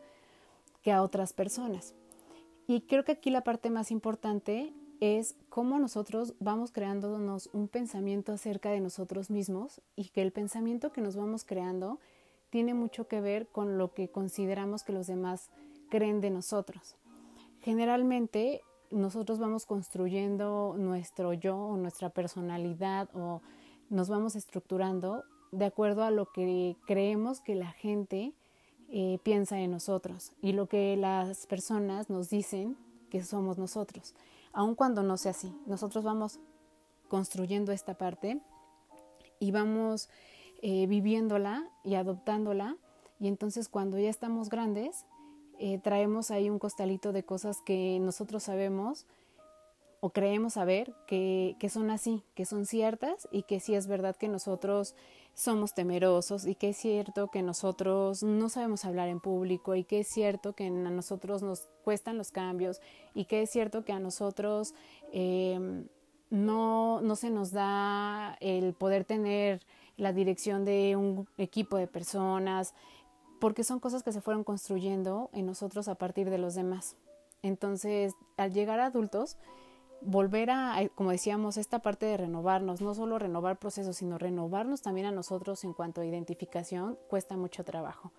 que 0.82 0.92
a 0.92 1.02
otras 1.02 1.34
personas. 1.34 1.94
Y 2.66 2.82
creo 2.82 3.04
que 3.04 3.12
aquí 3.12 3.30
la 3.30 3.42
parte 3.42 3.68
más 3.68 3.90
importante 3.90 4.72
es 5.02 5.34
cómo 5.48 5.80
nosotros 5.80 6.34
vamos 6.38 6.70
creándonos 6.70 7.50
un 7.52 7.66
pensamiento 7.66 8.30
acerca 8.30 8.70
de 8.70 8.78
nosotros 8.78 9.30
mismos 9.30 9.80
y 9.96 10.10
que 10.10 10.22
el 10.22 10.30
pensamiento 10.30 10.92
que 10.92 11.00
nos 11.00 11.16
vamos 11.16 11.44
creando 11.44 11.98
tiene 12.50 12.72
mucho 12.72 13.08
que 13.08 13.20
ver 13.20 13.48
con 13.48 13.78
lo 13.78 13.92
que 13.92 14.10
consideramos 14.10 14.84
que 14.84 14.92
los 14.92 15.08
demás 15.08 15.50
creen 15.90 16.20
de 16.20 16.30
nosotros. 16.30 16.94
Generalmente 17.62 18.60
nosotros 18.92 19.40
vamos 19.40 19.66
construyendo 19.66 20.76
nuestro 20.78 21.32
yo 21.32 21.56
o 21.56 21.76
nuestra 21.76 22.10
personalidad 22.10 23.08
o 23.12 23.40
nos 23.90 24.08
vamos 24.08 24.36
estructurando 24.36 25.24
de 25.50 25.64
acuerdo 25.64 26.04
a 26.04 26.12
lo 26.12 26.26
que 26.26 26.76
creemos 26.86 27.40
que 27.40 27.56
la 27.56 27.72
gente 27.72 28.34
eh, 28.88 29.18
piensa 29.24 29.58
en 29.58 29.72
nosotros 29.72 30.30
y 30.40 30.52
lo 30.52 30.68
que 30.68 30.96
las 30.96 31.48
personas 31.48 32.08
nos 32.08 32.30
dicen 32.30 32.76
que 33.10 33.24
somos 33.24 33.58
nosotros, 33.58 34.14
aun 34.52 34.74
cuando 34.74 35.02
no 35.02 35.16
sea 35.16 35.30
así. 35.32 35.54
Nosotros 35.66 36.04
vamos 36.04 36.38
construyendo 37.08 37.72
esta 37.72 37.94
parte 37.94 38.40
y 39.38 39.50
vamos 39.50 40.08
eh, 40.62 40.86
viviéndola 40.86 41.68
y 41.84 41.94
adoptándola 41.94 42.76
y 43.18 43.28
entonces 43.28 43.68
cuando 43.68 43.98
ya 43.98 44.08
estamos 44.08 44.48
grandes 44.48 45.04
eh, 45.58 45.78
traemos 45.78 46.30
ahí 46.30 46.48
un 46.50 46.58
costalito 46.58 47.12
de 47.12 47.24
cosas 47.24 47.60
que 47.64 47.98
nosotros 48.00 48.44
sabemos 48.44 49.06
o 50.04 50.10
creemos 50.10 50.54
saber 50.54 50.92
que, 51.06 51.54
que, 51.60 51.68
son 51.68 51.88
así, 51.88 52.24
que 52.34 52.44
son 52.44 52.66
ciertas 52.66 53.28
y 53.30 53.44
que 53.44 53.60
sí 53.60 53.76
es 53.76 53.86
verdad 53.86 54.16
que 54.16 54.26
nosotros 54.26 54.96
somos 55.32 55.74
temerosos 55.74 56.44
y 56.44 56.56
que 56.56 56.70
es 56.70 56.76
cierto 56.76 57.28
que 57.28 57.40
nosotros 57.40 58.24
no 58.24 58.48
sabemos 58.48 58.84
hablar 58.84 59.08
en 59.08 59.20
público 59.20 59.76
y 59.76 59.84
que 59.84 60.00
es 60.00 60.08
cierto 60.08 60.54
que 60.54 60.66
a 60.66 60.70
nosotros 60.70 61.44
nos 61.44 61.68
cuestan 61.84 62.18
los 62.18 62.32
cambios 62.32 62.80
y 63.14 63.26
que 63.26 63.42
es 63.42 63.50
cierto 63.50 63.84
que 63.84 63.92
a 63.92 64.00
nosotros 64.00 64.74
eh, 65.12 65.84
no, 66.30 67.00
no 67.00 67.14
se 67.14 67.30
nos 67.30 67.52
da 67.52 68.36
el 68.40 68.74
poder 68.74 69.04
tener 69.04 69.60
la 69.96 70.12
dirección 70.12 70.64
de 70.64 70.96
un 70.96 71.28
equipo 71.38 71.76
de 71.76 71.86
personas, 71.86 72.74
porque 73.40 73.62
son 73.62 73.78
cosas 73.78 74.02
que 74.02 74.10
se 74.10 74.20
fueron 74.20 74.42
construyendo 74.42 75.30
en 75.32 75.46
nosotros 75.46 75.86
a 75.86 75.94
partir 75.94 76.28
de 76.28 76.38
los 76.38 76.56
demás. 76.56 76.96
Entonces, 77.42 78.14
al 78.36 78.52
llegar 78.52 78.80
a 78.80 78.86
adultos, 78.86 79.36
volver 80.04 80.50
a, 80.50 80.76
como 80.94 81.10
decíamos, 81.10 81.56
esta 81.56 81.80
parte 81.80 82.06
de 82.06 82.16
renovarnos, 82.16 82.80
no 82.80 82.94
solo 82.94 83.18
renovar 83.18 83.58
procesos, 83.58 83.96
sino 83.96 84.18
renovarnos 84.18 84.82
también 84.82 85.06
a 85.06 85.12
nosotros 85.12 85.64
en 85.64 85.72
cuanto 85.72 86.00
a 86.00 86.06
identificación, 86.06 86.98
cuesta 87.08 87.36
mucho 87.36 87.64
trabajo. 87.64 88.12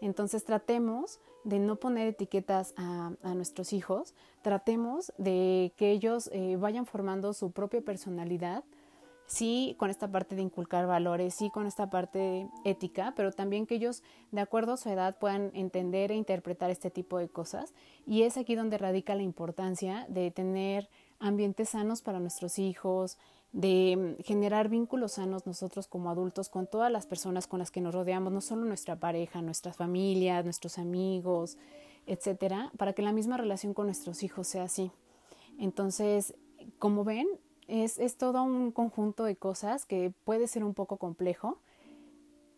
Entonces 0.00 0.44
tratemos 0.44 1.20
de 1.44 1.58
no 1.58 1.76
poner 1.76 2.08
etiquetas 2.08 2.74
a, 2.76 3.12
nuestros 3.34 3.72
hijos, 3.72 4.14
tratemos 4.42 5.12
de 5.16 5.72
que 5.76 5.90
ellos 5.90 6.28
eh, 6.32 6.56
vayan 6.56 6.86
formando 6.86 7.32
su 7.32 7.52
propia 7.52 7.80
personalidad, 7.80 8.64
sí 9.26 9.74
con 9.78 9.90
esta 9.90 10.10
parte 10.10 10.36
de 10.36 10.42
inculcar 10.42 10.86
valores, 10.86 11.34
sí 11.34 11.50
con 11.50 11.66
esta 11.66 11.90
parte 11.90 12.48
ética, 12.64 13.12
pero 13.16 13.32
también 13.32 13.66
que 13.66 13.74
ellos, 13.74 14.02
de 14.32 14.40
acuerdo 14.40 14.74
a 14.74 14.76
su 14.76 14.88
edad, 14.88 15.18
puedan 15.18 15.50
entender 15.54 16.12
e 16.12 16.14
interpretar 16.14 16.70
este 16.70 16.90
tipo 16.90 17.18
de 17.18 17.28
cosas. 17.28 17.74
Y 18.06 18.22
es 18.22 18.36
aquí 18.36 18.54
donde 18.54 18.78
radica 18.78 19.14
la 19.14 19.22
importancia 19.22 20.06
de 20.08 20.30
tener 20.30 20.88
ambientes 21.18 21.70
sanos 21.70 22.02
para 22.02 22.20
nuestros 22.20 22.58
hijos, 22.58 23.18
de 23.52 24.16
generar 24.24 24.68
vínculos 24.68 25.12
sanos 25.12 25.46
nosotros 25.46 25.86
como 25.86 26.10
adultos 26.10 26.48
con 26.48 26.66
todas 26.66 26.92
las 26.92 27.06
personas 27.06 27.46
con 27.46 27.58
las 27.58 27.70
que 27.70 27.80
nos 27.80 27.94
rodeamos, 27.94 28.32
no 28.32 28.40
solo 28.40 28.64
nuestra 28.64 28.96
pareja, 28.96 29.40
nuestras 29.40 29.76
familias, 29.76 30.44
nuestros 30.44 30.78
amigos, 30.78 31.56
etcétera, 32.06 32.70
para 32.76 32.92
que 32.92 33.02
la 33.02 33.12
misma 33.12 33.36
relación 33.36 33.74
con 33.74 33.86
nuestros 33.86 34.22
hijos 34.22 34.46
sea 34.46 34.64
así. 34.64 34.90
Entonces, 35.58 36.34
como 36.78 37.04
ven, 37.04 37.26
es, 37.66 37.98
es 37.98 38.16
todo 38.16 38.42
un 38.42 38.72
conjunto 38.72 39.24
de 39.24 39.36
cosas 39.36 39.86
que 39.86 40.12
puede 40.24 40.46
ser 40.46 40.62
un 40.62 40.74
poco 40.74 40.98
complejo, 40.98 41.58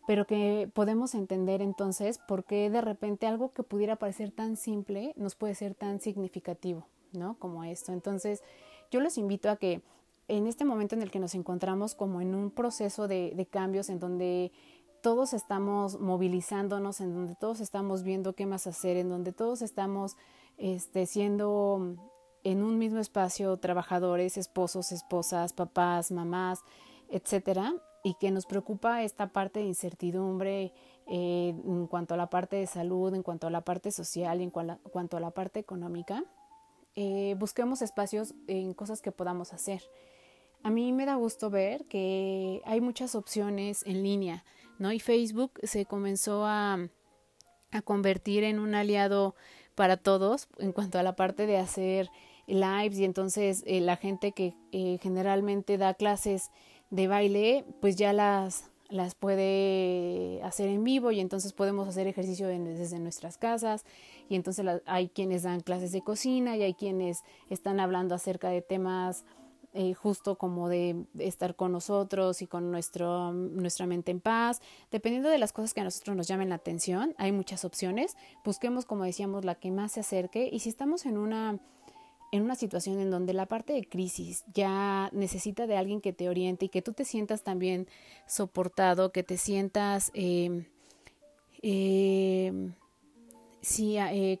pero 0.05 0.25
que 0.25 0.69
podemos 0.73 1.13
entender 1.13 1.61
entonces 1.61 2.19
por 2.27 2.43
qué 2.43 2.69
de 2.69 2.81
repente 2.81 3.27
algo 3.27 3.53
que 3.53 3.63
pudiera 3.63 3.95
parecer 3.95 4.31
tan 4.31 4.57
simple 4.57 5.13
nos 5.15 5.35
puede 5.35 5.55
ser 5.55 5.75
tan 5.75 5.99
significativo, 5.99 6.87
¿no? 7.13 7.37
Como 7.39 7.63
esto. 7.63 7.91
Entonces, 7.91 8.43
yo 8.91 8.99
les 9.01 9.17
invito 9.17 9.49
a 9.49 9.57
que 9.57 9.81
en 10.27 10.47
este 10.47 10.65
momento 10.65 10.95
en 10.95 11.01
el 11.01 11.11
que 11.11 11.19
nos 11.19 11.35
encontramos 11.35 11.95
como 11.95 12.21
en 12.21 12.35
un 12.35 12.51
proceso 12.51 13.07
de, 13.07 13.33
de 13.35 13.45
cambios 13.45 13.89
en 13.89 13.99
donde 13.99 14.51
todos 15.01 15.33
estamos 15.33 15.99
movilizándonos, 15.99 17.01
en 17.01 17.13
donde 17.13 17.35
todos 17.35 17.61
estamos 17.61 18.03
viendo 18.03 18.33
qué 18.33 18.45
más 18.45 18.67
hacer, 18.67 18.97
en 18.97 19.09
donde 19.09 19.31
todos 19.31 19.61
estamos 19.61 20.17
este, 20.57 21.05
siendo 21.05 21.95
en 22.43 22.63
un 22.63 22.77
mismo 22.77 22.99
espacio 22.99 23.57
trabajadores, 23.57 24.37
esposos, 24.37 24.91
esposas, 24.91 25.53
papás, 25.53 26.11
mamás, 26.11 26.63
etcétera, 27.09 27.73
y 28.03 28.15
que 28.15 28.31
nos 28.31 28.45
preocupa 28.45 29.03
esta 29.03 29.27
parte 29.27 29.59
de 29.59 29.65
incertidumbre 29.65 30.73
eh, 31.07 31.49
en 31.49 31.87
cuanto 31.87 32.13
a 32.13 32.17
la 32.17 32.29
parte 32.29 32.55
de 32.57 32.67
salud, 32.67 33.13
en 33.13 33.23
cuanto 33.23 33.47
a 33.47 33.49
la 33.49 33.61
parte 33.61 33.91
social 33.91 34.41
y 34.41 34.43
en 34.43 34.51
cuanto 34.51 35.17
a 35.17 35.19
la 35.19 35.31
parte 35.31 35.59
económica, 35.59 36.23
eh, 36.95 37.35
busquemos 37.37 37.81
espacios 37.81 38.33
en 38.47 38.73
cosas 38.73 39.01
que 39.01 39.11
podamos 39.11 39.53
hacer. 39.53 39.83
A 40.63 40.69
mí 40.69 40.91
me 40.91 41.05
da 41.05 41.15
gusto 41.15 41.49
ver 41.49 41.85
que 41.85 42.61
hay 42.65 42.81
muchas 42.81 43.15
opciones 43.15 43.83
en 43.85 44.03
línea, 44.03 44.43
¿no? 44.77 44.91
Y 44.91 44.99
Facebook 44.99 45.53
se 45.63 45.85
comenzó 45.85 46.45
a, 46.45 46.89
a 47.71 47.81
convertir 47.81 48.43
en 48.43 48.59
un 48.59 48.75
aliado 48.75 49.35
para 49.75 49.95
todos 49.95 50.49
en 50.57 50.73
cuanto 50.73 50.99
a 50.99 51.03
la 51.03 51.15
parte 51.15 51.45
de 51.45 51.57
hacer 51.57 52.09
lives 52.47 52.99
y 52.99 53.05
entonces 53.05 53.63
eh, 53.65 53.79
la 53.79 53.95
gente 53.95 54.31
que 54.31 54.53
eh, 54.71 54.97
generalmente 55.01 55.77
da 55.77 55.93
clases 55.93 56.51
de 56.89 57.07
baile 57.07 57.65
pues 57.79 57.95
ya 57.95 58.11
las 58.11 58.71
las 58.89 59.15
puede 59.15 60.41
hacer 60.43 60.67
en 60.69 60.83
vivo 60.83 61.11
y 61.11 61.19
entonces 61.19 61.53
podemos 61.53 61.87
hacer 61.87 62.07
ejercicio 62.07 62.47
desde 62.47 62.99
nuestras 62.99 63.37
casas 63.37 63.85
y 64.27 64.35
entonces 64.35 64.65
hay 64.85 65.09
quienes 65.09 65.43
dan 65.43 65.61
clases 65.61 65.91
de 65.91 66.01
cocina 66.01 66.57
y 66.57 66.63
hay 66.63 66.73
quienes 66.73 67.23
están 67.49 67.79
hablando 67.79 68.15
acerca 68.15 68.49
de 68.49 68.61
temas 68.61 69.25
eh, 69.73 69.93
justo 69.93 70.35
como 70.35 70.67
de 70.67 71.05
estar 71.19 71.55
con 71.55 71.71
nosotros 71.71 72.41
y 72.41 72.47
con 72.47 72.71
nuestro, 72.71 73.31
nuestra 73.33 73.85
mente 73.85 74.09
en 74.09 74.19
paz. 74.19 74.61
Dependiendo 74.89 75.29
de 75.29 75.37
las 75.37 75.53
cosas 75.53 75.75
que 75.75 75.81
a 75.81 75.83
nosotros 75.83 76.17
nos 76.17 76.27
llamen 76.27 76.49
la 76.49 76.55
atención, 76.55 77.13
hay 77.19 77.31
muchas 77.31 77.63
opciones. 77.65 78.17
Busquemos, 78.43 78.85
como 78.85 79.03
decíamos, 79.03 79.45
la 79.45 79.53
que 79.53 79.69
más 79.69 79.91
se 79.91 79.99
acerque 79.99 80.49
y 80.51 80.59
si 80.59 80.69
estamos 80.69 81.05
en 81.05 81.19
una 81.19 81.59
en 82.31 82.43
una 82.43 82.55
situación 82.55 82.99
en 82.99 83.09
donde 83.09 83.33
la 83.33 83.47
parte 83.47 83.73
de 83.73 83.87
crisis 83.87 84.43
ya 84.53 85.09
necesita 85.13 85.67
de 85.67 85.77
alguien 85.77 86.01
que 86.01 86.13
te 86.13 86.29
oriente 86.29 86.65
y 86.65 86.69
que 86.69 86.81
tú 86.81 86.93
te 86.93 87.05
sientas 87.05 87.43
también 87.43 87.87
soportado, 88.27 89.11
que 89.11 89.23
te 89.23 89.37
sientas, 89.37 90.11
eh, 90.13 90.67
eh, 91.61 92.71
sí, 93.61 93.97
eh, 93.97 94.39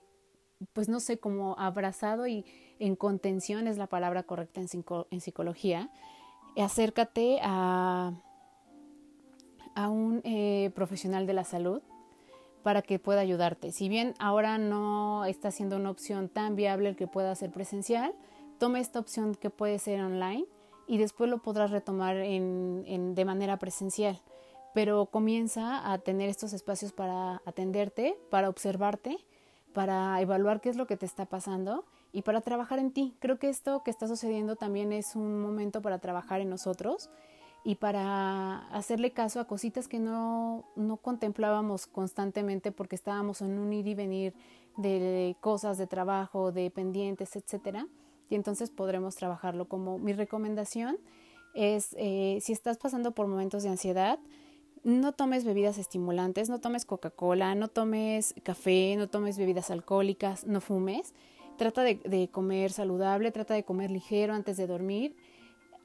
pues 0.73 0.87
no 0.87 0.99
sé, 0.99 1.17
como 1.17 1.57
abrazado 1.57 2.27
y 2.27 2.45
en 2.79 2.95
contención 2.95 3.67
es 3.67 3.77
la 3.77 3.87
palabra 3.87 4.23
correcta 4.23 4.61
en, 4.61 4.67
en 5.09 5.21
psicología, 5.21 5.89
acércate 6.57 7.39
a, 7.41 8.13
a 9.75 9.89
un 9.89 10.21
profesional 10.75 11.25
de 11.25 11.33
la 11.33 11.43
salud 11.43 11.81
para 12.63 12.81
que 12.81 12.99
pueda 12.99 13.21
ayudarte. 13.21 13.71
Si 13.71 13.89
bien 13.89 14.13
ahora 14.19 14.57
no 14.57 15.25
está 15.25 15.51
siendo 15.51 15.77
una 15.77 15.89
opción 15.89 16.29
tan 16.29 16.55
viable 16.55 16.89
el 16.89 16.95
que 16.95 17.07
pueda 17.07 17.33
ser 17.35 17.51
presencial, 17.51 18.13
toma 18.57 18.79
esta 18.79 18.99
opción 18.99 19.35
que 19.35 19.49
puede 19.49 19.79
ser 19.79 20.01
online 20.01 20.45
y 20.87 20.97
después 20.97 21.29
lo 21.29 21.37
podrás 21.39 21.71
retomar 21.71 22.17
en, 22.17 23.15
de 23.15 23.25
manera 23.25 23.57
presencial. 23.57 24.21
Pero 24.73 25.07
comienza 25.07 25.91
a 25.91 25.97
tener 25.99 26.29
estos 26.29 26.53
espacios 26.53 26.91
para 26.91 27.41
atenderte, 27.45 28.17
para 28.29 28.49
observarte, 28.49 29.17
para 29.73 30.19
evaluar 30.21 30.61
qué 30.61 30.69
es 30.69 30.75
lo 30.75 30.87
que 30.87 30.97
te 30.97 31.05
está 31.05 31.25
pasando 31.25 31.85
y 32.11 32.23
para 32.23 32.41
trabajar 32.41 32.79
en 32.79 32.91
ti. 32.91 33.15
Creo 33.19 33.39
que 33.39 33.49
esto 33.49 33.83
que 33.83 33.91
está 33.91 34.07
sucediendo 34.07 34.55
también 34.55 34.91
es 34.91 35.15
un 35.15 35.41
momento 35.41 35.81
para 35.81 35.99
trabajar 35.99 36.41
en 36.41 36.49
nosotros 36.49 37.09
y 37.69 37.75
para 37.75 38.67
hacerle 38.69 39.11
caso 39.11 39.39
a 39.39 39.45
cositas 39.45 39.87
que 39.87 39.99
no, 39.99 40.65
no 40.75 40.97
contemplábamos 40.97 41.85
constantemente 41.85 42.71
porque 42.71 42.95
estábamos 42.95 43.43
en 43.43 43.59
un 43.59 43.71
ir 43.71 43.85
y 43.85 43.93
venir 43.93 44.33
de 44.75 45.35
cosas 45.39 45.77
de 45.77 45.85
trabajo, 45.85 46.51
de 46.51 46.71
pendientes, 46.71 47.35
etcétera. 47.35 47.85
Y 48.27 48.33
entonces 48.33 48.71
podremos 48.71 49.17
trabajarlo 49.17 49.67
como 49.69 49.99
mi 49.99 50.13
recomendación 50.13 50.97
es 51.53 51.95
eh, 51.99 52.39
si 52.41 52.53
estás 52.53 52.79
pasando 52.79 53.11
por 53.11 53.27
momentos 53.27 53.61
de 53.61 53.69
ansiedad, 53.69 54.17
no 54.83 55.11
tomes 55.11 55.45
bebidas 55.45 55.77
estimulantes, 55.77 56.49
no 56.49 56.59
tomes 56.59 56.85
Coca-Cola, 56.85 57.53
no 57.53 57.67
tomes 57.67 58.33
café, 58.41 58.95
no 58.97 59.09
tomes 59.09 59.37
bebidas 59.37 59.69
alcohólicas, 59.69 60.43
no 60.47 60.59
fumes. 60.59 61.13
Trata 61.59 61.83
de, 61.83 61.97
de 61.97 62.29
comer 62.29 62.71
saludable, 62.71 63.31
trata 63.31 63.53
de 63.53 63.63
comer 63.63 63.91
ligero 63.91 64.33
antes 64.33 64.57
de 64.57 64.65
dormir 64.65 65.15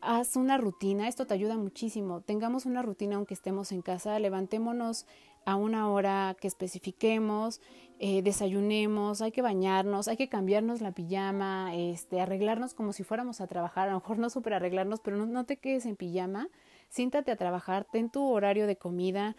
haz 0.04 0.36
una 0.36 0.58
rutina, 0.58 1.08
esto 1.08 1.26
te 1.26 1.34
ayuda 1.34 1.56
muchísimo. 1.56 2.20
Tengamos 2.20 2.66
una 2.66 2.82
rutina 2.82 3.16
aunque 3.16 3.34
estemos 3.34 3.72
en 3.72 3.82
casa, 3.82 4.18
levantémonos 4.18 5.06
a 5.44 5.56
una 5.56 5.90
hora 5.90 6.36
que 6.40 6.48
especifiquemos, 6.48 7.60
eh, 7.98 8.22
desayunemos, 8.22 9.20
hay 9.22 9.32
que 9.32 9.42
bañarnos, 9.42 10.08
hay 10.08 10.16
que 10.16 10.28
cambiarnos 10.28 10.80
la 10.80 10.92
pijama, 10.92 11.74
este, 11.74 12.20
arreglarnos 12.20 12.74
como 12.74 12.92
si 12.92 13.04
fuéramos 13.04 13.40
a 13.40 13.46
trabajar, 13.46 13.88
a 13.88 13.92
lo 13.92 14.00
mejor 14.00 14.18
no 14.18 14.30
súper 14.30 14.54
arreglarnos, 14.54 15.00
pero 15.00 15.16
no, 15.16 15.26
no, 15.26 15.44
te 15.44 15.58
quedes 15.58 15.86
en 15.86 15.96
pijama, 15.96 16.48
siéntate 16.88 17.30
a 17.30 17.36
trabajar, 17.36 17.86
ten 17.90 18.10
tu 18.10 18.26
horario 18.26 18.66
de 18.66 18.76
comida, 18.76 19.36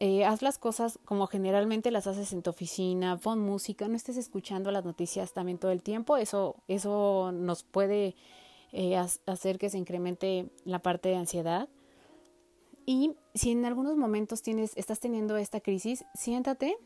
eh, 0.00 0.24
haz 0.24 0.42
las 0.42 0.58
cosas 0.58 0.98
como 1.04 1.26
generalmente 1.26 1.90
las 1.90 2.06
haces 2.06 2.32
en 2.32 2.42
tu 2.42 2.50
oficina, 2.50 3.18
pon 3.18 3.38
música, 3.38 3.86
no 3.86 3.96
estés 3.96 4.16
escuchando 4.16 4.70
las 4.70 4.84
noticias 4.84 5.32
también 5.32 5.58
todo 5.58 5.70
el 5.70 5.82
tiempo, 5.82 6.16
eso, 6.16 6.56
eso 6.68 7.32
nos 7.32 7.62
puede 7.62 8.16
eh, 8.76 8.96
hacer 8.96 9.58
que 9.58 9.70
se 9.70 9.78
incremente 9.78 10.50
la 10.64 10.80
parte 10.80 11.08
de 11.08 11.14
ansiedad. 11.14 11.68
Y 12.84 13.14
si 13.32 13.52
en 13.52 13.64
algunos 13.64 13.96
momentos 13.96 14.42
tienes, 14.42 14.72
estás 14.76 14.98
teniendo 14.98 15.36
esta 15.36 15.60
crisis, 15.60 16.04
siéntate. 16.12 16.76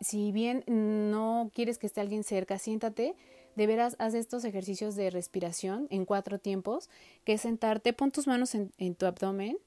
Si 0.00 0.32
bien 0.32 0.64
no 0.66 1.50
quieres 1.54 1.78
que 1.78 1.86
esté 1.86 2.00
alguien 2.00 2.24
cerca, 2.24 2.58
siéntate. 2.58 3.14
De 3.54 3.66
veras, 3.66 3.96
haz 3.98 4.14
estos 4.14 4.46
ejercicios 4.46 4.96
de 4.96 5.10
respiración 5.10 5.88
en 5.90 6.06
cuatro 6.06 6.38
tiempos, 6.38 6.88
que 7.24 7.34
es 7.34 7.42
sentarte, 7.42 7.92
pon 7.92 8.10
tus 8.10 8.26
manos 8.26 8.54
en, 8.54 8.72
en 8.78 8.94
tu 8.94 9.04
abdomen 9.04 9.58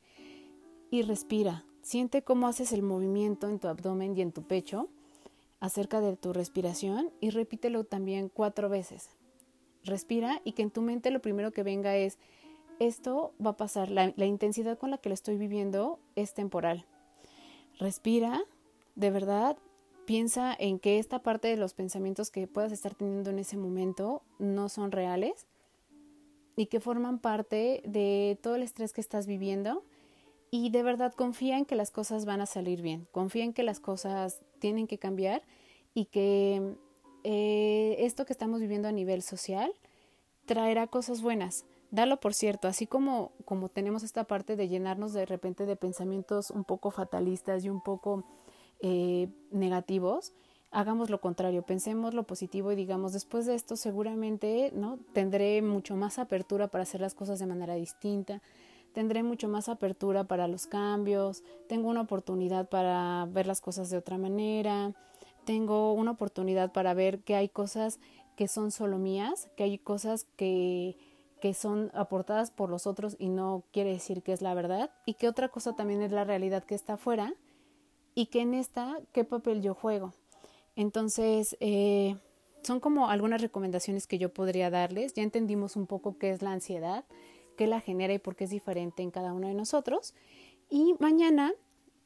y 0.90 1.04
respira. 1.04 1.66
Siente 1.84 2.24
cómo 2.24 2.48
haces 2.48 2.74
el 2.74 2.82
movimiento 2.82 3.48
en 3.48 3.60
tu 3.60 3.68
abdomen 3.68 4.18
y 4.18 4.22
en 4.22 4.32
tu 4.32 4.42
pecho 4.42 4.90
acerca 5.60 6.02
de 6.02 6.18
tu 6.18 6.34
respiración 6.34 7.12
y 7.22 7.30
repítelo 7.30 7.84
también 7.84 8.28
cuatro 8.28 8.70
veces 8.70 9.17
respira 9.88 10.42
y 10.44 10.52
que 10.52 10.62
en 10.62 10.72
tu 10.72 10.82
mente 10.82 11.12
lo 11.12 11.22
primero 11.22 11.52
que 11.52 11.64
venga 11.64 11.96
es, 11.96 12.20
esto 12.80 13.34
va 13.44 13.52
a 13.52 13.58
pasar, 13.58 13.90
la, 13.90 14.14
intensidad 14.26 14.78
con 14.78 14.92
la 14.92 14.98
que 14.98 15.10
lo 15.10 15.16
estoy 15.16 15.38
viviendo 15.38 16.00
es 16.16 16.34
temporal. 16.34 16.86
Respira, 17.80 18.44
de 18.96 19.12
verdad, 19.12 19.58
piensa 20.06 20.56
en 20.58 20.80
que 20.80 21.00
esta 21.00 21.24
parte 21.24 21.48
de 21.48 21.58
los 21.58 21.74
pensamientos 21.74 22.30
que 22.30 22.48
puedas 22.48 22.72
estar 22.72 22.94
teniendo 22.96 23.30
en 23.30 23.40
ese 23.40 23.58
momento 23.58 24.22
no 24.40 24.70
son 24.70 24.92
reales 24.92 25.48
y 26.56 26.68
que 26.68 26.80
forman 26.80 27.20
parte 27.20 27.82
de 27.86 28.38
todo 28.42 28.56
el 28.56 28.64
estrés 28.64 28.94
que 28.94 29.02
estás 29.02 29.28
viviendo 29.28 29.84
y 30.50 30.70
de 30.70 30.84
verdad 30.84 31.14
confía 31.14 31.58
en 31.58 31.66
que 31.66 31.76
las 31.76 31.92
cosas 31.92 32.26
van 32.26 32.42
a 32.42 32.46
salir 32.46 32.82
bien, 32.82 33.08
confía 33.12 33.44
en 33.44 33.54
que 33.54 33.64
las 33.64 33.80
cosas 33.80 34.40
tienen 34.60 34.88
que 34.88 34.98
cambiar 34.98 35.44
y 35.94 36.06
que 36.06 36.78
eh, 37.24 37.96
esto 38.00 38.26
que 38.26 38.34
estamos 38.34 38.60
viviendo 38.60 38.88
a 38.88 38.92
nivel 38.92 39.22
social 39.22 39.72
traerá 40.46 40.88
cosas 40.88 41.22
buenas. 41.22 41.66
Dalo 41.92 42.20
por 42.20 42.34
cierto, 42.34 42.68
así 42.68 42.86
como, 42.86 43.32
como 43.46 43.70
tenemos 43.70 44.04
esta 44.04 44.26
parte 44.26 44.56
de 44.56 44.68
llenarnos 44.68 45.14
de 45.14 45.26
repente 45.26 45.66
de 45.66 45.76
pensamientos 45.76 46.52
un 46.52 46.66
poco 46.66 46.92
fatalistas 46.92 47.64
y 47.64 47.70
un 47.70 47.82
poco 47.82 48.26
eh, 48.82 49.30
negativos, 49.52 50.34
hagamos 50.72 51.10
lo 51.10 51.22
contrario, 51.22 51.62
pensemos 51.62 52.14
lo 52.14 52.24
positivo 52.24 52.72
y 52.72 52.76
digamos, 52.76 53.14
después 53.14 53.46
de 53.46 53.56
esto 53.56 53.76
seguramente 53.76 54.72
¿no? 54.76 55.00
tendré 55.14 55.62
mucho 55.62 55.96
más 55.96 56.20
apertura 56.20 56.68
para 56.68 56.84
hacer 56.84 57.00
las 57.00 57.14
cosas 57.14 57.40
de 57.40 57.48
manera 57.48 57.76
distinta, 57.76 58.42
tendré 58.94 59.24
mucho 59.24 59.48
más 59.48 59.70
apertura 59.70 60.26
para 60.26 60.48
los 60.48 60.68
cambios, 60.68 61.44
tengo 61.70 61.90
una 61.90 62.02
oportunidad 62.02 62.68
para 62.68 63.28
ver 63.32 63.48
las 63.48 63.62
cosas 63.62 63.90
de 63.90 63.98
otra 63.98 64.18
manera, 64.18 64.94
tengo 65.48 65.94
una 65.94 66.12
oportunidad 66.12 66.74
para 66.74 66.94
ver 66.94 67.22
que 67.22 67.34
hay 67.34 67.48
cosas 67.48 68.02
que 68.36 68.50
son 68.50 68.70
solo 68.70 68.98
mías, 68.98 69.50
que 69.56 69.64
hay 69.64 69.78
cosas 69.78 70.28
que, 70.36 70.98
que 71.40 71.54
son 71.54 71.90
aportadas 71.94 72.52
por 72.52 72.70
los 72.70 72.86
otros 72.86 73.16
y 73.18 73.30
no 73.30 73.64
quiere 73.72 73.92
decir 73.92 74.24
que 74.24 74.34
es 74.34 74.42
la 74.42 74.54
verdad, 74.54 74.92
y 75.06 75.14
que 75.14 75.30
otra 75.30 75.48
cosa 75.48 75.74
también 75.74 76.02
es 76.02 76.12
la 76.12 76.26
realidad 76.26 76.66
que 76.66 76.76
está 76.76 76.96
afuera, 76.96 77.34
y 78.14 78.26
que 78.26 78.42
en 78.42 78.56
esta, 78.56 79.00
¿qué 79.14 79.24
papel 79.24 79.62
yo 79.62 79.74
juego? 79.74 80.12
Entonces, 80.76 81.56
eh, 81.62 82.18
son 82.62 82.82
como 82.82 83.10
algunas 83.10 83.42
recomendaciones 83.42 84.06
que 84.06 84.18
yo 84.18 84.34
podría 84.34 84.70
darles. 84.70 85.14
Ya 85.14 85.24
entendimos 85.24 85.78
un 85.78 85.88
poco 85.88 86.18
qué 86.18 86.32
es 86.32 86.42
la 86.42 86.52
ansiedad, 86.52 87.06
qué 87.56 87.68
la 87.68 87.80
genera 87.80 88.14
y 88.14 88.20
por 88.20 88.36
qué 88.36 88.44
es 88.44 88.50
diferente 88.50 89.02
en 89.02 89.12
cada 89.12 89.32
uno 89.32 89.48
de 89.48 89.54
nosotros. 89.54 90.14
Y 90.70 90.96
mañana 91.00 91.54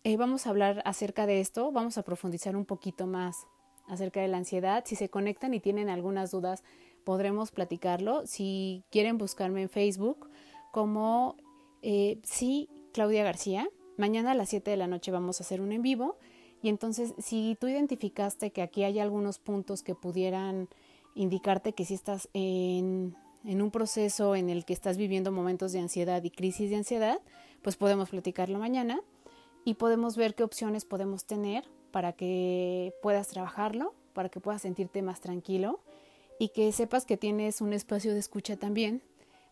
eh, 0.04 0.18
vamos 0.18 0.47
a 0.47 0.49
hablar 0.49 0.82
acerca 0.86 1.28
de 1.28 1.39
esto, 1.39 1.72
vamos 1.72 1.97
a 1.97 2.04
profundizar 2.04 2.56
un 2.56 2.66
poquito 2.66 3.06
más 3.06 3.47
acerca 3.88 4.22
de 4.22 4.28
la 4.28 4.38
ansiedad. 4.38 4.84
Si 4.86 4.95
se 4.95 5.10
conectan 5.10 5.54
y 5.54 5.60
tienen 5.60 5.89
algunas 5.89 6.32
dudas, 6.32 6.64
podremos 7.04 7.52
platicarlo. 7.52 8.26
Si 8.26 8.84
quieren 8.89 9.18
buscarme 9.18 9.62
en 9.62 9.70
Facebook 9.70 10.30
como 10.72 11.36
eh, 11.84 12.20
sí, 12.24 12.70
Claudia 12.93 13.24
García. 13.24 13.70
Mañana 13.97 14.32
a 14.32 14.36
las 14.36 14.49
7 14.49 14.72
de 14.72 14.78
la 14.78 14.88
noche 14.88 15.12
vamos 15.12 15.39
a 15.39 15.43
hacer 15.43 15.62
un 15.62 15.72
en 15.72 15.84
vivo. 15.84 16.18
Y 16.64 16.70
entonces, 16.70 17.14
si 17.20 17.58
tú 17.60 17.68
identificaste 17.68 18.52
que 18.52 18.62
aquí 18.62 18.84
hay 18.84 18.99
algunos 18.99 19.39
puntos 19.39 19.84
que 19.84 19.95
pudieran 19.95 20.70
indicarte 21.14 21.74
que 21.74 21.86
si 21.86 21.93
estás 21.93 22.30
en, 22.34 23.16
en 23.43 23.62
un 23.62 23.72
proceso 23.72 24.36
en 24.36 24.49
el 24.49 24.66
que 24.66 24.74
estás 24.74 24.97
viviendo 24.97 25.32
momentos 25.32 25.74
de 25.74 25.80
ansiedad 25.80 26.24
y 26.24 26.32
crisis 26.32 26.70
de 26.70 26.78
ansiedad, 26.78 27.20
pues 27.62 27.76
podemos 27.76 28.10
platicarlo 28.10 28.58
mañana 28.58 29.02
y 29.66 29.76
podemos 29.76 30.18
ver 30.18 30.36
qué 30.36 30.43
opciones 30.43 30.86
podemos 30.86 31.26
tener 31.26 31.66
para 31.91 32.14
que 32.14 32.93
puedas 33.01 33.28
trabajarlo, 33.28 33.93
para 34.14 34.30
que 34.30 34.39
puedas 34.39 34.62
sentirte 34.62 35.01
más 35.01 35.22
tranquilo 35.22 35.80
y 36.39 36.49
que 36.49 36.72
sepas 36.72 37.05
que 37.05 37.18
tienes 37.18 37.62
un 37.62 37.74
espacio 37.74 38.14
de 38.14 38.20
escucha 38.20 38.57
también 38.57 39.01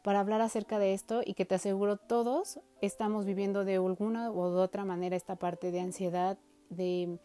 para 0.03 0.21
hablar 0.21 0.41
acerca 0.41 0.79
de 0.79 0.93
esto 0.93 1.21
y 1.25 1.33
que 1.33 1.45
te 1.45 1.55
aseguro 1.55 1.97
todos 1.97 2.59
estamos 2.81 3.25
viviendo 3.25 3.65
de 3.65 3.75
alguna 3.75 4.31
u 4.31 4.39
otra 4.41 4.85
manera 4.85 5.15
esta 5.15 5.35
parte 5.35 5.71
de 5.71 5.81
ansiedad, 5.81 6.37
de 6.69 7.19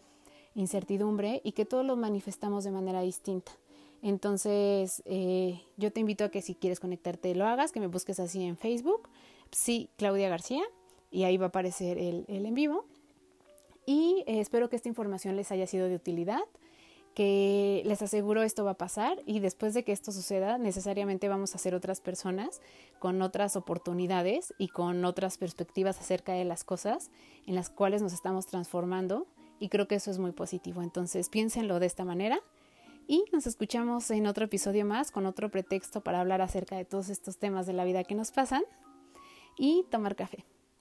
incertidumbre 0.54 1.40
y 1.44 1.52
que 1.52 1.64
todos 1.64 1.84
lo 1.84 1.96
manifestamos 1.96 2.64
de 2.64 2.72
manera 2.72 3.00
distinta. 3.00 3.52
Entonces, 4.02 5.02
eh, 5.06 5.62
yo 5.78 5.90
te 5.92 6.00
invito 6.00 6.24
a 6.24 6.28
que 6.28 6.42
si 6.42 6.54
quieres 6.54 6.78
conectarte 6.78 7.34
lo 7.34 7.46
hagas, 7.46 7.72
que 7.72 7.80
me 7.80 7.86
busques 7.86 8.20
así 8.20 8.44
en 8.44 8.58
Facebook, 8.58 9.08
sí, 9.50 9.88
Claudia 9.96 10.28
García, 10.28 10.62
y 11.14 11.24
ahí 11.24 11.36
va 11.36 11.46
a 11.46 11.48
aparecer 11.48 11.96
el, 11.96 12.24
en 12.28 12.54
vivo. 12.54 12.84
Y 13.86 14.24
eh, 14.26 14.40
espero 14.40 14.68
que 14.68 14.76
esta 14.76 14.88
información 14.88 15.36
les 15.36 15.52
haya 15.52 15.66
sido 15.66 15.88
de 15.88 15.94
utilidad 15.94 16.42
que 17.14 17.82
les 17.84 18.02
aseguro 18.02 18.42
esto 18.42 18.64
va 18.64 18.72
a 18.72 18.76
pasar 18.76 19.22
y 19.24 19.38
después 19.38 19.72
de 19.72 19.84
que 19.84 19.92
esto 19.92 20.10
suceda 20.10 20.58
necesariamente 20.58 21.28
vamos 21.28 21.54
a 21.54 21.58
ser 21.58 21.76
otras 21.76 22.00
personas 22.00 22.60
con 22.98 23.22
otras 23.22 23.54
oportunidades 23.54 24.52
y 24.58 24.66
con 24.66 25.04
otras 25.04 25.38
perspectivas 25.38 26.00
acerca 26.00 26.32
de 26.32 26.44
las 26.44 26.64
cosas 26.64 27.12
en 27.46 27.54
las 27.54 27.70
cuales 27.70 28.02
nos 28.02 28.12
estamos 28.12 28.46
transformando 28.46 29.28
y 29.60 29.68
creo 29.68 29.86
que 29.86 29.94
eso 29.94 30.10
es 30.10 30.18
muy 30.18 30.32
positivo. 30.32 30.82
Entonces 30.82 31.28
piénsenlo 31.28 31.78
de 31.78 31.86
esta 31.86 32.04
manera 32.04 32.40
y 33.06 33.24
nos 33.32 33.46
escuchamos 33.46 34.10
en 34.10 34.26
otro 34.26 34.46
episodio 34.46 34.84
más 34.84 35.12
con 35.12 35.26
otro 35.26 35.50
pretexto 35.52 36.00
para 36.00 36.20
hablar 36.20 36.42
acerca 36.42 36.76
de 36.76 36.84
todos 36.84 37.10
estos 37.10 37.38
temas 37.38 37.66
de 37.66 37.74
la 37.74 37.84
vida 37.84 38.02
que 38.02 38.16
nos 38.16 38.32
pasan 38.32 38.64
y 39.56 39.84
tomar 39.88 40.16
café. 40.16 40.44